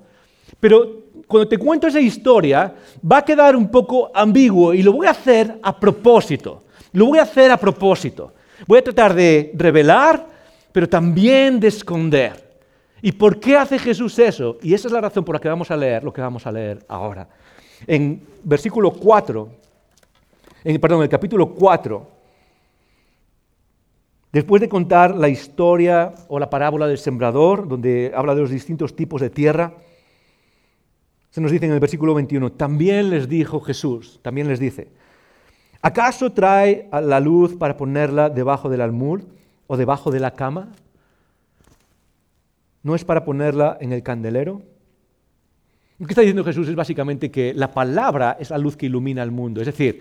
pero 0.61 1.05
cuando 1.27 1.49
te 1.49 1.59
cuento 1.59 1.87
esa 1.87 2.01
historia, 2.01 2.75
va 3.01 3.19
a 3.19 3.25
quedar 3.25 3.55
un 3.57 3.71
poco 3.71 4.11
ambiguo 4.15 4.75
y 4.75 4.83
lo 4.83 4.93
voy 4.93 5.07
a 5.07 5.11
hacer 5.11 5.59
a 5.63 5.79
propósito. 5.79 6.65
Lo 6.93 7.07
voy 7.07 7.19
a 7.19 7.23
hacer 7.23 7.51
a 7.51 7.57
propósito. 7.57 8.33
Voy 8.67 8.79
a 8.79 8.85
tratar 8.85 9.15
de 9.15 9.53
revelar, 9.55 10.27
pero 10.73 10.89
también 10.89 11.61
de 11.61 11.69
esconder. 11.69 12.49
¿Y 13.01 13.13
por 13.13 13.39
qué 13.39 13.57
hace 13.57 13.79
Jesús 13.79 14.19
eso? 14.19 14.59
Y 14.63 14.75
esa 14.75 14.89
es 14.89 14.93
la 14.93 15.01
razón 15.01 15.25
por 15.25 15.35
la 15.35 15.41
que 15.41 15.49
vamos 15.49 15.71
a 15.71 15.77
leer 15.77 16.03
lo 16.03 16.13
que 16.13 16.21
vamos 16.21 16.47
a 16.47 16.53
leer 16.53 16.85
ahora. 16.89 17.29
En 17.87 18.27
versículo 18.43 18.91
4, 18.91 19.49
en, 20.65 20.81
perdón, 20.81 20.99
en 20.99 21.05
el 21.05 21.09
capítulo 21.09 21.55
4, 21.55 22.18
después 24.33 24.61
de 24.61 24.69
contar 24.69 25.15
la 25.17 25.29
historia 25.29 26.15
o 26.29 26.39
la 26.39 26.51
parábola 26.51 26.87
del 26.87 26.99
sembrador, 26.99 27.69
donde 27.69 28.13
habla 28.15 28.35
de 28.35 28.43
los 28.43 28.51
distintos 28.51 28.95
tipos 28.95 29.21
de 29.21 29.31
tierra, 29.31 29.75
se 31.31 31.41
nos 31.41 31.51
dice 31.51 31.67
en 31.67 31.73
el 31.73 31.81
versículo 31.81 32.15
21, 32.15 32.53
también 32.53 33.11
les 33.11 33.29
dijo 33.29 33.61
Jesús, 33.61 34.19
también 34.23 34.49
les 34.49 34.59
dice, 34.59 34.89
¿acaso 35.83 36.33
trae 36.33 36.89
la 36.91 37.21
luz 37.21 37.57
para 37.57 37.77
ponerla 37.77 38.31
debajo 38.31 38.69
del 38.69 38.81
almud 38.81 39.23
o 39.67 39.77
debajo 39.77 40.11
de 40.11 40.21
la 40.21 40.33
cama? 40.33 40.73
¿No 42.83 42.95
es 42.95 43.05
para 43.05 43.25
ponerla 43.25 43.77
en 43.81 43.93
el 43.93 44.03
candelero? 44.03 44.63
Lo 45.99 46.07
que 46.07 46.13
está 46.13 46.23
diciendo 46.23 46.45
Jesús 46.45 46.69
es 46.69 46.77
básicamente 46.77 47.31
que 47.31 47.53
la 47.53 47.73
palabra 47.73 48.37
es 48.39 48.51
la 48.51 48.59
luz 48.59 48.77
que 48.77 48.87
ilumina 48.87 49.23
el 49.23 49.33
mundo. 49.33 49.61
Es 49.61 49.67
decir, 49.67 50.01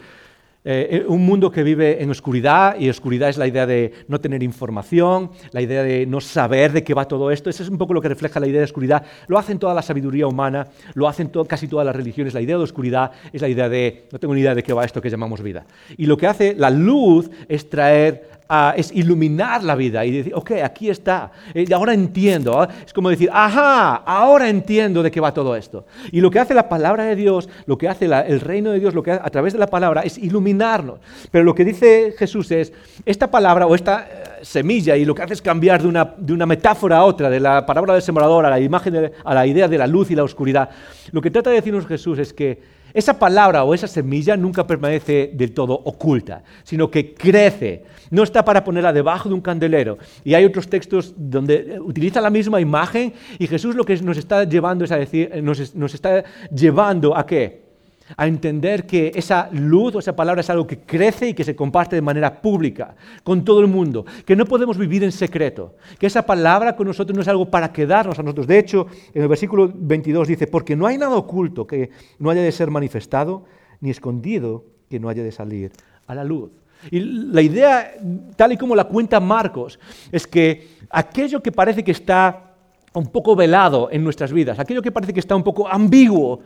eh, 0.63 1.05
un 1.07 1.25
mundo 1.25 1.49
que 1.49 1.63
vive 1.63 2.03
en 2.03 2.09
oscuridad, 2.09 2.77
y 2.79 2.89
oscuridad 2.89 3.29
es 3.29 3.37
la 3.37 3.47
idea 3.47 3.65
de 3.65 3.93
no 4.07 4.19
tener 4.19 4.43
información, 4.43 5.31
la 5.51 5.61
idea 5.61 5.83
de 5.83 6.05
no 6.05 6.19
saber 6.19 6.73
de 6.73 6.83
qué 6.83 6.93
va 6.93 7.05
todo 7.05 7.31
esto. 7.31 7.49
Eso 7.49 7.63
es 7.63 7.69
un 7.69 7.77
poco 7.77 7.93
lo 7.93 8.01
que 8.01 8.09
refleja 8.09 8.39
la 8.39 8.47
idea 8.47 8.59
de 8.59 8.65
oscuridad. 8.65 9.05
Lo 9.27 9.37
hacen 9.37 9.59
toda 9.59 9.73
la 9.73 9.81
sabiduría 9.81 10.27
humana, 10.27 10.67
lo 10.93 11.07
hacen 11.07 11.31
casi 11.47 11.67
todas 11.67 11.85
las 11.85 11.95
religiones. 11.95 12.33
La 12.33 12.41
idea 12.41 12.57
de 12.57 12.63
oscuridad 12.63 13.11
es 13.31 13.41
la 13.41 13.47
idea 13.47 13.69
de 13.69 14.07
no 14.11 14.19
tengo 14.19 14.33
ni 14.33 14.41
idea 14.41 14.55
de 14.55 14.63
qué 14.63 14.73
va 14.73 14.83
esto 14.83 15.01
que 15.01 15.09
llamamos 15.09 15.41
vida. 15.41 15.65
Y 15.95 16.05
lo 16.05 16.17
que 16.17 16.27
hace 16.27 16.53
la 16.53 16.69
luz 16.69 17.29
es 17.47 17.69
traer 17.69 18.36
es 18.75 18.91
iluminar 18.93 19.63
la 19.63 19.75
vida 19.75 20.05
y 20.05 20.11
decir, 20.11 20.33
ok, 20.35 20.51
aquí 20.63 20.89
está, 20.89 21.31
eh, 21.53 21.65
ahora 21.73 21.93
entiendo. 21.93 22.59
¿ah? 22.59 22.67
Es 22.85 22.93
como 22.93 23.09
decir, 23.09 23.29
ajá, 23.31 23.95
ahora 23.97 24.49
entiendo 24.49 25.03
de 25.03 25.11
qué 25.11 25.19
va 25.19 25.33
todo 25.33 25.55
esto. 25.55 25.85
Y 26.11 26.21
lo 26.21 26.31
que 26.31 26.39
hace 26.39 26.53
la 26.53 26.69
palabra 26.69 27.03
de 27.05 27.15
Dios, 27.15 27.49
lo 27.65 27.77
que 27.77 27.89
hace 27.89 28.05
el 28.05 28.39
reino 28.39 28.71
de 28.71 28.79
Dios, 28.79 28.93
lo 28.93 29.03
que 29.03 29.11
a 29.11 29.29
través 29.29 29.53
de 29.53 29.59
la 29.59 29.67
palabra 29.67 30.01
es 30.01 30.17
iluminarnos. 30.17 30.99
Pero 31.31 31.43
lo 31.43 31.53
que 31.53 31.65
dice 31.65 32.13
Jesús 32.17 32.51
es, 32.51 32.71
esta 33.05 33.29
palabra 33.29 33.67
o 33.67 33.75
esta 33.75 34.07
eh, 34.09 34.23
semilla, 34.41 34.95
y 34.95 35.05
lo 35.05 35.13
que 35.13 35.23
hace 35.23 35.33
es 35.33 35.41
cambiar 35.41 35.81
de 35.81 35.87
una, 35.87 36.13
de 36.17 36.33
una 36.33 36.45
metáfora 36.45 36.97
a 36.97 37.03
otra, 37.03 37.29
de 37.29 37.39
la 37.39 37.65
palabra 37.65 37.93
del 37.93 38.01
sembrador 38.01 38.45
a 38.45 38.49
la, 38.49 38.59
imagen 38.59 39.11
a 39.23 39.33
la 39.33 39.45
idea 39.45 39.67
de 39.67 39.77
la 39.77 39.87
luz 39.87 40.09
y 40.11 40.15
la 40.15 40.23
oscuridad. 40.23 40.69
Lo 41.11 41.21
que 41.21 41.31
trata 41.31 41.49
de 41.49 41.57
decirnos 41.57 41.85
Jesús 41.85 42.19
es 42.19 42.33
que 42.33 42.76
esa 42.93 43.19
palabra 43.19 43.63
o 43.63 43.73
esa 43.73 43.87
semilla 43.87 44.37
nunca 44.37 44.65
permanece 44.65 45.31
del 45.33 45.53
todo 45.53 45.73
oculta, 45.73 46.43
sino 46.63 46.89
que 46.89 47.13
crece. 47.13 47.83
No 48.09 48.23
está 48.23 48.43
para 48.43 48.63
ponerla 48.63 48.93
debajo 48.93 49.29
de 49.29 49.35
un 49.35 49.41
candelero. 49.41 49.97
Y 50.23 50.33
hay 50.33 50.45
otros 50.45 50.67
textos 50.67 51.13
donde 51.15 51.79
utiliza 51.81 52.21
la 52.21 52.29
misma 52.29 52.61
imagen 52.61 53.13
y 53.37 53.47
Jesús 53.47 53.75
lo 53.75 53.83
que 53.83 53.97
nos 53.97 54.17
está 54.17 54.45
llevando 54.45 54.85
es 54.85 54.91
a 54.91 54.97
decir, 54.97 55.31
nos, 55.43 55.75
nos 55.75 55.93
está 55.93 56.23
llevando 56.49 57.15
a 57.15 57.25
qué? 57.25 57.66
A 58.15 58.27
entender 58.27 58.85
que 58.85 59.11
esa 59.15 59.49
luz 59.51 59.95
o 59.95 59.99
esa 59.99 60.15
palabra 60.15 60.41
es 60.41 60.49
algo 60.49 60.65
que 60.65 60.79
crece 60.79 61.29
y 61.29 61.33
que 61.33 61.43
se 61.43 61.55
comparte 61.55 61.95
de 61.95 62.01
manera 62.01 62.41
pública 62.41 62.95
con 63.23 63.43
todo 63.43 63.59
el 63.59 63.67
mundo, 63.67 64.05
que 64.25 64.35
no 64.35 64.45
podemos 64.45 64.77
vivir 64.77 65.03
en 65.03 65.11
secreto, 65.11 65.75
que 65.99 66.07
esa 66.07 66.25
palabra 66.25 66.75
con 66.75 66.87
nosotros 66.87 67.15
no 67.15 67.21
es 67.21 67.27
algo 67.27 67.49
para 67.49 67.73
quedarnos 67.73 68.17
a 68.17 68.23
nosotros. 68.23 68.47
De 68.47 68.59
hecho, 68.59 68.87
en 69.13 69.21
el 69.23 69.27
versículo 69.27 69.71
22 69.73 70.27
dice, 70.27 70.47
porque 70.47 70.75
no 70.75 70.87
hay 70.87 70.97
nada 70.97 71.15
oculto 71.15 71.67
que 71.67 71.89
no 72.19 72.29
haya 72.29 72.41
de 72.41 72.51
ser 72.51 72.71
manifestado, 72.71 73.45
ni 73.81 73.89
escondido 73.89 74.63
que 74.89 74.99
no 74.99 75.09
haya 75.09 75.23
de 75.23 75.31
salir 75.31 75.71
a 76.07 76.15
la 76.15 76.23
luz. 76.23 76.51
Y 76.91 76.99
la 76.99 77.41
idea, 77.41 77.93
tal 78.35 78.53
y 78.53 78.57
como 78.57 78.75
la 78.75 78.85
cuenta 78.85 79.19
Marcos, 79.19 79.79
es 80.11 80.27
que 80.27 80.77
aquello 80.89 81.41
que 81.41 81.51
parece 81.51 81.83
que 81.83 81.91
está 81.91 82.46
un 82.93 83.07
poco 83.07 83.35
velado 83.35 83.89
en 83.91 84.03
nuestras 84.03 84.31
vidas, 84.31 84.57
aquello 84.59 84.81
que 84.81 84.91
parece 84.91 85.13
que 85.13 85.19
está 85.19 85.35
un 85.35 85.43
poco 85.43 85.67
ambiguo, 85.67 86.41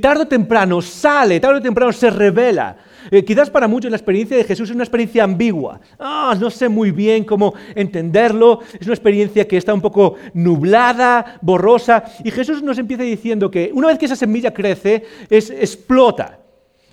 tarde 0.00 0.22
o 0.22 0.28
temprano 0.28 0.80
sale, 0.80 1.40
tarde 1.40 1.58
o 1.58 1.62
temprano 1.62 1.92
se 1.92 2.10
revela. 2.10 2.76
Eh, 3.10 3.24
quizás 3.24 3.48
para 3.48 3.66
muchos 3.66 3.90
la 3.90 3.96
experiencia 3.96 4.36
de 4.36 4.44
Jesús 4.44 4.68
es 4.68 4.74
una 4.74 4.84
experiencia 4.84 5.24
ambigua. 5.24 5.80
Ah, 5.98 6.36
no 6.38 6.50
sé 6.50 6.68
muy 6.68 6.90
bien 6.90 7.24
cómo 7.24 7.54
entenderlo. 7.74 8.60
Es 8.78 8.86
una 8.86 8.94
experiencia 8.94 9.48
que 9.48 9.56
está 9.56 9.72
un 9.72 9.80
poco 9.80 10.16
nublada, 10.34 11.38
borrosa. 11.40 12.04
Y 12.22 12.30
Jesús 12.30 12.62
nos 12.62 12.78
empieza 12.78 13.02
diciendo 13.02 13.50
que 13.50 13.70
una 13.72 13.88
vez 13.88 13.98
que 13.98 14.06
esa 14.06 14.16
semilla 14.16 14.52
crece, 14.52 15.04
es, 15.30 15.50
explota. 15.50 16.40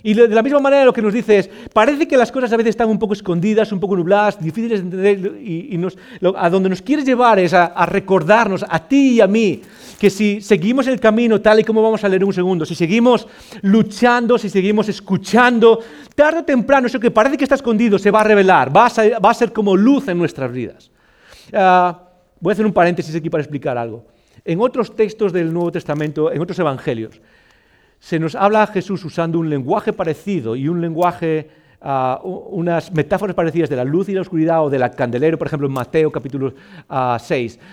Y 0.02 0.14
de 0.14 0.28
la 0.28 0.42
misma 0.42 0.60
manera 0.60 0.84
lo 0.84 0.92
que 0.92 1.02
nos 1.02 1.12
dice 1.12 1.38
es, 1.38 1.50
parece 1.72 2.06
que 2.06 2.16
las 2.16 2.30
cosas 2.30 2.52
a 2.52 2.56
veces 2.56 2.70
están 2.70 2.88
un 2.88 3.00
poco 3.00 3.14
escondidas, 3.14 3.72
un 3.72 3.80
poco 3.80 3.96
nubladas, 3.96 4.40
difíciles 4.40 4.78
de 4.78 4.84
entender, 4.84 5.40
y, 5.42 5.80
a 6.36 6.50
donde 6.50 6.68
nos 6.68 6.82
quieres 6.82 7.04
llevar 7.04 7.40
es 7.40 7.52
a, 7.52 7.84
recordarnos, 7.86 8.64
a 8.68 8.78
ti 8.86 9.14
y 9.14 9.20
a 9.20 9.26
mí, 9.26 9.60
que 9.98 10.08
si 10.08 10.40
seguimos 10.40 10.86
el 10.86 11.00
camino 11.00 11.40
tal 11.40 11.58
y 11.60 11.64
como 11.64 11.82
vamos 11.82 12.04
a 12.04 12.08
leer 12.08 12.24
un 12.24 12.32
segundo, 12.32 12.64
si 12.64 12.76
seguimos 12.76 13.26
luchando, 13.62 14.38
si 14.38 14.48
seguimos 14.48 14.88
escuchando, 14.88 15.80
tarde 16.14 16.40
o 16.40 16.44
temprano 16.44 16.86
eso 16.86 17.00
que 17.00 17.10
parece 17.10 17.36
que 17.36 17.44
está 17.44 17.56
escondido 17.56 17.98
se 17.98 18.12
va 18.12 18.20
a 18.20 18.24
revelar, 18.24 18.74
va 18.74 18.86
a 18.86 19.34
ser, 19.34 19.52
como 19.52 19.74
luz 19.74 20.06
en 20.06 20.18
nuestras 20.18 20.52
vidas. 20.52 20.92
Ah, 21.52 22.02
voy 22.38 22.52
a 22.52 22.54
hacer 22.54 22.66
un 22.66 22.72
paréntesis 22.72 23.16
aquí 23.16 23.30
para 23.30 23.42
explicar 23.42 23.76
algo. 23.76 24.06
En 24.44 24.60
otros 24.60 24.94
textos 24.94 25.32
del 25.32 25.52
Nuevo 25.52 25.72
Testamento, 25.72 26.32
en 26.32 26.40
otros 26.40 26.58
evangelios, 26.60 27.20
se 28.00 28.18
nos 28.18 28.34
habla 28.34 28.62
a 28.62 28.66
Jesús 28.68 29.04
usando 29.04 29.38
un 29.38 29.50
lenguaje 29.50 29.92
parecido 29.92 30.54
y 30.54 30.68
un 30.68 30.80
lenguaje, 30.80 31.50
ah, 31.80 32.20
unas 32.22 32.92
metáforas 32.92 33.34
parecidas 33.34 33.68
de 33.68 33.76
la 33.76 33.84
luz 33.84 34.08
y 34.08 34.14
la 34.14 34.20
oscuridad 34.20 34.64
o 34.64 34.70
del 34.70 34.88
candelero, 34.92 35.36
por 35.36 35.48
ejemplo 35.48 35.66
en 35.66 35.72
Mateo 35.72 36.12
capítulo 36.12 36.50
6, 36.50 36.58
ah, 36.88 37.18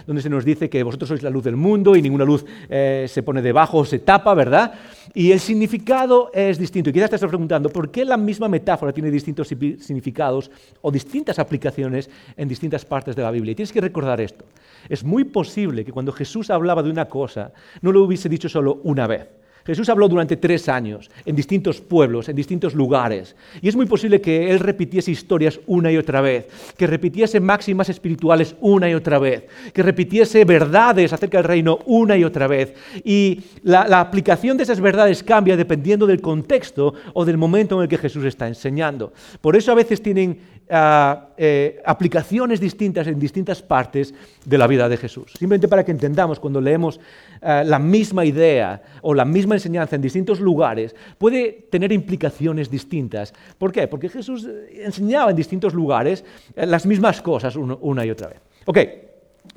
donde 0.08 0.22
se 0.24 0.30
nos 0.30 0.44
dice 0.44 0.68
que 0.68 0.82
vosotros 0.82 1.10
sois 1.10 1.22
la 1.22 1.30
luz 1.30 1.44
del 1.44 1.56
mundo 1.56 1.96
y 1.96 2.02
ninguna 2.02 2.26
luz 2.26 2.44
eh, 2.70 3.06
se 3.08 3.22
pone 3.22 3.42
debajo 3.42 3.78
o 3.78 3.86
se 3.86 4.00
tapa, 4.00 4.34
¿verdad? 4.34 4.74
Y 5.14 5.32
el 5.32 5.40
significado 5.40 6.32
es 6.34 6.58
distinto. 6.58 6.90
Y 6.90 6.94
quizás 6.94 7.12
te 7.12 7.16
estás 7.18 7.30
preguntando, 7.30 7.70
¿por 7.70 7.92
qué 7.92 8.04
la 8.04 8.18
misma 8.18 8.50
metáfora 8.50 8.92
tiene 8.92 9.12
distintos 9.12 9.48
significados 9.48 10.50
o 10.82 10.92
distintas 10.92 11.38
aplicaciones 11.38 12.10
en 12.36 12.48
distintas 12.48 12.84
partes 12.84 13.16
de 13.16 13.22
la 13.22 13.32
Biblia? 13.32 13.52
Y 13.52 13.56
tienes 13.56 13.72
que 13.72 13.82
recordar 13.82 14.20
esto. 14.20 14.44
Es 14.90 15.04
muy 15.04 15.24
posible 15.24 15.86
que 15.86 15.92
cuando 15.92 16.12
Jesús 16.12 16.50
hablaba 16.50 16.82
de 16.82 16.90
una 16.90 17.06
cosa, 17.06 17.54
no 17.82 17.92
lo 17.92 18.04
hubiese 18.04 18.28
dicho 18.28 18.50
solo 18.50 18.82
una 18.84 19.06
vez 19.08 19.45
Jesús 19.66 19.89
habló 19.89 20.07
durante 20.07 20.38
tres 20.38 20.70
años 20.70 21.09
en 21.26 21.36
distintos 21.36 21.82
pueblos, 21.82 22.30
en 22.30 22.36
distintos 22.36 22.76
lugares, 22.76 23.36
y 23.61 23.68
es 23.68 23.76
muy 23.76 23.88
posible 23.88 24.22
que 24.22 24.51
él 24.51 24.59
repitiese 24.59 25.09
historias 25.09 25.59
una 25.66 25.91
y 25.91 25.97
otra 25.97 26.22
vez, 26.22 26.47
que 26.78 26.86
repitiese 26.86 27.39
máximas 27.39 27.89
espirituales 27.89 28.55
una 28.61 28.89
y 28.89 28.93
otra 28.93 29.18
vez, 29.18 29.47
que 29.74 29.82
repitiese 29.82 30.45
verdades 30.45 31.13
acerca 31.13 31.39
del 31.39 31.47
reino 31.47 31.80
una 31.86 32.16
y 32.16 32.24
otra 32.24 32.47
vez. 32.47 32.76
Y 33.03 33.41
la, 33.63 33.99
aplicación 33.99 34.57
de 34.57 34.63
esas 34.63 34.80
verdades 34.80 35.24
cambia 35.24 35.57
dependiendo 35.57 36.05
del 36.05 36.22
contexto 36.22 36.93
o 37.13 37.26
del 37.26 37.38
momento 37.38 37.76
en 37.76 37.84
el 37.84 37.88
que 37.88 37.97
Jesús 37.97 38.26
está 38.26 38.47
enseñando. 38.47 39.13
Por 39.41 39.55
eso 39.55 39.72
a 39.72 39.76
veces 39.76 40.01
tienen 40.01 40.39
eh, 40.68 41.80
aplicaciones 41.86 42.59
distintas 42.59 43.05
en 43.05 43.20
distintas 43.20 43.61
partes 43.61 44.16
de 44.43 44.57
la 44.57 44.66
vida 44.66 44.89
de 44.89 44.97
Jesús. 44.97 45.32
Simplemente 45.38 45.68
para 45.68 45.86
que 45.86 45.91
entendamos 45.91 46.39
cuando 46.39 46.59
leemos 46.59 46.99
eh, 47.41 47.63
la 47.66 47.78
misma 47.78 48.26
idea 48.26 48.82
o 49.03 49.13
la 49.13 49.26
misma 49.26 49.55
enseñanza 49.55 49.95
en 49.95 50.01
distintos 50.01 50.39
lugares 50.39 50.95
puede 51.20 51.68
tener 51.70 51.91
implicaciones 51.91 52.72
distintas. 52.72 53.32
¿Por 53.59 53.72
qué? 53.72 53.88
Porque 53.88 54.09
Jesús 54.09 54.49
enseñaba 54.72 55.30
en 55.30 55.36
distintos 55.36 55.76
lugares 55.76 56.26
eh, 56.55 56.66
las 56.66 56.88
mismas 56.88 57.22
cosas 57.22 57.55
una 57.55 58.03
y 58.03 58.09
otra 58.09 58.30
vez. 58.30 58.41
Ok, 58.66 58.80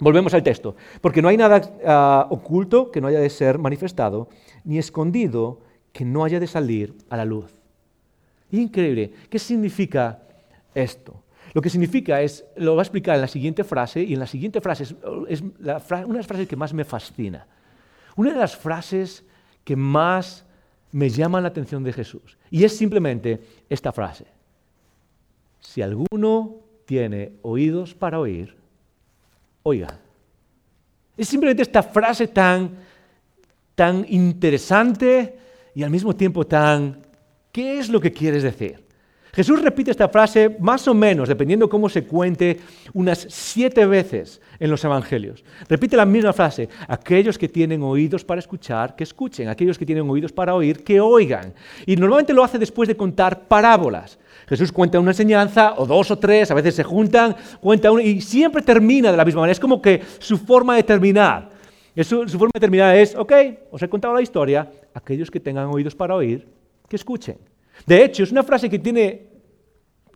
volvemos 0.01 0.35
al 0.35 0.43
texto. 0.43 0.77
Porque 1.01 1.23
no 1.23 1.29
hay 1.29 1.39
nada 1.39 2.27
oculto 2.29 2.91
que 2.91 3.01
no 3.01 3.07
haya 3.07 3.21
de 3.21 3.31
ser 3.31 3.59
manifestado, 3.59 4.29
ni 4.65 4.77
escondido 4.77 5.61
que 5.93 6.05
no 6.05 6.25
haya 6.25 6.39
de 6.39 6.47
salir 6.47 6.95
a 7.09 7.17
la 7.17 7.25
luz. 7.25 7.51
Increíble. 8.51 9.13
¿Qué 9.31 9.39
significa 9.39 10.28
esto? 10.75 11.23
Lo 11.55 11.63
que 11.63 11.71
significa 11.71 12.21
es, 12.21 12.45
lo 12.57 12.77
va 12.77 12.83
a 12.83 12.85
explicar 12.85 13.15
en 13.15 13.23
la 13.23 13.29
siguiente 13.29 13.65
frase, 13.65 14.03
y 14.03 14.15
en 14.15 14.21
la 14.21 14.27
siguiente 14.27 14.61
frase 14.61 14.85
es, 14.85 14.93
una 14.93 15.55
de 15.59 16.15
las 16.15 16.27
frases 16.27 16.49
que 16.49 16.57
más 16.57 16.75
me 16.75 16.85
fascina. 16.85 17.47
Una 18.17 18.33
de 18.33 18.39
las 18.39 18.57
frases 18.57 19.25
que 19.65 19.77
más 19.77 20.45
me 20.93 21.09
llaman 21.09 21.43
la 21.43 21.49
atención 21.49 21.85
de 21.85 21.93
Jesús, 21.93 22.37
y 22.51 22.65
es 22.65 22.77
simplemente 22.77 23.41
esta 23.69 23.93
frase. 23.93 24.27
Si 25.61 25.83
alguno 25.83 26.57
tiene 26.85 27.33
oídos 27.43 27.95
para 27.95 28.19
oír, 28.19 28.57
oiga. 29.63 29.99
Es 31.17 31.29
simplemente 31.29 31.63
esta 31.63 31.83
frase 31.83 32.29
tan, 32.29 32.71
tan 33.75 34.07
interesante 34.09 35.39
y 35.75 35.83
al 35.83 35.91
mismo 35.91 36.15
tiempo 36.15 36.47
tan, 36.47 37.03
¿qué 37.53 37.79
es 37.79 37.89
lo 37.89 38.01
que 38.01 38.13
quieres 38.13 38.43
decir? 38.43 38.88
Jesús 39.33 39.63
repite 39.63 39.91
esta 39.91 40.09
frase 40.09 40.57
más 40.59 40.89
o 40.89 40.95
menos, 40.95 41.29
dependiendo 41.29 41.69
cómo 41.69 41.89
se 41.89 42.05
cuente, 42.05 42.59
unas 42.95 43.27
siete 43.29 43.87
veces 43.87 44.41
en 44.59 44.71
los 44.71 44.83
evangelios. 44.85 45.45
Repite 45.69 45.97
la 45.97 46.07
misma 46.07 46.33
frase, 46.33 46.69
aquellos 46.89 47.39
que 47.39 47.49
tienen 47.49 47.83
oídos 47.83 48.25
para 48.25 48.39
escuchar, 48.39 48.97
que 48.97 49.05
escuchen, 49.05 49.49
aquellos 49.49 49.79
que 49.79 49.87
tienen 49.87 50.09
oídos 50.09 50.33
para 50.33 50.55
oír, 50.55 50.83
que 50.83 51.01
oigan. 51.01 51.53
Y 51.87 51.97
normalmente 51.97 52.33
lo 52.33 52.43
hace 52.43 52.59
después 52.59 52.89
de 52.89 52.97
contar 52.97 53.47
parábolas. 53.47 54.19
Jesús 54.49 54.73
cuenta 54.73 54.99
una 54.99 55.11
enseñanza, 55.11 55.75
o 55.77 55.87
dos 55.87 56.11
o 56.11 56.19
tres, 56.19 56.51
a 56.51 56.55
veces 56.55 56.75
se 56.75 56.83
juntan, 56.83 57.37
cuenta 57.61 57.93
una, 57.93 58.03
y 58.03 58.21
siempre 58.23 58.63
termina 58.63 59.11
de 59.11 59.17
la 59.17 59.25
misma 59.25 59.43
manera. 59.43 59.53
Es 59.53 59.61
como 59.61 59.83
que 59.83 60.03
su 60.19 60.39
forma 60.39 60.75
de 60.75 60.83
terminar. 60.83 61.51
Su, 61.99 62.27
su 62.29 62.39
forma 62.39 62.53
de 62.55 62.61
terminar 62.61 62.97
es, 62.97 63.15
ok, 63.15 63.33
os 63.71 63.83
he 63.83 63.89
contado 63.89 64.15
la 64.15 64.23
historia, 64.23 64.71
aquellos 64.95 65.31
que 65.31 65.41
tengan 65.41 65.67
oídos 65.67 65.95
para 65.95 66.15
oír, 66.15 66.47
que 66.89 66.97
escuchen. 66.97 67.37
De 67.87 68.05
hecho, 68.05 68.23
es 68.23 68.33
una 68.33 68.43
frase 68.43 68.69
que 68.69 68.79
tiene, 68.79 69.27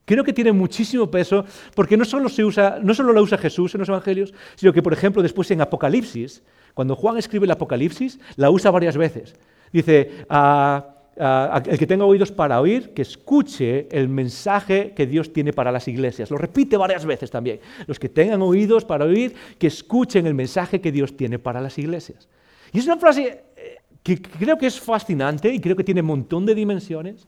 creo 0.04 0.24
que 0.24 0.32
tiene 0.32 0.52
muchísimo 0.52 1.10
peso, 1.10 1.44
porque 1.74 1.96
no 1.96 2.04
solo, 2.04 2.28
se 2.28 2.44
usa, 2.44 2.78
no 2.82 2.94
solo 2.94 3.12
la 3.12 3.22
usa 3.22 3.38
Jesús 3.38 3.74
en 3.74 3.80
los 3.80 3.88
Evangelios, 3.88 4.34
sino 4.56 4.72
que, 4.72 4.82
por 4.82 4.92
ejemplo, 4.92 5.22
después 5.22 5.50
en 5.50 5.60
Apocalipsis, 5.60 6.42
cuando 6.74 6.96
Juan 6.96 7.18
escribe 7.18 7.44
el 7.44 7.50
Apocalipsis, 7.50 8.18
la 8.36 8.50
usa 8.50 8.70
varias 8.70 8.96
veces. 8.96 9.34
Dice, 9.72 10.24
ah, 10.28 10.92
el 11.16 11.78
que 11.78 11.86
tenga 11.86 12.04
oídos 12.04 12.32
para 12.32 12.60
oír, 12.60 12.94
que 12.94 13.02
escuche 13.02 13.86
el 13.90 14.08
mensaje 14.08 14.92
que 14.94 15.06
Dios 15.06 15.32
tiene 15.32 15.52
para 15.52 15.70
las 15.70 15.86
iglesias. 15.88 16.30
Lo 16.30 16.38
repite 16.38 16.76
varias 16.76 17.04
veces 17.04 17.30
también. 17.30 17.60
Los 17.86 17.98
que 17.98 18.08
tengan 18.08 18.40
oídos 18.40 18.84
para 18.84 19.04
oír, 19.04 19.34
que 19.58 19.66
escuchen 19.66 20.26
el 20.26 20.34
mensaje 20.34 20.80
que 20.80 20.90
Dios 20.90 21.16
tiene 21.16 21.38
para 21.38 21.60
las 21.60 21.76
iglesias. 21.78 22.28
Y 22.72 22.78
es 22.78 22.86
una 22.86 22.96
frase 22.96 23.44
eh, 23.56 23.76
que 24.02 24.20
creo 24.22 24.56
que 24.56 24.66
es 24.66 24.80
fascinante 24.80 25.52
y 25.52 25.60
creo 25.60 25.76
que 25.76 25.84
tiene 25.84 26.00
un 26.00 26.06
montón 26.06 26.46
de 26.46 26.54
dimensiones. 26.54 27.26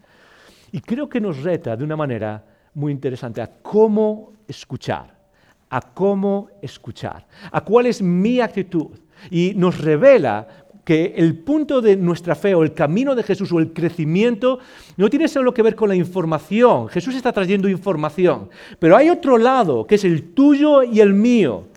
Y 0.74 0.80
creo 0.80 1.08
que 1.08 1.20
nos 1.20 1.40
reta 1.40 1.76
de 1.76 1.84
una 1.84 1.94
manera 1.94 2.44
muy 2.74 2.90
interesante 2.90 3.40
a 3.40 3.48
cómo 3.62 4.32
escuchar, 4.48 5.16
a 5.70 5.80
cómo 5.80 6.48
escuchar, 6.60 7.24
a 7.52 7.60
cuál 7.60 7.86
es 7.86 8.02
mi 8.02 8.40
actitud. 8.40 8.88
Y 9.30 9.52
nos 9.54 9.80
revela 9.80 10.48
que 10.84 11.14
el 11.16 11.38
punto 11.38 11.80
de 11.80 11.96
nuestra 11.96 12.34
fe 12.34 12.56
o 12.56 12.64
el 12.64 12.74
camino 12.74 13.14
de 13.14 13.22
Jesús 13.22 13.52
o 13.52 13.60
el 13.60 13.72
crecimiento 13.72 14.58
no 14.96 15.08
tiene 15.08 15.28
solo 15.28 15.54
que 15.54 15.62
ver 15.62 15.76
con 15.76 15.88
la 15.88 15.94
información. 15.94 16.88
Jesús 16.88 17.14
está 17.14 17.32
trayendo 17.32 17.68
información. 17.68 18.50
Pero 18.80 18.96
hay 18.96 19.10
otro 19.10 19.38
lado, 19.38 19.86
que 19.86 19.94
es 19.94 20.04
el 20.04 20.34
tuyo 20.34 20.82
y 20.82 20.98
el 20.98 21.14
mío, 21.14 21.68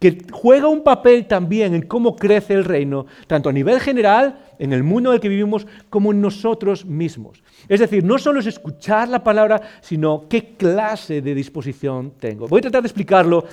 que 0.00 0.24
juega 0.32 0.68
un 0.68 0.82
papel 0.82 1.26
también 1.26 1.74
en 1.74 1.82
cómo 1.82 2.16
crece 2.16 2.54
el 2.54 2.64
reino, 2.64 3.04
tanto 3.26 3.50
a 3.50 3.52
nivel 3.52 3.80
general, 3.80 4.45
en 4.58 4.72
el 4.72 4.82
mundo 4.82 5.10
en 5.10 5.14
el 5.14 5.20
que 5.20 5.28
vivimos, 5.28 5.66
como 5.90 6.12
en 6.12 6.20
nosotros 6.20 6.84
mismos. 6.84 7.42
Es 7.68 7.80
decir, 7.80 8.04
no 8.04 8.18
solo 8.18 8.40
es 8.40 8.46
escuchar 8.46 9.08
la 9.08 9.22
palabra, 9.22 9.60
sino 9.80 10.28
qué 10.28 10.54
clase 10.56 11.22
de 11.22 11.34
disposición 11.34 12.12
tengo. 12.18 12.48
Voy 12.48 12.58
a 12.58 12.62
tratar 12.62 12.82
de 12.82 12.88
explicarlo 12.88 13.44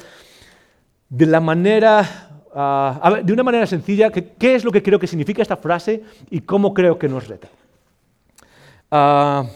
de 1.10 1.26
la 1.26 1.39
manera, 1.39 2.39
ah, 2.54 3.20
de 3.24 3.34
una 3.34 3.43
manera 3.43 3.66
sencilla, 3.66 4.10
qué 4.12 4.56
es 4.56 4.64
lo 4.64 4.72
que 4.72 4.82
creo 4.84 4.99
que 4.99 5.08
significa 5.08 5.41
esta 5.41 5.58
frase 5.58 6.04
y 6.30 6.41
cómo 6.41 6.74
creo 6.74 6.97
que 6.97 7.08
nos 7.08 7.28
reta. 7.28 7.49
Uh, 8.93 9.47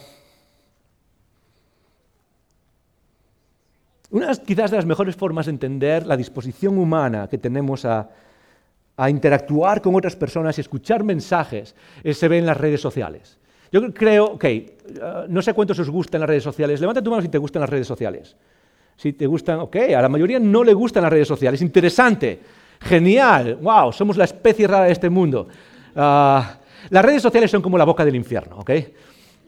una 4.09 4.33
quizás 4.33 4.71
de 4.71 4.77
las 4.77 4.85
mejores 4.87 5.15
formas 5.15 5.45
de 5.45 5.51
entender 5.51 6.07
la 6.07 6.17
disposición 6.17 6.79
humana 6.79 7.27
que 7.27 7.37
tenemos 7.37 7.85
a, 7.85 8.09
a 8.97 9.09
interactuar 9.09 9.81
con 9.81 9.95
otras 9.95 10.15
personas 10.15 10.57
y 10.57 10.61
escuchar 10.61 11.03
mensajes 11.03 11.75
se 12.11 12.27
ve 12.27 12.39
en 12.39 12.45
las 12.45 12.57
redes 12.57 12.81
sociales. 12.81 13.37
Yo 13.71 13.93
creo, 13.93 14.25
ok, 14.25 14.45
uh, 14.45 14.99
no 15.27 15.41
sé 15.41 15.53
cuántos 15.53 15.77
os 15.79 15.89
gustan 15.89 16.21
las 16.21 16.29
redes 16.29 16.43
sociales. 16.43 16.79
Levanta 16.79 17.01
tu 17.01 17.09
mano 17.09 17.21
si 17.21 17.29
te 17.29 17.37
gustan 17.37 17.61
las 17.61 17.69
redes 17.69 17.87
sociales. 17.87 18.35
Si 18.95 19.13
te 19.13 19.27
gustan, 19.27 19.59
ok, 19.59 19.75
a 19.95 20.01
la 20.01 20.09
mayoría 20.09 20.39
no 20.39 20.63
le 20.63 20.73
gustan 20.73 21.03
las 21.03 21.11
redes 21.11 21.27
sociales. 21.27 21.61
Interesante, 21.61 22.39
genial, 22.79 23.57
wow, 23.61 23.91
somos 23.91 24.17
la 24.17 24.23
especie 24.23 24.67
rara 24.67 24.85
de 24.85 24.93
este 24.93 25.09
mundo. 25.09 25.47
Uh, 25.93 26.41
las 26.89 27.05
redes 27.05 27.21
sociales 27.21 27.51
son 27.51 27.61
como 27.61 27.77
la 27.77 27.83
boca 27.83 28.05
del 28.05 28.15
infierno, 28.15 28.57
¿ok? 28.59 28.71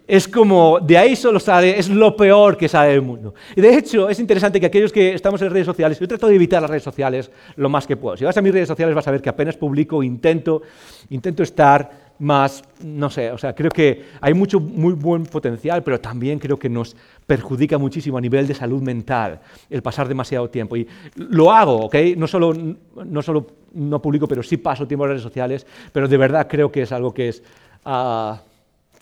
Es 0.10 0.28
como, 0.28 0.80
de 0.80 0.98
ahí 0.98 1.16
solo 1.16 1.40
sale, 1.40 1.78
es 1.78 1.88
lo 1.88 2.16
peor 2.16 2.58
que 2.58 2.68
sale 2.68 2.94
del 2.94 3.04
mundo. 3.04 3.36
Y 3.56 3.62
de 3.62 3.76
hecho, 3.76 4.10
es 4.10 4.20
interesante 4.20 4.60
que 4.60 4.66
aquellos 4.66 4.92
que 4.92 5.14
estamos 5.14 5.40
en 5.44 5.52
redes 5.52 5.68
sociales, 5.68 6.00
yo 6.00 6.08
trato 6.08 6.26
de 6.26 6.34
evitar 6.34 6.60
las 6.64 6.72
redes 6.72 6.82
sociales 6.82 7.30
lo 7.58 7.70
más 7.70 7.86
que 7.86 7.96
puedo. 7.96 8.18
Si 8.18 8.26
vas 8.26 8.36
a 8.36 8.42
mis 8.42 8.52
redes 8.52 8.68
sociales 8.68 8.96
vas 8.96 9.08
a 9.08 9.12
ver 9.12 9.22
que 9.22 9.30
apenas 9.30 9.56
publico, 9.56 10.02
intento, 10.02 10.64
intento 11.12 11.44
estar 11.44 12.10
más, 12.18 12.64
no 12.84 13.12
sé, 13.12 13.32
o 13.32 13.38
sea, 13.38 13.54
creo 13.54 13.70
que 13.70 14.06
hay 14.20 14.34
mucho 14.34 14.60
muy 14.60 14.94
buen 14.94 15.28
potencial, 15.28 15.84
pero 15.84 16.02
también 16.02 16.40
creo 16.40 16.58
que 16.58 16.70
nos 16.70 16.96
perjudica 17.28 17.78
muchísimo 17.78 18.18
a 18.18 18.22
nivel 18.22 18.48
de 18.48 18.56
salud 18.56 18.82
mental 18.82 19.40
el 19.70 19.84
pasar 19.84 20.08
demasiado 20.08 20.50
tiempo. 20.50 20.76
Y 20.76 20.88
lo 21.18 21.52
hago, 21.52 21.86
¿ok? 21.86 21.96
No 22.18 22.26
solo 22.26 22.52
no, 22.56 23.22
solo 23.22 23.46
no 23.74 24.02
publico, 24.02 24.28
pero 24.28 24.42
sí 24.42 24.58
paso 24.58 24.88
tiempo 24.88 25.06
en 25.06 25.12
redes 25.12 25.24
sociales, 25.24 25.68
pero 25.94 26.08
de 26.08 26.18
verdad 26.18 26.48
creo 26.50 26.72
que 26.72 26.82
es 26.82 26.92
algo 26.92 27.14
que 27.14 27.30
es... 27.30 27.44
Ah, 27.86 28.42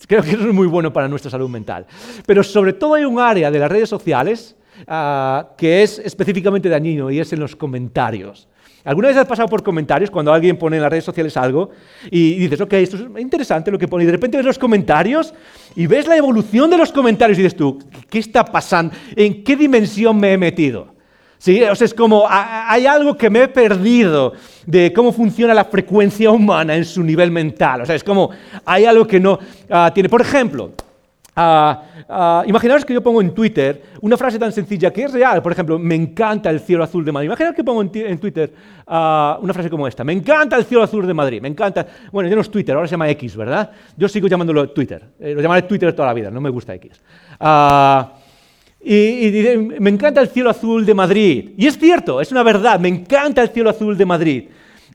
Creo 0.06 0.22
que 0.22 0.30
eso 0.30 0.48
es 0.48 0.54
muy 0.54 0.66
bueno 0.66 0.92
para 0.92 1.08
nuestra 1.08 1.30
salud 1.30 1.48
mental. 1.48 1.86
Pero 2.26 2.42
sobre 2.42 2.72
todo 2.72 2.94
hay 2.94 3.04
un 3.04 3.18
área 3.18 3.50
de 3.50 3.58
las 3.58 3.70
redes 3.70 3.88
sociales 3.88 4.56
ah, 4.86 5.50
que 5.56 5.82
es 5.82 5.98
específicamente 5.98 6.68
dañino 6.68 7.10
y 7.10 7.20
es 7.20 7.32
en 7.32 7.40
los 7.40 7.56
comentarios. 7.56 8.48
¿Alguna 8.84 9.08
vez 9.08 9.16
has 9.16 9.26
pasado 9.26 9.48
por 9.48 9.62
comentarios 9.62 10.10
cuando 10.10 10.32
alguien 10.32 10.56
pone 10.56 10.76
en 10.76 10.82
las 10.82 10.90
redes 10.90 11.04
sociales 11.04 11.36
algo 11.36 11.70
y 12.10 12.36
dices, 12.36 12.60
ok, 12.60 12.72
esto 12.74 12.96
es 12.96 13.20
interesante 13.20 13.70
lo 13.70 13.78
que 13.78 13.88
pone, 13.88 14.04
y 14.04 14.06
de 14.06 14.12
repente 14.12 14.36
ves 14.36 14.46
los 14.46 14.58
comentarios 14.58 15.34
y 15.74 15.86
ves 15.86 16.06
la 16.06 16.16
evolución 16.16 16.70
de 16.70 16.78
los 16.78 16.92
comentarios 16.92 17.38
y 17.38 17.42
dices 17.42 17.56
tú, 17.56 17.78
¿qué 18.08 18.18
está 18.18 18.44
pasando? 18.44 18.94
¿En 19.14 19.42
qué 19.44 19.56
dimensión 19.56 20.18
me 20.18 20.32
he 20.32 20.38
metido? 20.38 20.94
¿Sí? 21.38 21.62
O 21.62 21.74
sea, 21.74 21.84
es 21.84 21.94
como, 21.94 22.26
hay 22.28 22.86
algo 22.86 23.16
que 23.16 23.30
me 23.30 23.42
he 23.42 23.48
perdido 23.48 24.32
de 24.66 24.92
cómo 24.92 25.12
funciona 25.12 25.54
la 25.54 25.64
frecuencia 25.64 26.30
humana 26.32 26.74
en 26.74 26.84
su 26.84 27.02
nivel 27.02 27.30
mental. 27.30 27.82
O 27.82 27.86
sea, 27.86 27.94
es 27.94 28.02
como, 28.02 28.30
hay 28.64 28.84
algo 28.84 29.06
que 29.06 29.20
no 29.20 29.38
ah, 29.70 29.90
tiene. 29.94 30.08
Por 30.08 30.20
ejemplo, 30.20 30.72
uh, 31.36 32.42
imaginaos 32.44 32.84
que 32.84 32.92
yo 32.92 33.00
pongo 33.00 33.20
en 33.20 33.32
Twitter 33.32 33.82
una 34.00 34.16
frase 34.16 34.36
tan 34.36 34.50
sencilla 34.50 34.92
que 34.92 35.04
es 35.04 35.12
real. 35.12 35.40
Por 35.40 35.52
ejemplo, 35.52 35.78
me 35.78 35.94
encanta 35.94 36.50
el 36.50 36.58
cielo 36.58 36.82
azul 36.82 37.04
de 37.04 37.12
Madrid. 37.12 37.28
Imaginaos 37.28 37.54
que 37.54 37.62
pongo 37.62 37.82
en, 37.82 38.18
Twitter 38.18 38.52
una 38.88 39.54
frase 39.54 39.70
como 39.70 39.86
esta. 39.86 40.02
Me 40.02 40.12
encanta 40.12 40.56
el 40.56 40.64
cielo 40.64 40.82
azul 40.82 41.06
de 41.06 41.14
Madrid. 41.14 41.40
Me 41.40 41.48
encanta. 41.48 41.86
Bueno, 42.10 42.28
ya 42.28 42.34
no 42.34 42.42
es 42.42 42.50
Twitter, 42.50 42.74
ahora 42.74 42.88
se 42.88 42.92
llama 42.92 43.08
X, 43.10 43.36
¿verdad? 43.36 43.70
Yo 43.96 44.08
sigo 44.08 44.26
llamándolo 44.26 44.68
Twitter. 44.70 45.04
Eh, 45.20 45.34
lo 45.34 45.40
llamaré 45.40 45.62
Twitter 45.62 45.92
toda 45.92 46.08
la 46.08 46.14
vida, 46.14 46.32
no 46.32 46.40
me 46.40 46.50
gusta 46.50 46.74
X. 46.74 47.00
Y, 48.80 49.30
me 49.80 49.90
encanta 49.90 50.20
el 50.20 50.28
cielo 50.28 50.50
azul 50.50 50.86
de 50.86 50.94
Madrid. 50.94 51.50
Y 51.56 51.66
es 51.66 51.78
cierto, 51.78 52.20
es 52.20 52.30
una 52.30 52.42
verdad, 52.42 52.78
me 52.78 52.88
encanta 52.88 53.42
el 53.42 53.48
cielo 53.48 53.70
azul 53.70 53.96
de 53.96 54.06
Madrid. 54.06 54.44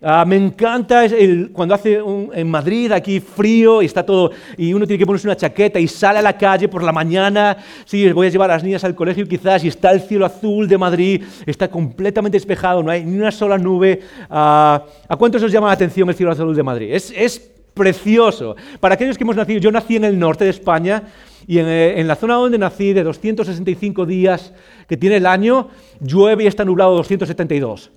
Ah, 0.06 0.26
me 0.26 0.36
encanta 0.36 1.06
cuando 1.54 1.76
hace 1.76 2.02
en 2.34 2.52
Madrid 2.52 2.92
aquí 2.92 3.22
frío 3.22 3.82
y 3.82 3.86
está 3.86 4.06
todo, 4.06 4.32
y 4.58 4.74
uno 4.74 4.86
tiene 4.86 5.00
que 5.00 5.06
ponerse 5.06 5.28
una 5.28 5.38
chaqueta 5.38 5.80
y 5.80 5.88
sale 5.88 6.20
a 6.20 6.22
la 6.22 6.38
calle 6.38 6.68
por 6.68 6.84
la 6.84 6.92
mañana. 6.92 7.56
Sí, 7.86 8.12
voy 8.12 8.28
a 8.28 8.30
llevar 8.30 8.52
a 8.52 8.56
las 8.56 8.64
niñas 8.66 8.84
al 8.84 8.96
colegio 8.96 9.26
quizás 9.26 9.64
y 9.64 9.70
está 9.70 9.92
el 9.92 10.02
cielo 10.02 10.26
azul 10.26 10.68
de 10.68 10.78
Madrid, 10.78 11.24
está 11.46 11.70
completamente 11.70 12.36
despejado, 12.36 12.84
no 12.84 12.92
hay 12.92 13.06
ni 13.06 13.18
una 13.18 13.32
sola 13.32 13.58
nube. 13.58 14.02
Ah, 14.30 14.84
¿A 15.08 15.16
cuántos 15.16 15.42
os 15.42 15.52
llama 15.52 15.68
la 15.68 15.74
atención 15.74 16.10
el 16.10 16.16
cielo 16.16 16.34
azul 16.34 16.54
de 16.54 16.64
Madrid? 16.64 16.90
Es 16.94 17.40
precioso. 17.74 18.56
Para 18.82 18.96
aquellos 18.96 19.18
que 19.18 19.24
hemos 19.24 19.36
nacido, 19.36 19.60
yo 19.60 19.72
nací 19.72 19.96
en 19.96 20.04
el 20.04 20.20
norte 20.20 20.44
de 20.44 20.50
España 20.50 21.04
y 21.48 21.60
eh, 21.60 22.00
en, 22.00 22.08
la 22.08 22.16
zona 22.16 22.36
donde 22.36 22.58
nací, 22.58 22.94
de 22.94 23.04
265 23.04 24.06
días 24.06 24.54
que 24.88 24.98
tiene 24.98 25.18
el 25.18 25.26
año, 25.26 25.70
llueve 26.00 26.44
y 26.44 26.48
está 26.48 26.66
nublado 26.66 26.96
272. 26.96 27.92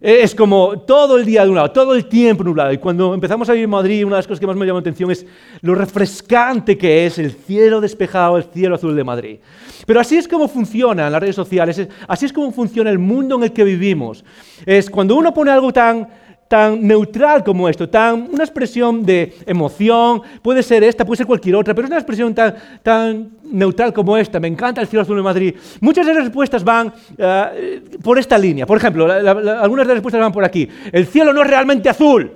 Eh, 0.00 0.18
es 0.22 0.34
como 0.34 0.80
todo 0.80 1.16
el 1.16 1.24
día 1.24 1.42
de 1.42 1.48
un 1.48 1.56
lado, 1.56 1.70
todo 1.70 1.94
el 1.94 2.06
tiempo 2.06 2.44
nublado. 2.44 2.72
Y 2.72 2.78
cuando 2.78 3.14
empezamos 3.14 3.48
a 3.48 3.52
vivir 3.52 3.64
en 3.64 3.70
Madrid, 3.70 4.04
una 4.04 4.16
de 4.16 4.18
las 4.20 4.26
cosas 4.26 4.40
que 4.40 4.46
más 4.46 4.56
me 4.56 4.66
llamó 4.66 4.78
la 4.78 4.82
atención 4.82 5.10
es 5.10 5.26
lo 5.62 5.74
refrescante 5.74 6.76
que 6.76 7.06
es 7.06 7.18
el 7.18 7.32
cielo 7.32 7.80
despejado, 7.80 8.36
el 8.36 8.44
cielo 8.44 8.74
azul 8.74 8.94
de 8.94 9.04
Madrid. 9.04 9.38
Pero 9.86 10.00
así 10.00 10.16
es 10.16 10.28
como 10.28 10.48
funciona 10.48 11.06
en 11.06 11.12
las 11.12 11.20
redes 11.20 11.36
sociales, 11.36 11.88
así 12.08 12.26
es 12.26 12.32
como 12.32 12.52
funciona 12.52 12.90
el 12.90 12.98
mundo 12.98 13.36
en 13.36 13.44
el 13.44 13.52
que 13.52 13.64
vivimos. 13.64 14.24
Es 14.66 14.90
cuando 14.90 15.16
uno 15.16 15.32
pone 15.32 15.50
algo 15.50 15.72
tan 15.72 16.08
tan 16.48 16.86
neutral 16.86 17.42
como 17.42 17.68
esto, 17.68 17.88
tan, 17.88 18.28
una 18.32 18.44
expresión 18.44 19.04
de 19.04 19.36
emoción, 19.46 20.22
puede 20.42 20.62
ser 20.62 20.84
esta, 20.84 21.04
puede 21.04 21.18
ser 21.18 21.26
cualquier 21.26 21.56
otra, 21.56 21.74
pero 21.74 21.86
es 21.86 21.90
una 21.90 21.98
expresión 21.98 22.34
tan, 22.34 22.54
tan 22.82 23.30
neutral 23.44 23.92
como 23.92 24.16
esta, 24.16 24.38
me 24.38 24.48
encanta 24.48 24.80
el 24.80 24.86
cielo 24.86 25.02
azul 25.02 25.16
de 25.16 25.22
Madrid. 25.22 25.54
Muchas 25.80 26.06
de 26.06 26.14
las 26.14 26.24
respuestas 26.24 26.62
van 26.62 26.92
eh, 27.18 27.82
por 28.02 28.18
esta 28.18 28.38
línea. 28.38 28.66
Por 28.66 28.78
ejemplo, 28.78 29.10
algunas 29.10 29.86
de 29.86 29.94
las 29.94 29.96
respuestas 29.96 30.20
van 30.20 30.32
por 30.32 30.44
aquí. 30.44 30.68
El 30.92 31.06
cielo 31.06 31.32
no 31.32 31.42
es 31.42 31.48
realmente 31.48 31.88
azul. 31.88 32.32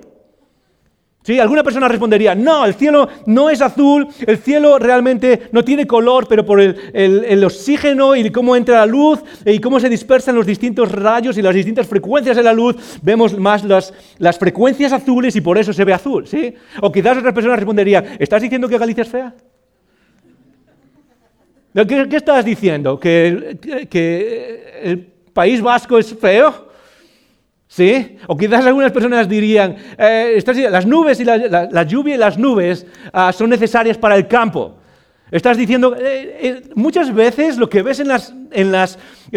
¿Sí? 1.23 1.39
Alguna 1.39 1.63
persona 1.63 1.87
respondería, 1.87 2.33
no, 2.33 2.65
el 2.65 2.73
cielo 2.73 3.07
no 3.27 3.51
es 3.51 3.61
azul, 3.61 4.07
el 4.25 4.39
cielo 4.39 4.79
realmente 4.79 5.43
no 5.51 5.63
tiene 5.63 5.85
color, 5.85 6.25
pero 6.27 6.43
por 6.43 6.59
el, 6.59 7.43
oxígeno 7.43 8.15
y 8.15 8.31
cómo 8.31 8.55
entra 8.55 8.79
la 8.79 8.85
luz 8.87 9.19
y 9.45 9.59
cómo 9.59 9.79
se 9.79 9.87
dispersan 9.87 10.35
los 10.35 10.47
distintos 10.47 10.91
rayos 10.91 11.37
y 11.37 11.43
las 11.43 11.53
distintas 11.53 11.85
frecuencias 11.85 12.35
de 12.37 12.41
la 12.41 12.53
luz, 12.53 12.75
vemos 13.03 13.37
más 13.37 13.63
las, 13.63 13.93
las 14.17 14.39
frecuencias 14.39 14.93
azules 14.93 15.35
y 15.35 15.41
por 15.41 15.59
eso 15.59 15.73
se 15.73 15.85
ve 15.85 15.93
azul. 15.93 16.25
¿sí? 16.25 16.55
O 16.81 16.91
quizás 16.91 17.17
otra 17.19 17.33
persona 17.33 17.55
respondería, 17.55 18.15
¿estás 18.17 18.41
diciendo 18.41 18.67
que 18.67 18.79
Galicia 18.79 19.03
es 19.03 19.09
fea? 19.09 19.35
¿Qué, 21.73 22.07
qué 22.09 22.15
estás 22.15 22.43
diciendo? 22.43 22.99
¿Que, 22.99 23.87
¿Que 23.89 24.81
el 24.83 24.99
País 25.33 25.61
Vasco 25.61 25.99
es 25.99 26.15
feo? 26.15 26.70
¿Sí? 27.71 28.17
O 28.27 28.35
quizás 28.35 28.65
algunas 28.65 28.91
personas 28.91 29.29
dirían, 29.29 29.77
eh, 29.97 30.43
las 30.69 30.85
nubes 30.85 31.21
y 31.21 31.23
la, 31.23 31.83
lluvia 31.83 32.15
y 32.15 32.17
las 32.17 32.37
nubes 32.37 32.85
ah, 33.13 33.31
son 33.31 33.49
necesarias 33.49 33.97
para 33.97 34.17
el 34.17 34.27
campo. 34.27 34.75
Estás 35.31 35.55
diciendo, 35.55 35.95
eh, 35.95 36.37
eh, 36.41 36.61
muchas 36.75 37.13
veces 37.13 37.57
lo 37.57 37.69
que 37.69 37.81
ves 37.81 38.01
en, 38.01 38.11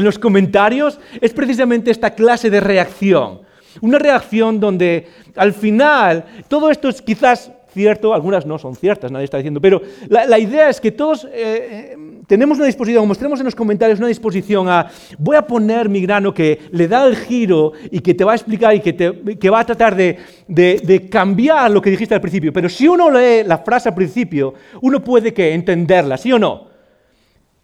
los 0.05 0.19
comentarios 0.19 0.99
es 1.21 1.33
precisamente 1.33 1.93
esta 1.93 2.11
clase 2.11 2.51
de 2.51 2.59
reacción. 2.59 3.43
Una 3.81 4.01
reacción 4.01 4.59
donde 4.59 5.07
al 5.37 5.53
final 5.53 6.25
todo 6.49 6.71
esto 6.71 6.89
es 6.89 7.01
quizás 7.03 7.53
cierto, 7.73 8.15
algunas 8.15 8.47
no 8.47 8.59
son 8.59 8.75
ciertas, 8.75 9.13
nadie 9.13 9.27
está 9.27 9.37
diciendo, 9.37 9.61
pero 9.61 9.81
la, 10.09 10.39
idea 10.41 10.69
es 10.69 10.81
que 10.81 10.91
todos 10.91 11.29
eh, 11.33 11.97
tenemos 12.27 12.59
una 12.59 12.67
disposición, 12.67 13.07
mostremos 13.07 13.41
en 13.41 13.47
los 13.47 13.55
comentarios 13.55 13.99
una 13.99 14.09
disposición 14.09 14.69
a, 14.69 14.91
voy 15.19 15.37
a 15.37 15.43
poner 15.43 15.89
mi 15.89 16.01
grano 16.01 16.33
que 16.33 16.61
le 16.71 16.89
da 16.89 17.07
el 17.07 17.17
giro 17.17 17.73
y 17.91 18.01
que 18.01 18.15
te 18.15 18.25
va 18.25 18.33
a 18.33 18.35
explicar 18.35 18.75
y 18.75 18.81
que, 18.81 18.93
te, 18.93 19.51
va 19.51 19.61
a 19.61 19.67
tratar 19.67 19.95
de, 19.95 20.19
de, 20.49 21.09
cambiar 21.09 21.71
lo 21.71 21.83
que 21.83 21.91
dijiste 21.91 22.15
al 22.15 22.21
principio, 22.21 22.53
pero 22.53 22.69
si 22.69 22.89
uno 22.89 23.11
lee 23.11 23.43
la 23.45 23.59
frase 23.59 23.89
al 23.89 23.95
principio, 23.95 24.55
uno 24.81 25.03
puede 25.03 25.35
que 25.35 25.53
entenderla, 25.53 26.17
¿sí 26.17 26.33
o 26.33 26.39
no? 26.39 26.69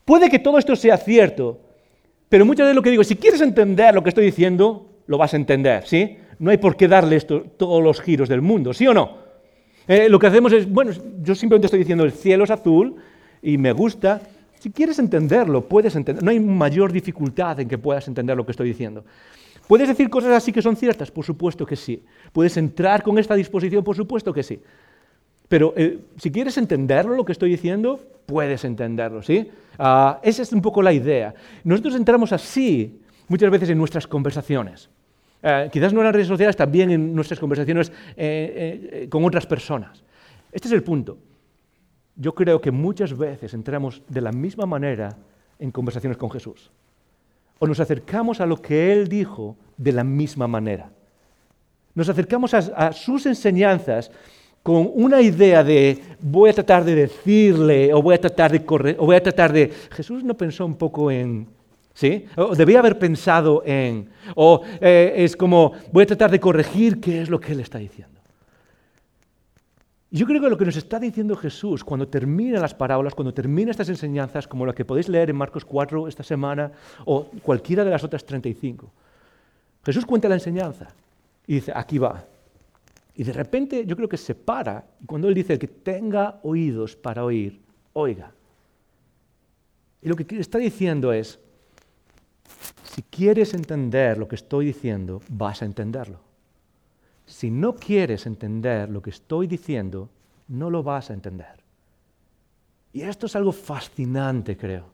Puede 0.04 0.28
que 0.28 0.38
todo 0.38 0.58
esto 0.58 0.74
sea 0.76 0.96
cierto, 0.96 1.60
pero 2.28 2.44
muchas 2.44 2.64
veces 2.64 2.76
lo 2.76 2.82
que 2.82 2.90
digo, 2.90 3.04
si 3.04 3.16
quieres 3.16 3.40
entender 3.40 3.94
lo 3.94 4.02
que 4.02 4.08
estoy 4.10 4.24
diciendo, 4.24 4.86
lo 5.06 5.18
vas 5.18 5.34
a 5.34 5.36
entender, 5.36 5.86
¿sí? 5.86 6.16
No 6.38 6.50
hay 6.50 6.58
por 6.58 6.76
qué 6.76 6.88
darle 6.88 7.16
esto, 7.16 7.42
todos 7.56 7.82
los 7.82 8.00
giros 8.00 8.28
del 8.28 8.40
mundo, 8.40 8.72
¿sí 8.72 8.86
o 8.86 8.94
no? 8.94 9.18
Eh, 9.86 10.08
lo 10.08 10.18
que 10.18 10.26
hacemos 10.26 10.52
es, 10.52 10.70
bueno, 10.70 10.92
yo 11.22 11.34
simplemente 11.34 11.66
estoy 11.66 11.80
diciendo 11.80 12.04
el 12.04 12.12
cielo 12.12 12.44
es 12.44 12.50
azul 12.50 12.96
y 13.42 13.58
me 13.58 13.72
gusta. 13.72 14.20
Si 14.60 14.70
quieres 14.70 14.98
entenderlo, 14.98 15.62
puedes 15.62 15.96
entender. 15.96 16.22
No 16.22 16.30
hay 16.30 16.38
mayor 16.38 16.92
dificultad 16.92 17.58
en 17.60 17.66
que 17.66 17.78
puedas 17.78 18.06
entender 18.06 18.36
lo 18.36 18.44
que 18.44 18.52
estoy 18.52 18.68
diciendo. 18.68 19.02
¿Puedes 19.66 19.88
decir 19.88 20.10
cosas 20.10 20.32
así 20.32 20.52
que 20.52 20.60
son 20.60 20.76
ciertas? 20.76 21.10
Por 21.10 21.24
supuesto 21.24 21.64
que 21.64 21.76
sí. 21.76 22.02
¿Puedes 22.30 22.58
entrar 22.58 23.02
con 23.02 23.18
esta 23.18 23.34
disposición? 23.34 23.82
Por 23.82 23.96
supuesto 23.96 24.34
que 24.34 24.42
sí. 24.42 24.60
Pero 25.48 25.72
eh, 25.76 26.00
si 26.18 26.30
quieres 26.30 26.58
entenderlo, 26.58 27.14
lo 27.14 27.24
que 27.24 27.32
estoy 27.32 27.48
diciendo, 27.50 27.98
puedes 28.26 28.64
entenderlo, 28.66 29.22
¿sí? 29.22 29.50
Ah, 29.78 30.20
esa 30.22 30.42
es 30.42 30.52
un 30.52 30.60
poco 30.60 30.82
la 30.82 30.92
idea. 30.92 31.34
Nosotros 31.64 31.94
entramos 31.94 32.30
así 32.30 33.00
muchas 33.28 33.50
veces 33.50 33.70
en 33.70 33.78
nuestras 33.78 34.06
conversaciones. 34.06 34.90
Eh, 35.42 35.70
quizás 35.72 35.94
no 35.94 36.00
en 36.00 36.04
las 36.04 36.14
redes 36.14 36.28
sociales, 36.28 36.54
también 36.54 36.90
en 36.90 37.14
nuestras 37.14 37.40
conversaciones 37.40 37.90
eh, 38.14 39.06
con 39.08 39.24
otras 39.24 39.46
personas. 39.46 40.04
Este 40.52 40.68
es 40.68 40.74
el 40.74 40.82
punto. 40.82 41.16
Yo 42.20 42.34
creo 42.34 42.60
que 42.60 42.70
muchas 42.70 43.16
veces 43.16 43.54
entramos 43.54 44.02
de 44.06 44.20
la 44.20 44.30
misma 44.30 44.66
manera 44.66 45.16
en 45.58 45.70
conversaciones 45.70 46.18
con 46.18 46.30
Jesús. 46.30 46.70
O 47.58 47.66
nos 47.66 47.80
acercamos 47.80 48.42
a 48.42 48.46
lo 48.46 48.60
que 48.60 48.92
Él 48.92 49.08
dijo 49.08 49.56
de 49.78 49.92
la 49.92 50.04
misma 50.04 50.46
manera. 50.46 50.90
Nos 51.94 52.10
acercamos 52.10 52.52
a, 52.52 52.92
sus 52.92 53.24
enseñanzas 53.24 54.10
con 54.62 54.90
una 54.92 55.22
idea 55.22 55.64
de 55.64 55.98
voy 56.20 56.50
a 56.50 56.52
tratar 56.52 56.84
de 56.84 56.94
decirle 56.94 57.94
o 57.94 58.02
voy 58.02 58.16
a 58.16 58.20
tratar 58.20 58.52
de 58.52 58.96
o 58.98 59.06
voy 59.06 59.16
a 59.16 59.22
tratar 59.22 59.50
de 59.50 59.72
Jesús 59.90 60.22
no 60.22 60.36
pensó 60.36 60.66
un 60.66 60.76
poco 60.76 61.10
en 61.10 61.48
¿Sí? 61.94 62.26
O 62.36 62.54
debía 62.54 62.78
haber 62.78 62.98
pensado 62.98 63.62
en, 63.66 64.08
o 64.36 64.62
eh, 64.80 65.12
es 65.16 65.36
como, 65.36 65.72
voy 65.92 66.04
a 66.04 66.06
tratar 66.06 66.30
de 66.30 66.38
corregir 66.38 67.00
qué 67.00 67.20
es 67.20 67.28
lo 67.28 67.40
que 67.40 67.52
él 67.52 67.60
está 67.60 67.78
diciendo. 67.78 68.19
Yo 70.12 70.26
creo 70.26 70.40
que 70.40 70.50
lo 70.50 70.58
que 70.58 70.64
nos 70.64 70.76
está 70.76 70.98
diciendo 70.98 71.36
Jesús 71.36 71.84
cuando 71.84 72.08
termina 72.08 72.58
las 72.58 72.74
parábolas, 72.74 73.14
cuando 73.14 73.32
termina 73.32 73.70
estas 73.70 73.88
enseñanzas, 73.88 74.48
como 74.48 74.66
la 74.66 74.74
que 74.74 74.84
podéis 74.84 75.08
leer 75.08 75.30
en 75.30 75.36
Marcos 75.36 75.64
4 75.64 76.08
esta 76.08 76.24
semana, 76.24 76.72
o 77.04 77.26
cualquiera 77.42 77.84
de 77.84 77.90
las 77.90 78.02
otras 78.02 78.24
35, 78.24 78.90
Jesús 79.84 80.04
cuenta 80.04 80.28
la 80.28 80.34
enseñanza 80.34 80.88
y 81.46 81.54
dice, 81.54 81.72
aquí 81.74 81.98
va. 81.98 82.24
Y 83.14 83.22
de 83.22 83.32
repente 83.32 83.86
yo 83.86 83.94
creo 83.94 84.08
que 84.08 84.16
se 84.16 84.34
para, 84.34 84.84
y 85.00 85.06
cuando 85.06 85.28
él 85.28 85.34
dice, 85.34 85.52
el 85.52 85.58
que 85.60 85.68
tenga 85.68 86.40
oídos 86.42 86.96
para 86.96 87.24
oír, 87.24 87.60
oiga. 87.92 88.32
Y 90.02 90.08
lo 90.08 90.16
que 90.16 90.26
está 90.40 90.58
diciendo 90.58 91.12
es, 91.12 91.38
si 92.82 93.02
quieres 93.02 93.54
entender 93.54 94.18
lo 94.18 94.26
que 94.26 94.34
estoy 94.34 94.66
diciendo, 94.66 95.22
vas 95.28 95.62
a 95.62 95.66
entenderlo. 95.66 96.29
Si 97.30 97.48
no 97.50 97.76
quieres 97.76 98.26
entender 98.26 98.90
lo 98.90 99.00
que 99.00 99.10
estoy 99.10 99.46
diciendo, 99.46 100.10
no 100.48 100.68
lo 100.68 100.82
vas 100.82 101.10
a 101.10 101.14
entender. 101.14 101.62
Y 102.92 103.02
esto 103.02 103.26
es 103.26 103.36
algo 103.36 103.52
fascinante, 103.52 104.56
creo. 104.56 104.86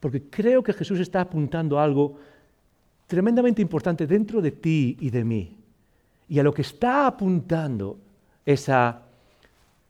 Porque 0.00 0.28
creo 0.28 0.64
que 0.64 0.72
Jesús 0.72 0.98
está 0.98 1.20
apuntando 1.20 1.78
algo 1.78 2.18
tremendamente 3.06 3.62
importante 3.62 4.06
dentro 4.06 4.42
de 4.42 4.50
ti 4.50 4.96
y 5.00 5.10
de 5.10 5.24
mí. 5.24 5.56
Y 6.28 6.40
a 6.40 6.42
lo 6.42 6.52
que 6.52 6.62
está 6.62 7.06
apuntando 7.06 7.98
es 8.44 8.68
a 8.68 9.02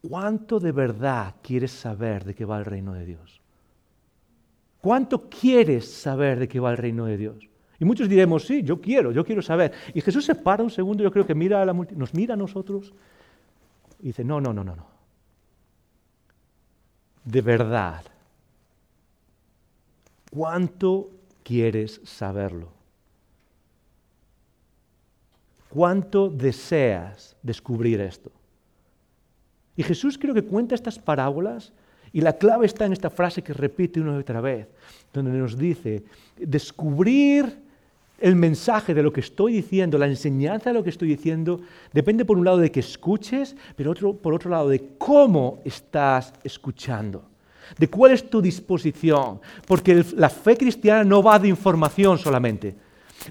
cuánto 0.07 0.59
de 0.59 0.71
verdad 0.71 1.35
quieres 1.41 1.71
saber 1.71 2.25
de 2.25 2.35
qué 2.35 2.45
va 2.45 2.59
el 2.59 2.65
reino 2.65 2.93
de 2.93 3.07
Dios. 3.07 3.41
¿Cuánto 4.81 5.27
quieres 5.29 5.91
saber 5.91 6.37
de 6.37 6.47
qué 6.47 6.59
va 6.59 6.69
el 6.69 6.77
reino 6.77 7.05
de 7.05 7.17
Dios? 7.17 7.49
Y 7.79 7.85
muchos 7.85 8.07
diremos, 8.07 8.45
sí, 8.45 8.63
yo 8.63 8.79
quiero, 8.79 9.11
yo 9.11 9.25
quiero 9.25 9.41
saber. 9.41 9.73
Y 9.93 10.01
Jesús 10.01 10.25
se 10.25 10.35
para 10.35 10.63
un 10.63 10.69
segundo, 10.69 11.03
yo 11.03 11.11
creo 11.11 11.25
que 11.25 11.35
mira 11.35 11.61
a 11.61 11.65
la 11.65 11.73
nos 11.73 12.13
mira 12.13 12.33
a 12.33 12.37
nosotros 12.37 12.93
y 13.99 14.07
dice, 14.07 14.23
no, 14.23 14.39
no, 14.39 14.53
no, 14.53 14.63
no, 14.63 14.75
no. 14.75 14.87
De 17.23 17.41
verdad, 17.41 18.03
¿cuánto 20.29 21.09
quieres 21.43 21.99
saberlo? 22.03 22.69
¿Cuánto 25.69 26.29
deseas 26.29 27.35
descubrir 27.41 27.99
esto? 27.99 28.31
Y 29.75 29.83
Jesús 29.83 30.17
creo 30.17 30.33
que 30.33 30.43
cuenta 30.43 30.75
estas 30.75 30.99
parábolas 30.99 31.73
y 32.13 32.21
la 32.21 32.37
clave 32.37 32.65
está 32.65 32.85
en 32.85 32.93
esta 32.93 33.09
frase 33.09 33.41
que 33.41 33.51
repite 33.51 33.99
una 33.99 34.15
y 34.15 34.19
otra 34.19 34.39
vez, 34.39 34.69
donde 35.11 35.31
nos 35.31 35.57
dice, 35.57 36.05
descubrir 36.37 37.64
el 38.19 38.35
mensaje 38.35 38.93
de 38.93 39.03
lo 39.03 39.11
que 39.11 39.19
estoy 39.19 39.53
diciendo, 39.53 39.97
la 39.97 40.07
enseñanza 40.07 40.69
de 40.69 40.73
lo 40.73 40.83
que 40.83 40.89
estoy 40.89 41.09
diciendo, 41.09 41.61
depende 41.93 42.25
por 42.25 42.37
un 42.37 42.45
lado 42.45 42.57
de 42.57 42.71
que 42.71 42.79
escuches, 42.79 43.55
pero 43.75 43.91
otro, 43.91 44.13
por 44.13 44.33
otro 44.33 44.49
lado 44.49 44.69
de 44.69 44.91
cómo 44.97 45.59
estás 45.65 46.33
escuchando, 46.43 47.23
de 47.77 47.87
cuál 47.87 48.11
es 48.11 48.29
tu 48.29 48.41
disposición, 48.41 49.41
porque 49.67 50.05
la 50.15 50.29
fe 50.29 50.55
cristiana 50.55 51.03
no 51.03 51.21
va 51.21 51.39
de 51.39 51.49
información 51.49 52.17
solamente. 52.17 52.75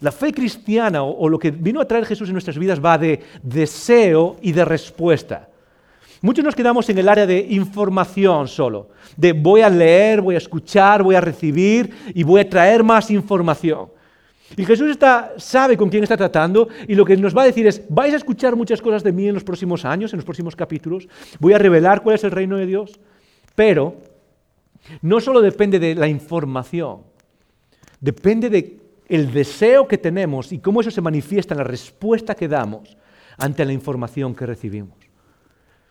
La 0.00 0.12
fe 0.12 0.32
cristiana 0.32 1.02
o, 1.02 1.10
o 1.18 1.28
lo 1.28 1.38
que 1.38 1.50
vino 1.50 1.80
a 1.80 1.86
traer 1.86 2.06
Jesús 2.06 2.28
en 2.28 2.34
nuestras 2.34 2.58
vidas 2.58 2.84
va 2.84 2.98
de 2.98 3.20
deseo 3.42 4.36
y 4.42 4.52
de 4.52 4.64
respuesta. 4.64 5.48
Muchos 6.20 6.44
nos 6.44 6.54
quedamos 6.54 6.88
en 6.88 6.96
el 6.96 7.08
área 7.08 7.26
de 7.26 7.46
información 7.50 8.48
solo, 8.48 8.88
de 9.16 9.34
voy 9.34 9.60
a 9.60 9.68
leer, 9.68 10.22
voy 10.22 10.34
a 10.34 10.38
escuchar, 10.38 11.02
voy 11.02 11.14
a 11.14 11.20
recibir 11.20 11.90
y 12.14 12.22
voy 12.22 12.40
a 12.40 12.48
traer 12.48 12.82
más 12.82 13.10
información. 13.10 13.88
Y 14.56 14.64
Jesús 14.64 14.90
está, 14.90 15.32
sabe 15.36 15.76
con 15.76 15.88
quién 15.88 16.02
está 16.02 16.16
tratando 16.16 16.68
y 16.86 16.94
lo 16.94 17.04
que 17.04 17.16
nos 17.16 17.36
va 17.36 17.42
a 17.42 17.46
decir 17.46 17.66
es, 17.66 17.82
vais 17.88 18.12
a 18.12 18.18
escuchar 18.18 18.54
muchas 18.56 18.80
cosas 18.80 19.02
de 19.02 19.12
mí 19.12 19.26
en 19.26 19.34
los 19.34 19.44
próximos 19.44 19.84
años, 19.84 20.12
en 20.12 20.18
los 20.18 20.24
próximos 20.24 20.54
capítulos, 20.54 21.08
voy 21.40 21.54
a 21.54 21.58
revelar 21.58 22.02
cuál 22.02 22.16
es 22.16 22.24
el 22.24 22.30
reino 22.30 22.56
de 22.56 22.66
Dios, 22.66 23.00
pero 23.54 23.96
no 25.02 25.20
solo 25.20 25.40
depende 25.40 25.78
de 25.78 25.94
la 25.94 26.08
información, 26.08 27.00
depende 28.00 28.50
de 28.50 28.80
el 29.08 29.32
deseo 29.32 29.88
que 29.88 29.98
tenemos 29.98 30.52
y 30.52 30.58
cómo 30.58 30.80
eso 30.80 30.90
se 30.90 31.00
manifiesta 31.00 31.54
en 31.54 31.58
la 31.58 31.64
respuesta 31.64 32.34
que 32.34 32.48
damos 32.48 32.96
ante 33.38 33.64
la 33.64 33.72
información 33.72 34.34
que 34.34 34.46
recibimos. 34.46 35.03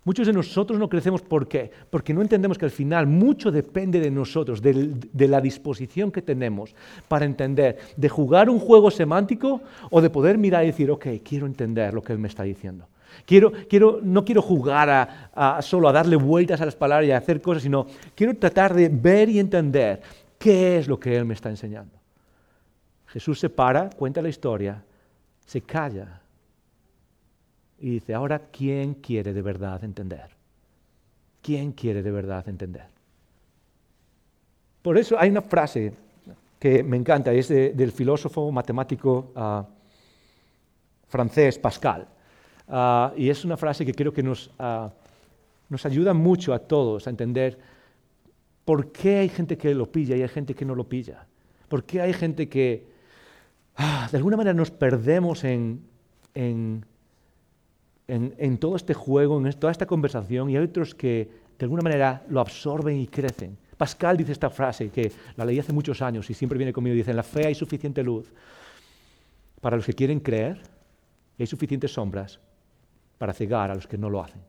Muchos 0.06 0.28
de 0.28 0.34
nosotros 0.34 0.78
no 0.78 0.90
crecemos, 0.90 1.22
¿por 1.22 1.48
qué? 1.48 1.72
Porque 1.90 2.14
no 2.14 2.22
entendemos 2.22 2.58
que 2.58 2.66
al 2.66 2.72
final 2.72 3.08
mucho 3.08 3.52
depende 3.52 4.02
de 4.02 4.12
nosotros, 4.12 4.62
de, 4.62 5.28
la 5.28 5.40
disposición 5.40 6.12
que 6.12 6.22
tenemos 6.22 6.76
para 7.08 7.26
entender, 7.26 7.78
de 7.96 8.10
jugar 8.10 8.50
un 8.50 8.60
juego 8.60 8.92
semántico 8.92 9.62
o 9.90 10.02
de 10.02 10.10
poder 10.10 10.38
mirar 10.38 10.64
y 10.64 10.68
decir, 10.68 10.92
ok, 10.92 11.08
quiero 11.24 11.46
entender 11.46 11.94
lo 11.94 12.02
que 12.02 12.12
él 12.12 12.20
me 12.20 12.28
está 12.28 12.44
diciendo. 12.44 12.88
Quiero, 13.26 13.54
quiero, 13.70 14.00
no 14.02 14.26
quiero 14.26 14.42
jugar 14.42 15.30
solo 15.62 15.88
a 15.88 15.94
darle 15.94 16.18
vueltas 16.18 16.60
a 16.60 16.66
las 16.66 16.76
palabras 16.76 17.08
y 17.08 17.12
a 17.12 17.18
hacer 17.18 17.42
cosas, 17.42 17.64
sino 17.64 17.88
quiero 18.14 18.36
tratar 18.36 18.74
de 18.74 18.90
ver 18.90 19.30
y 19.30 19.40
entender 19.40 20.02
qué 20.38 20.80
es 20.80 20.88
lo 20.88 21.00
que 21.00 21.16
él 21.16 21.24
me 21.24 21.34
está 21.34 21.50
enseñando. 21.50 21.94
Jesús 23.08 23.40
se 23.40 23.50
para, 23.50 23.90
cuenta 23.92 24.22
la 24.22 24.30
historia, 24.30 24.84
se 25.46 25.62
calla 25.62 26.23
y 27.84 27.90
dice, 27.90 28.14
ahora, 28.14 28.40
¿quién 28.50 28.94
quiere 28.94 29.34
de 29.34 29.42
verdad 29.42 29.84
entender? 29.84 30.30
¿Quién 31.42 31.74
quiere 31.74 32.02
de 32.02 32.12
verdad 32.12 32.48
entender? 32.48 32.86
Por 34.82 34.98
eso 34.98 35.20
hay 35.20 35.30
una 35.30 35.42
frase 35.42 35.92
que 36.58 36.82
me 36.82 36.96
encanta, 36.96 37.34
es 37.34 37.50
del 37.50 37.92
filósofo 37.92 38.50
matemático 38.54 39.34
ah, 39.36 39.68
francés 41.10 41.60
Pascal. 41.60 42.08
Ah, 42.70 43.12
y 43.18 43.30
es 43.30 43.44
una 43.44 43.58
frase 43.58 43.86
que 43.86 43.94
creo 43.94 44.14
que 44.14 44.24
nos, 44.24 44.50
ah, 44.60 44.90
nos 45.68 45.86
ayuda 45.86 46.14
mucho 46.14 46.54
a 46.54 46.60
todos 46.60 47.06
a 47.06 47.10
entender 47.10 47.60
por 48.64 48.94
qué 48.94 49.18
hay 49.18 49.28
gente 49.28 49.58
que 49.58 49.76
lo 49.76 49.92
pilla 49.92 50.16
y 50.16 50.22
hay 50.22 50.30
gente 50.30 50.56
que 50.56 50.64
no 50.64 50.74
lo 50.74 50.88
pilla. 50.88 51.28
¿Por 51.68 51.84
qué 51.84 52.00
hay 52.00 52.14
gente 52.14 52.48
que 52.48 52.88
de 54.10 54.18
alguna 54.18 54.38
manera 54.38 54.54
nos 54.54 54.72
perdemos 54.72 55.44
en, 55.44 55.82
en 56.34 56.86
en, 58.08 58.58
todo 58.58 58.76
este 58.76 58.94
juego, 58.94 59.38
en 59.38 59.52
toda 59.54 59.72
esta 59.72 59.86
conversación, 59.86 60.50
y 60.50 60.58
hay 60.58 60.64
otros 60.64 60.94
que 60.94 61.30
de 61.58 61.66
alguna 61.66 61.82
manera 61.82 62.24
lo 62.30 62.40
absorben 62.40 62.98
y 63.00 63.08
crecen. 63.08 63.58
Pascal 63.78 64.18
dice 64.18 64.32
esta 64.32 64.50
frase 64.50 64.90
que 64.90 65.12
la 65.36 65.46
leí 65.46 65.60
hace 65.60 65.74
muchos 65.74 66.02
años 66.02 66.30
y 66.30 66.34
siempre 66.34 66.58
viene 66.58 66.74
conmigo. 66.74 66.96
Dice, 66.96 67.12
en 67.12 67.18
la 67.18 67.24
fe 67.24 67.48
hay 67.48 67.56
suficiente 67.56 68.04
luz 68.04 68.32
para 69.62 69.76
los 69.76 69.86
que 69.86 69.94
quieren 69.94 70.20
creer 70.20 70.62
y 71.38 71.44
hay 71.44 71.48
suficientes 71.48 71.92
sombras 71.92 72.40
para 73.18 73.34
cegar 73.34 73.72
a 73.72 73.76
los 73.76 73.88
que 73.88 73.98
no 73.98 74.10
lo 74.10 74.22
hacen. 74.22 74.42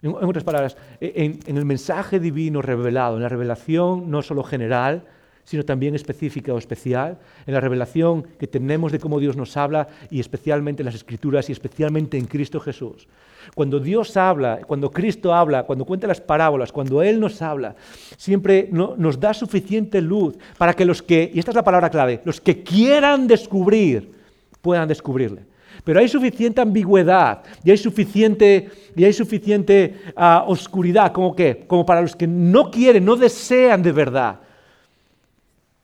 En, 0.00 0.12
otras 0.14 0.42
palabras, 0.42 0.76
en, 1.00 1.38
en 1.46 1.56
el 1.56 1.64
mensaje 1.64 2.18
divino 2.18 2.60
revelado, 2.60 3.16
en 3.16 3.22
la 3.22 3.28
revelación 3.28 4.10
no 4.10 4.22
solo 4.22 4.42
general, 4.42 5.04
sino 5.44 5.64
también 5.64 5.94
específica 5.94 6.54
o 6.54 6.58
especial, 6.58 7.18
en 7.46 7.54
la 7.54 7.60
revelación 7.60 8.24
que 8.38 8.46
tenemos 8.46 8.92
de 8.92 9.00
cómo 9.00 9.18
Dios 9.18 9.36
nos 9.36 9.56
habla 9.56 9.88
y 10.10 10.20
especialmente 10.20 10.82
en 10.82 10.86
las 10.86 10.94
Escrituras 10.94 11.48
y 11.48 11.52
especialmente 11.52 12.16
en 12.16 12.26
Cristo 12.26 12.60
Jesús. 12.60 13.08
Cuando 13.54 13.80
Dios 13.80 14.16
habla, 14.16 14.60
cuando 14.66 14.90
Cristo 14.90 15.34
habla, 15.34 15.64
cuando 15.64 15.84
cuenta 15.84 16.06
las 16.06 16.20
parábolas, 16.20 16.70
cuando 16.70 17.02
Él 17.02 17.18
nos 17.18 17.42
habla, 17.42 17.74
siempre 18.16 18.68
nos 18.70 19.18
da 19.18 19.34
suficiente 19.34 20.00
luz 20.00 20.36
para 20.56 20.74
que 20.74 20.84
los 20.84 21.02
que, 21.02 21.30
y 21.34 21.38
esta 21.40 21.50
es 21.50 21.56
la 21.56 21.64
palabra 21.64 21.90
clave, 21.90 22.20
los 22.24 22.40
que 22.40 22.62
quieran 22.62 23.26
descubrir, 23.26 24.12
puedan 24.60 24.88
descubrirle. 24.88 25.42
Pero 25.84 25.98
hay 25.98 26.08
suficiente 26.08 26.60
ambigüedad 26.60 27.42
y 27.64 27.72
hay 27.72 27.78
suficiente, 27.78 28.70
y 28.94 29.04
hay 29.04 29.12
suficiente 29.12 29.96
ah, 30.14 30.44
oscuridad, 30.46 31.12
como 31.12 31.34
que, 31.34 31.64
como 31.66 31.84
para 31.84 32.00
los 32.00 32.14
que 32.14 32.28
no 32.28 32.70
quieren, 32.70 33.04
no 33.04 33.16
desean 33.16 33.82
de 33.82 33.90
verdad 33.90 34.41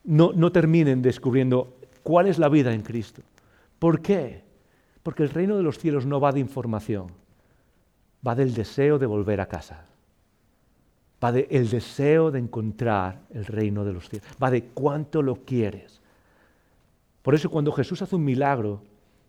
no, 0.08 0.52
terminen 0.52 1.02
descubriendo 1.02 1.76
cuál 2.02 2.28
es 2.28 2.38
la 2.38 2.48
vida 2.48 2.72
en 2.72 2.80
Cristo. 2.80 3.20
¿Por 3.78 4.00
qué? 4.00 4.42
Porque 5.02 5.22
el 5.22 5.28
reino 5.28 5.56
de 5.56 5.62
los 5.62 5.78
cielos 5.78 6.06
no 6.06 6.18
va 6.18 6.32
de 6.32 6.40
información, 6.40 7.08
va 8.26 8.34
del 8.34 8.54
deseo 8.54 8.98
de 8.98 9.04
volver 9.04 9.40
a 9.40 9.48
casa, 9.48 9.84
va 11.22 11.30
del 11.30 11.68
deseo 11.68 12.30
de 12.30 12.38
encontrar 12.38 13.20
el 13.34 13.44
reino 13.44 13.84
de 13.84 13.92
los 13.92 14.08
cielos, 14.08 14.26
va 14.42 14.50
de 14.50 14.64
cuánto 14.64 15.20
lo 15.20 15.36
quieres. 15.36 16.00
Por 17.20 17.34
eso 17.34 17.50
cuando 17.50 17.70
Jesús 17.72 18.00
hace 18.00 18.16
un 18.16 18.24
milagro 18.24 18.80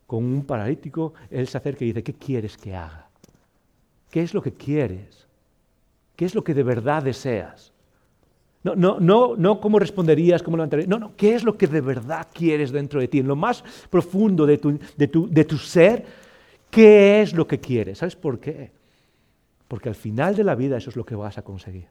con 0.07 0.23
un 0.23 0.45
paralítico, 0.45 1.13
Él 1.29 1.47
se 1.49 1.57
acerca 1.57 1.83
y 1.83 1.87
dice, 1.87 2.03
¿qué 2.03 2.13
quieres 2.13 2.55
que 2.55 2.73
haga? 2.73 3.09
¿Qué 4.09 4.21
es 4.21 4.33
lo 4.33 4.41
que 4.41 4.53
quieres? 4.53 5.27
¿Qué 6.15 6.23
es 6.23 6.33
lo 6.33 6.43
que 6.43 6.53
de 6.53 6.63
verdad 6.63 7.03
deseas? 7.03 7.73
No, 8.63 8.75
no, 8.75 8.99
no, 8.99 9.35
no 9.37 9.61
cómo 9.61 9.79
responderías, 9.79 10.43
cómo 10.43 10.57
levantarías. 10.57 10.89
No, 10.89 10.99
no, 10.99 11.15
¿qué 11.15 11.33
es 11.33 11.43
lo 11.43 11.57
que 11.57 11.67
de 11.67 11.81
verdad 11.81 12.27
quieres 12.33 12.71
dentro 12.71 12.99
de 12.99 13.07
ti? 13.07 13.19
En 13.19 13.27
lo 13.27 13.35
más 13.35 13.63
profundo 13.89 14.45
de 14.45 14.57
tu, 14.57 14.77
de 14.97 15.07
tu, 15.07 15.29
de 15.29 15.45
tu 15.45 15.57
ser, 15.57 16.05
¿qué 16.69 17.21
es 17.21 17.33
lo 17.33 17.47
que 17.47 17.59
quieres? 17.59 17.99
¿Sabes 17.99 18.15
por 18.15 18.39
qué? 18.39 18.71
Porque 19.67 19.87
al 19.87 19.95
final 19.95 20.35
de 20.35 20.43
la 20.43 20.55
vida 20.55 20.77
eso 20.77 20.89
es 20.89 20.97
lo 20.97 21.05
que 21.05 21.15
vas 21.15 21.37
a 21.37 21.43
conseguir. 21.43 21.87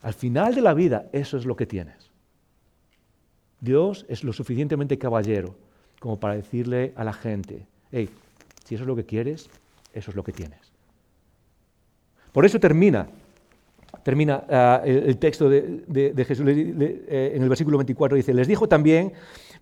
Al 0.00 0.14
final 0.14 0.54
de 0.54 0.62
la 0.62 0.74
vida 0.74 1.08
eso 1.12 1.36
es 1.36 1.46
lo 1.46 1.54
que 1.54 1.66
tienes. 1.66 2.10
Dios 3.60 4.04
es 4.08 4.24
lo 4.24 4.32
suficientemente 4.32 4.98
caballero 4.98 5.54
como 6.00 6.18
para 6.18 6.34
decirle 6.34 6.92
a 6.96 7.04
la 7.04 7.12
gente, 7.12 7.64
hey, 7.92 8.08
si 8.64 8.74
eso 8.74 8.82
es 8.82 8.88
lo 8.88 8.96
que 8.96 9.06
quieres, 9.06 9.48
eso 9.94 10.10
es 10.10 10.16
lo 10.16 10.24
que 10.24 10.32
tienes. 10.32 10.58
Por 12.32 12.44
eso 12.44 12.58
termina 12.58 13.06
termina 14.02 14.44
ah, 14.48 14.82
el, 14.84 15.16
texto 15.18 15.48
de, 15.48 16.24
Jesús 16.26 16.46
eh, 16.48 17.32
en 17.34 17.42
el 17.42 17.48
versículo 17.48 17.78
24, 17.78 18.16
dice, 18.16 18.34
les 18.34 18.48
dijo 18.48 18.68
también, 18.68 19.12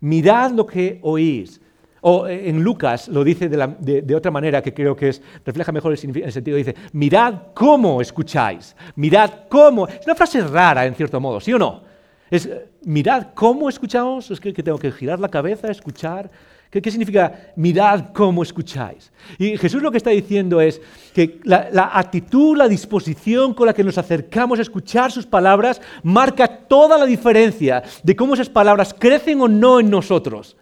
mirad 0.01 0.53
lo 0.53 0.67
que 0.67 0.99
oís. 1.03 1.61
O 2.03 2.27
eh, 2.27 2.49
en 2.49 2.63
Lucas 2.63 3.09
lo 3.09 3.23
dice 3.23 3.49
de, 3.49 4.15
otra 4.15 4.31
manera 4.31 4.63
que 4.63 4.73
creo 4.73 4.97
que 4.97 5.11
es, 5.11 5.23
refleja 5.45 5.71
mejor 5.73 5.93
el, 5.93 6.23
el, 6.23 6.33
sentido. 6.33 6.57
Dice, 6.57 6.75
mirad 6.93 7.35
cómo 7.55 8.01
escucháis. 8.01 8.75
Mirad 8.97 9.31
cómo. 9.49 9.87
Es 9.87 10.07
una 10.07 10.15
frase 10.15 10.41
rara 10.41 10.87
en 10.87 10.95
cierto 10.95 11.21
modo, 11.21 11.41
¿sí 11.41 11.53
o 11.53 11.59
no? 11.59 11.83
Es, 12.31 12.49
mirad 12.85 13.29
cómo 13.35 13.69
escuchamos. 13.69 14.31
Es 14.31 14.41
que, 14.41 14.53
que 14.53 14.63
tengo 14.63 14.79
que 14.79 14.91
girar 14.93 15.21
la 15.21 15.29
cabeza, 15.29 15.71
escuchar. 15.71 16.31
¿Qué, 16.71 16.89
significa 16.89 17.53
mirad 17.57 18.13
cómo 18.13 18.45
escucháis? 18.45 19.11
Y 19.39 19.57
Jesús 19.57 19.83
lo 19.83 19.91
que 19.91 19.97
está 19.97 20.11
diciendo 20.11 20.61
es 20.61 20.81
que 21.13 21.41
la, 21.43 21.91
actitud, 21.93 22.57
la 22.57 22.69
disposición 22.69 23.55
con 23.55 23.67
la 23.67 23.75
que 23.75 23.83
nos 23.83 23.99
acercamos 23.99 24.61
a 24.61 24.63
escuchar 24.63 25.11
sus 25.11 25.27
palabras 25.27 25.81
marca 26.05 26.47
toda 26.47 26.97
la 26.97 27.07
diferencia 27.07 27.83
de 28.05 28.15
cómo 28.15 28.35
esas 28.35 28.49
palabras 28.49 28.95
crecen 28.97 29.41
o 29.41 29.49
no 29.49 29.81
en 29.81 29.91
nosotros 29.91 30.57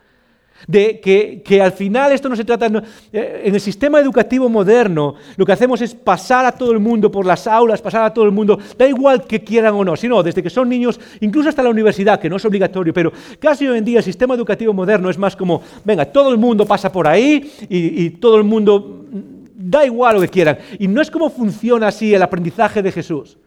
de 0.66 1.00
que, 1.00 1.62
al 1.62 1.72
final 1.72 2.12
esto 2.12 2.28
no 2.28 2.36
se 2.36 2.44
trata, 2.44 2.66
eh, 3.12 3.42
en 3.44 3.54
el 3.54 3.60
sistema 3.60 4.00
educativo 4.00 4.48
moderno 4.48 5.14
lo 5.36 5.46
que 5.46 5.52
hacemos 5.52 5.80
es 5.80 5.94
pasar 5.94 6.44
a 6.44 6.52
todo 6.52 6.72
el 6.72 6.78
mundo 6.78 7.10
por 7.10 7.24
las 7.24 7.46
aulas, 7.46 7.80
pasar 7.80 8.04
a 8.04 8.12
todo 8.12 8.24
el 8.24 8.32
mundo, 8.32 8.58
da 8.76 8.86
igual 8.86 9.24
que 9.24 9.42
quieran 9.42 9.74
o 9.74 9.84
no, 9.84 9.96
sino 9.96 10.22
desde 10.22 10.42
que 10.42 10.50
son 10.50 10.68
niños, 10.68 11.00
incluso 11.20 11.48
hasta 11.48 11.62
la 11.62 11.70
universidad, 11.70 12.20
que 12.20 12.28
no 12.28 12.36
es 12.36 12.44
obligatorio, 12.44 12.92
pero 12.92 13.12
casi 13.38 13.66
hoy 13.66 13.78
en 13.78 13.84
día 13.84 13.98
el 13.98 14.04
sistema 14.04 14.34
educativo 14.34 14.72
moderno 14.72 15.10
es 15.10 15.18
más 15.18 15.36
como, 15.36 15.62
venga, 15.84 16.04
todo 16.06 16.30
el 16.30 16.38
mundo 16.38 16.66
pasa 16.66 16.90
por 16.90 17.06
ahí 17.06 17.50
y, 17.68 18.04
y 18.04 18.10
todo 18.10 18.36
el 18.36 18.44
mundo 18.44 19.06
mm, 19.10 19.20
da 19.54 19.84
igual 19.84 20.16
lo 20.16 20.20
que 20.20 20.28
quieran. 20.28 20.58
Y 20.78 20.88
no 20.88 21.00
es 21.00 21.10
como 21.10 21.30
funciona 21.30 21.88
así 21.88 22.14
el 22.14 22.22
aprendizaje 22.22 22.82
de 22.82 22.92
Jesús. 22.92 23.38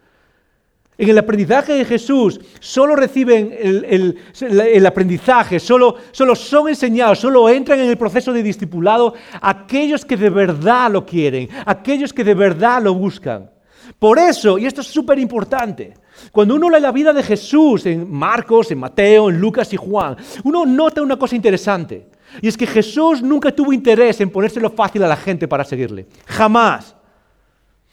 En 0.98 1.08
el 1.08 1.18
aprendizaje 1.18 1.72
de 1.72 1.84
Jesús 1.84 2.38
solo 2.60 2.94
reciben 2.94 3.50
el, 3.60 4.86
aprendizaje, 4.86 5.58
solo, 5.58 5.96
solo, 6.12 6.34
son 6.36 6.68
enseñados, 6.68 7.18
solo 7.18 7.48
entran 7.48 7.80
en 7.80 7.88
el 7.88 7.96
proceso 7.96 8.32
de 8.32 8.42
discipulado 8.42 9.14
aquellos 9.40 10.04
que 10.04 10.16
de 10.16 10.28
verdad 10.28 10.90
lo 10.90 11.06
quieren, 11.06 11.48
aquellos 11.64 12.12
que 12.12 12.22
de 12.22 12.34
verdad 12.34 12.82
lo 12.82 12.94
buscan. 12.94 13.50
Por 13.98 14.18
eso, 14.18 14.58
y 14.58 14.66
esto 14.66 14.82
es 14.82 14.86
súper 14.86 15.18
importante, 15.18 15.94
cuando 16.30 16.54
uno 16.54 16.68
lee 16.68 16.80
la 16.80 16.92
vida 16.92 17.12
de 17.12 17.22
Jesús 17.22 17.86
en 17.86 18.10
Marcos, 18.10 18.70
en 18.70 18.78
Mateo, 18.78 19.30
en 19.30 19.40
Lucas 19.40 19.72
y 19.72 19.76
Juan, 19.76 20.16
uno 20.44 20.66
nota 20.66 21.02
una 21.02 21.16
cosa 21.16 21.34
interesante. 21.34 22.06
Y 22.40 22.48
es 22.48 22.56
que 22.56 22.66
Jesús 22.66 23.22
nunca 23.22 23.50
tuvo 23.50 23.72
interés 23.72 24.20
en 24.20 24.30
ponérselo 24.30 24.70
fácil 24.70 25.02
a 25.02 25.08
la 25.08 25.16
gente 25.16 25.48
para 25.48 25.64
seguirle. 25.64 26.06
Jamás. 26.26 26.96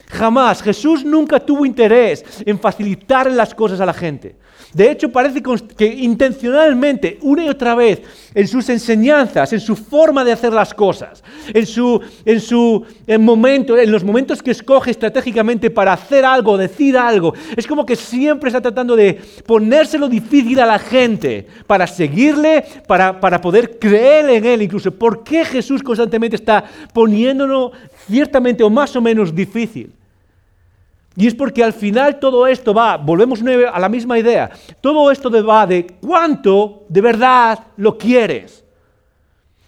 Jamás. 0.10 0.64
Jesús 0.64 1.06
nunca 1.06 1.40
tuvo 1.40 1.66
interés 1.66 2.26
en 2.44 2.60
facilitar 2.60 3.32
las 3.32 3.54
cosas 3.54 3.80
a 3.80 3.86
la 3.86 3.94
gente. 3.94 4.36
De 4.74 4.92
hecho, 4.92 5.12
parece 5.12 5.42
que 5.76 5.86
intencionalmente, 5.86 7.18
una 7.22 7.46
y 7.46 7.50
otra 7.50 7.74
vez, 7.74 8.02
en 8.36 8.48
sus 8.48 8.70
enseñanzas, 8.70 9.54
en 9.54 9.60
su 9.60 9.76
forma 9.76 10.24
de 10.24 10.32
hacer 10.32 10.54
las 10.54 10.74
cosas, 10.74 11.24
en, 11.54 11.66
su, 11.66 12.02
en, 12.26 12.40
su, 12.40 12.86
momento, 13.20 13.78
en 13.78 13.92
los 13.92 14.04
momentos 14.04 14.44
que 14.44 14.52
escoge 14.52 14.92
estratégicamente 14.92 15.72
para 15.72 15.94
hacer 15.94 16.26
algo, 16.26 16.58
decir 16.58 16.98
algo, 16.98 17.34
es 17.56 17.66
como 17.66 17.86
que 17.86 17.96
siempre 17.96 18.50
está 18.50 18.62
tratando 18.62 18.96
de 18.96 19.20
ponérselo 19.46 20.08
difícil 20.08 20.60
a 20.60 20.68
la 20.68 20.78
gente 20.78 21.48
para 21.66 21.88
seguirle, 21.88 22.64
para, 22.88 23.20
para 23.20 23.42
poder 23.42 23.80
creer 23.80 24.30
en 24.30 24.46
él 24.46 24.62
incluso. 24.62 24.92
¿Por 24.92 25.24
qué 25.24 25.46
Jesús 25.46 25.82
constantemente 25.82 26.36
está 26.36 26.64
poniéndolo 26.94 27.72
ciertamente 28.08 28.64
o 28.64 28.70
más 28.70 28.96
o 28.96 29.02
menos 29.02 29.34
difícil? 29.34 29.99
Y 31.20 31.28
es 31.28 31.36
porque 31.36 31.62
al 31.62 31.74
final 31.74 32.18
todo 32.18 32.48
esto 32.48 32.74
va, 32.74 32.96
volvemos 32.96 33.42
a 33.42 33.78
la 33.78 33.90
misma 33.90 34.18
idea, 34.18 34.50
todo 34.80 35.12
esto 35.12 35.30
va 35.46 35.68
de 35.68 35.86
cuánto 36.00 36.86
de 36.88 37.02
verdad 37.02 37.60
lo 37.76 37.98
quieres. 37.98 38.64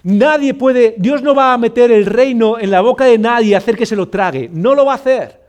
Nadie 0.01 0.53
puede, 0.53 0.95
Dios 0.97 1.21
no 1.21 1.35
va 1.35 1.51
a 1.51 1.57
meter 1.57 1.91
el 1.91 2.05
reino 2.05 2.57
en 2.57 2.71
la 2.71 2.79
boca 2.79 3.03
de 3.03 3.17
nadie 3.17 3.47
y 3.47 3.53
hacer 3.53 3.75
que 3.75 3.85
se 3.85 3.97
lo 3.97 4.07
trague, 4.07 4.49
no 4.49 4.73
lo 4.73 4.85
va 4.85 4.93
a 4.93 4.95
hacer. 4.95 5.41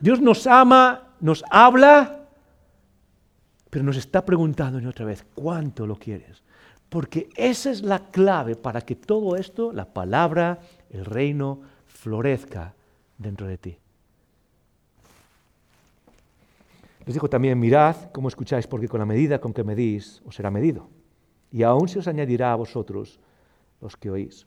Dios 0.00 0.20
nos 0.20 0.48
ama, 0.48 1.12
nos 1.20 1.44
habla, 1.48 2.22
pero 3.70 3.84
nos 3.84 3.96
está 3.96 4.24
preguntando 4.24 4.80
otra 4.88 5.04
vez, 5.04 5.24
¿cuánto 5.32 5.86
lo 5.86 5.94
quieres? 5.94 6.42
Porque 6.88 7.28
esa 7.36 7.70
es 7.70 7.82
la 7.82 8.00
clave 8.10 8.56
para 8.56 8.80
que 8.80 8.96
todo 8.96 9.36
esto, 9.36 9.72
la 9.72 9.84
palabra, 9.84 10.58
el 10.90 11.04
reino, 11.04 11.60
florezca 11.86 12.74
dentro 13.16 13.46
de 13.46 13.58
ti. 13.58 13.78
Les 17.08 17.14
dijo 17.14 17.30
también, 17.30 17.58
mirad 17.58 18.10
cómo 18.12 18.28
escucháis, 18.28 18.66
porque 18.66 18.86
con 18.86 19.00
la 19.00 19.06
medida 19.06 19.40
con 19.40 19.54
que 19.54 19.64
medís 19.64 20.20
os 20.26 20.34
será 20.34 20.50
medido. 20.50 20.90
Y 21.50 21.62
aún 21.62 21.88
se 21.88 22.00
os 22.00 22.06
añadirá 22.06 22.52
a 22.52 22.56
vosotros 22.56 23.18
los 23.80 23.96
que 23.96 24.10
oís. 24.10 24.46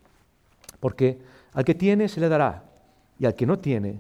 Porque 0.80 1.18
al 1.54 1.66
que 1.66 1.74
tiene 1.74 2.08
se 2.08 2.20
le 2.20 2.30
dará, 2.30 2.64
y 3.18 3.26
al 3.26 3.34
que 3.34 3.48
no 3.48 3.58
tiene, 3.58 4.00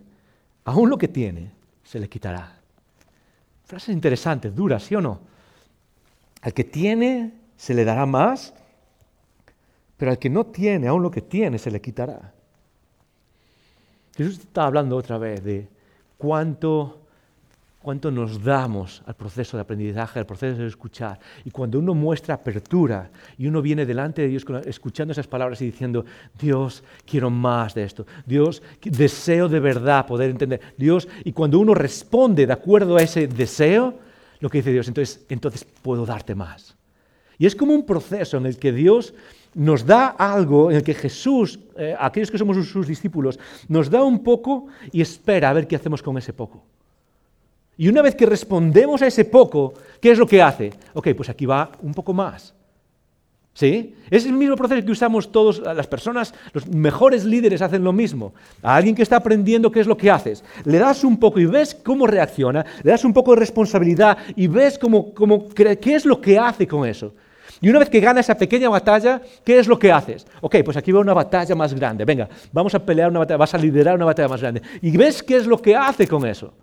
aún 0.64 0.92
lo 0.92 1.00
que 1.00 1.08
tiene 1.08 1.52
se 1.84 2.00
le 2.00 2.08
quitará. 2.08 2.60
Frases 3.66 3.96
interesantes, 3.96 4.54
duras, 4.54 4.84
¿sí 4.84 4.94
o 4.94 5.02
no? 5.02 5.22
Al 6.44 6.54
que 6.54 6.64
tiene 6.64 7.34
se 7.58 7.74
le 7.74 7.84
dará 7.84 8.06
más, 8.06 8.54
pero 9.98 10.12
al 10.12 10.20
que 10.20 10.30
no 10.30 10.46
tiene, 10.46 10.88
aún 10.88 11.02
lo 11.02 11.10
que 11.10 11.24
tiene 11.24 11.58
se 11.58 11.72
le 11.72 11.82
quitará. 11.82 12.32
Jesús 14.16 14.38
está 14.38 14.66
hablando 14.66 14.98
otra 14.98 15.18
vez 15.18 15.44
de 15.44 15.68
cuánto 16.20 17.01
cuánto 17.82 18.12
nos 18.12 18.44
damos 18.44 19.02
al 19.06 19.16
proceso 19.16 19.58
de 19.58 19.62
aprendizaje, 19.62 20.20
al 20.20 20.26
proceso 20.26 20.62
de 20.62 20.68
escuchar. 20.68 21.20
Y 21.44 21.52
cuando 21.52 21.80
uno 21.80 21.94
muestra 21.94 22.36
apertura 22.36 23.10
y 23.38 23.48
uno 23.48 23.62
viene 23.62 23.86
delante 23.86 24.22
de 24.22 24.28
Dios 24.28 24.46
escuchando 24.66 25.12
esas 25.12 25.28
palabras 25.28 25.62
y 25.62 25.66
diciendo, 25.66 26.06
Dios, 26.40 26.84
quiero 27.06 27.30
más 27.30 27.74
de 27.74 27.84
esto. 27.84 28.06
Dios, 28.26 28.62
deseo 28.84 29.50
de 29.50 29.60
verdad 29.60 30.06
poder 30.06 30.30
entender. 30.30 30.62
Dios, 30.78 31.08
y 31.24 31.32
cuando 31.32 31.60
uno 31.60 31.74
responde 31.74 32.46
de 32.46 32.54
acuerdo 32.54 32.98
a 32.98 33.02
ese 33.02 33.28
deseo, 33.28 33.96
lo 34.40 34.50
que 34.50 34.60
dice 34.60 34.72
Dios, 34.72 34.88
entonces, 34.88 35.26
entonces 35.30 35.66
puedo 35.82 36.06
darte 36.06 36.36
más. 36.36 36.76
Y 37.38 37.48
es 37.48 37.56
como 37.56 37.74
un 37.74 37.86
proceso 37.86 38.38
en 38.38 38.46
el 38.46 38.58
que 38.58 38.72
Dios 38.72 39.16
nos 39.56 39.86
da 39.86 40.08
algo, 40.08 40.70
en 40.70 40.78
el 40.78 40.84
que 40.84 40.94
Jesús, 40.94 41.60
eh, 41.78 41.96
aquellos 42.00 42.30
que 42.30 42.38
somos 42.38 42.64
sus 42.68 42.88
discípulos, 42.88 43.40
nos 43.68 43.90
da 43.90 44.04
un 44.04 44.24
poco 44.24 44.68
y 44.92 45.02
espera 45.02 45.50
a 45.50 45.54
ver 45.54 45.68
qué 45.68 45.76
hacemos 45.76 46.04
con 46.04 46.18
ese 46.18 46.34
poco. 46.34 46.64
Y 47.82 47.90
una 47.90 48.04
vez 48.04 48.14
que 48.14 48.28
respondemos 48.28 49.02
a 49.02 49.08
ese 49.08 49.26
poco, 49.26 49.74
¿qué 50.00 50.12
es 50.12 50.20
lo 50.20 50.28
que 50.28 50.40
hace? 50.40 50.72
Ok, 50.94 51.08
pues 51.18 51.30
aquí 51.30 51.48
va 51.48 51.72
un 51.82 51.96
poco 51.96 52.14
más. 52.14 52.54
¿Sí? 53.56 53.96
Es 54.12 54.28
el 54.28 54.34
mismo 54.34 54.56
proceso 54.56 54.86
que 54.86 54.92
usamos 54.92 55.32
todos, 55.32 55.58
las 55.58 55.88
personas, 55.88 56.32
los 56.54 56.68
mejores 56.68 57.26
líderes 57.26 57.60
hacen 57.60 57.84
lo 57.84 57.92
mismo. 57.92 58.36
A 58.62 58.76
alguien 58.76 58.94
que 58.94 59.02
está 59.02 59.16
aprendiendo 59.16 59.72
qué 59.72 59.80
es 59.80 59.88
lo 59.88 59.98
que 59.98 60.12
haces, 60.12 60.44
le 60.64 60.78
das 60.78 61.04
un 61.04 61.18
poco 61.18 61.40
y 61.40 61.48
ves 61.48 61.74
cómo 61.74 62.06
reacciona, 62.06 62.64
le 62.84 62.92
das 62.92 63.04
un 63.04 63.14
poco 63.14 63.34
de 63.34 63.40
responsabilidad 63.40 64.16
y 64.36 64.46
ves 64.46 64.78
cómo, 64.78 65.12
cómo 65.16 65.50
qué 65.50 65.96
es 65.96 66.06
lo 66.06 66.22
que 66.22 66.38
hace 66.38 66.68
con 66.68 66.88
eso. 66.88 67.16
Y 67.62 67.70
una 67.72 67.80
vez 67.80 67.90
que 67.90 68.00
gana 68.00 68.20
esa 68.20 68.38
pequeña 68.38 68.70
batalla, 68.70 69.24
¿qué 69.44 69.58
es 69.58 69.68
lo 69.68 69.80
que 69.80 69.92
haces? 69.92 70.28
Ok, 70.42 70.58
pues 70.64 70.78
aquí 70.78 70.92
va 70.92 71.00
una 71.00 71.16
batalla 71.16 71.56
más 71.56 71.74
grande. 71.74 72.06
Venga, 72.06 72.30
vamos 72.54 72.76
a 72.76 72.86
pelear 72.86 73.10
una 73.10 73.22
batalla, 73.22 73.38
vas 73.38 73.56
a 73.56 73.58
liderar 73.58 73.96
una 73.96 74.06
batalla 74.06 74.28
más 74.28 74.42
grande. 74.42 74.62
Y 74.84 74.96
ves 74.96 75.24
qué 75.24 75.38
es 75.38 75.48
lo 75.48 75.60
que 75.60 75.76
hace 75.76 76.08
con 76.08 76.28
eso. 76.28 76.54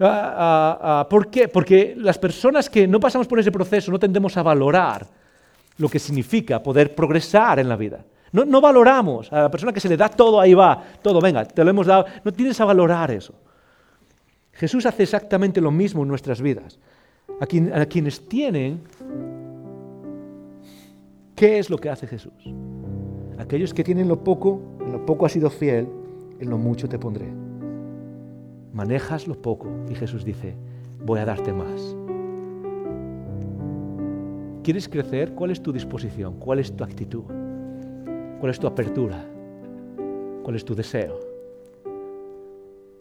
Ah, 0.00 0.34
ah, 0.36 0.78
ah, 1.00 1.08
¿Por 1.08 1.30
qué? 1.30 1.48
Porque 1.48 1.94
las 1.96 2.18
personas 2.18 2.70
que 2.70 2.88
no 2.88 2.98
pasamos 2.98 3.26
por 3.26 3.38
ese 3.38 3.52
proceso 3.52 3.92
no 3.92 3.98
tendemos 3.98 4.34
a 4.36 4.42
valorar 4.42 5.06
lo 5.76 5.88
que 5.88 5.98
significa 5.98 6.62
poder 6.62 6.94
progresar 6.94 7.58
en 7.58 7.68
la 7.68 7.76
vida. 7.76 8.02
No, 8.32 8.60
valoramos 8.60 9.30
a 9.32 9.42
la 9.42 9.50
persona 9.50 9.72
que 9.72 9.80
se 9.80 9.88
le 9.88 9.96
da 9.96 10.08
todo, 10.08 10.40
ahí 10.40 10.54
va, 10.54 10.82
todo, 11.02 11.20
venga, 11.20 11.44
te 11.44 11.64
lo 11.64 11.70
hemos 11.70 11.86
dado. 11.86 12.06
No 12.24 12.32
tienes 12.32 12.58
a 12.60 12.64
valorar 12.64 13.10
eso. 13.10 13.34
Jesús 14.52 14.86
hace 14.86 15.02
exactamente 15.02 15.60
lo 15.60 15.70
mismo 15.70 16.02
en 16.02 16.08
nuestras 16.08 16.40
vidas. 16.40 16.78
A, 17.40 17.44
a 17.80 17.86
quienes 17.86 18.28
tienen, 18.28 18.82
¿qué 21.34 21.58
es 21.58 21.68
lo 21.68 21.76
que 21.76 21.90
hace 21.90 22.06
Jesús? 22.06 22.32
Aquellos 23.38 23.74
que 23.74 23.84
tienen 23.84 24.08
lo 24.08 24.22
poco, 24.22 24.78
en 24.80 24.92
lo 24.92 25.04
poco 25.04 25.26
has 25.26 25.32
sido 25.32 25.50
fiel, 25.50 25.88
en 26.38 26.48
lo 26.48 26.56
mucho 26.56 26.88
te 26.88 26.98
pondré 26.98 27.49
manejas 28.80 29.28
lo 29.28 29.34
poco 29.34 29.68
y 29.90 29.94
Jesús 29.94 30.24
dice, 30.24 30.54
voy 31.04 31.20
a 31.20 31.26
darte 31.26 31.52
más. 31.52 31.94
¿Quieres 34.62 34.88
crecer? 34.88 35.34
¿Cuál 35.34 35.50
es 35.50 35.62
tu 35.62 35.70
disposición? 35.70 36.38
¿Cuál 36.38 36.60
es 36.60 36.74
tu 36.74 36.82
actitud? 36.82 37.24
¿Cuál 38.40 38.50
es 38.50 38.58
tu 38.58 38.66
apertura? 38.66 39.22
¿Cuál 40.42 40.56
es 40.56 40.64
tu 40.64 40.74
deseo? 40.74 41.20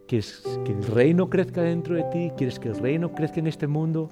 ¿Quieres 0.06 0.44
que 0.66 0.74
el 0.74 0.84
reino 0.84 1.30
crezca 1.30 1.62
dentro 1.62 1.96
de 1.96 2.04
ti? 2.12 2.32
¿Quieres 2.36 2.60
que 2.60 2.68
el 2.68 2.78
reino 2.78 3.16
crezca 3.16 3.40
en 3.40 3.48
este 3.48 3.68
mundo? 3.68 4.10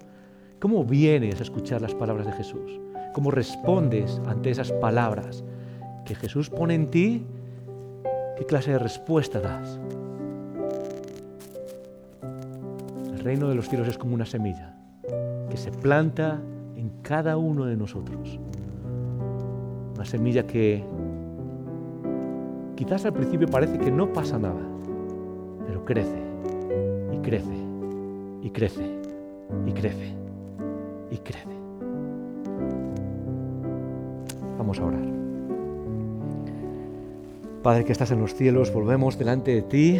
¿Cómo 0.62 0.86
vienes 0.86 1.42
a 1.42 1.44
escuchar 1.44 1.82
las 1.82 1.94
palabras 1.94 2.28
de 2.28 2.32
Jesús? 2.32 2.80
¿Cómo 3.14 3.30
respondes 3.30 4.22
ante 4.26 4.52
esas 4.52 4.72
palabras 4.72 5.44
que 6.06 6.16
Jesús 6.16 6.50
pone 6.50 6.76
en 6.76 6.90
ti? 6.90 7.26
¿Qué 8.38 8.46
clase 8.46 8.72
de 8.72 8.80
respuesta 8.80 9.42
das? 9.42 9.78
Reino 13.28 13.50
de 13.50 13.56
los 13.56 13.68
cielos 13.68 13.90
es 13.90 13.98
como 13.98 14.16
una 14.16 14.26
semilla 14.26 14.74
que 15.50 15.58
se 15.58 15.70
planta 15.70 16.40
en 16.78 16.90
cada 17.02 17.36
uno 17.36 17.66
de 17.66 17.76
nosotros. 17.76 18.40
semilla 20.06 20.48
que 20.48 20.82
quizás 22.78 23.04
al 23.06 23.12
principio 23.12 23.50
parece 23.50 23.80
que 23.80 23.92
no 23.92 24.14
pasa 24.14 24.40
nada, 24.40 24.62
pero 25.66 25.84
crece 25.84 26.22
y 27.12 27.18
crece 27.18 27.58
y 28.44 28.50
crece 28.50 28.86
y 29.66 29.72
crece 29.74 30.16
y 31.12 31.18
crece. 31.18 31.58
Vamos 34.58 34.80
a 34.80 34.86
orar. 34.86 35.06
Padre 37.62 37.84
que 37.84 37.92
estás 37.92 38.12
en 38.12 38.22
los 38.22 38.34
cielos, 38.36 38.74
volvemos 38.74 39.20
delante 39.20 39.52
de 39.52 39.62
ti 39.64 40.00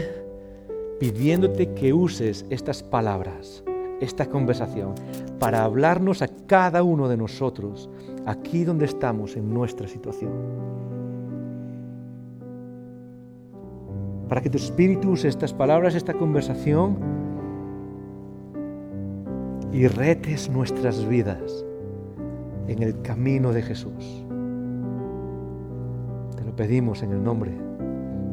pidiéndote 1.00 1.74
que 1.74 1.94
uses 1.94 2.46
estas 2.50 2.84
palabras, 2.84 3.64
esta 4.02 4.26
conversación, 4.26 4.96
para 5.40 5.64
hablarnos 5.64 6.22
a 6.22 6.28
cada 6.48 6.84
uno 6.84 7.08
de 7.08 7.18
nosotros, 7.18 7.90
aquí 8.26 8.64
donde 8.64 8.86
estamos 8.86 9.36
en 9.36 9.54
nuestra 9.54 9.88
situación. 9.88 10.32
Para 14.28 14.42
que 14.42 14.50
tu 14.50 14.58
espíritu 14.58 15.12
use 15.12 15.28
estas 15.28 15.54
palabras, 15.54 15.96
esta 15.96 16.14
conversación, 16.14 16.98
y 19.72 19.88
retes 19.88 20.50
nuestras 20.50 21.08
vidas 21.08 21.64
en 22.68 22.82
el 22.82 23.02
camino 23.02 23.54
de 23.54 23.62
Jesús. 23.62 24.26
Te 26.36 26.44
lo 26.44 26.56
pedimos 26.56 27.04
en 27.04 27.12
el 27.12 27.24
nombre 27.24 27.52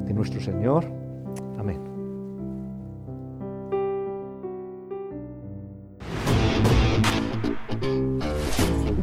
de 0.07 0.15
nuestro 0.15 0.41
Señor. 0.41 1.04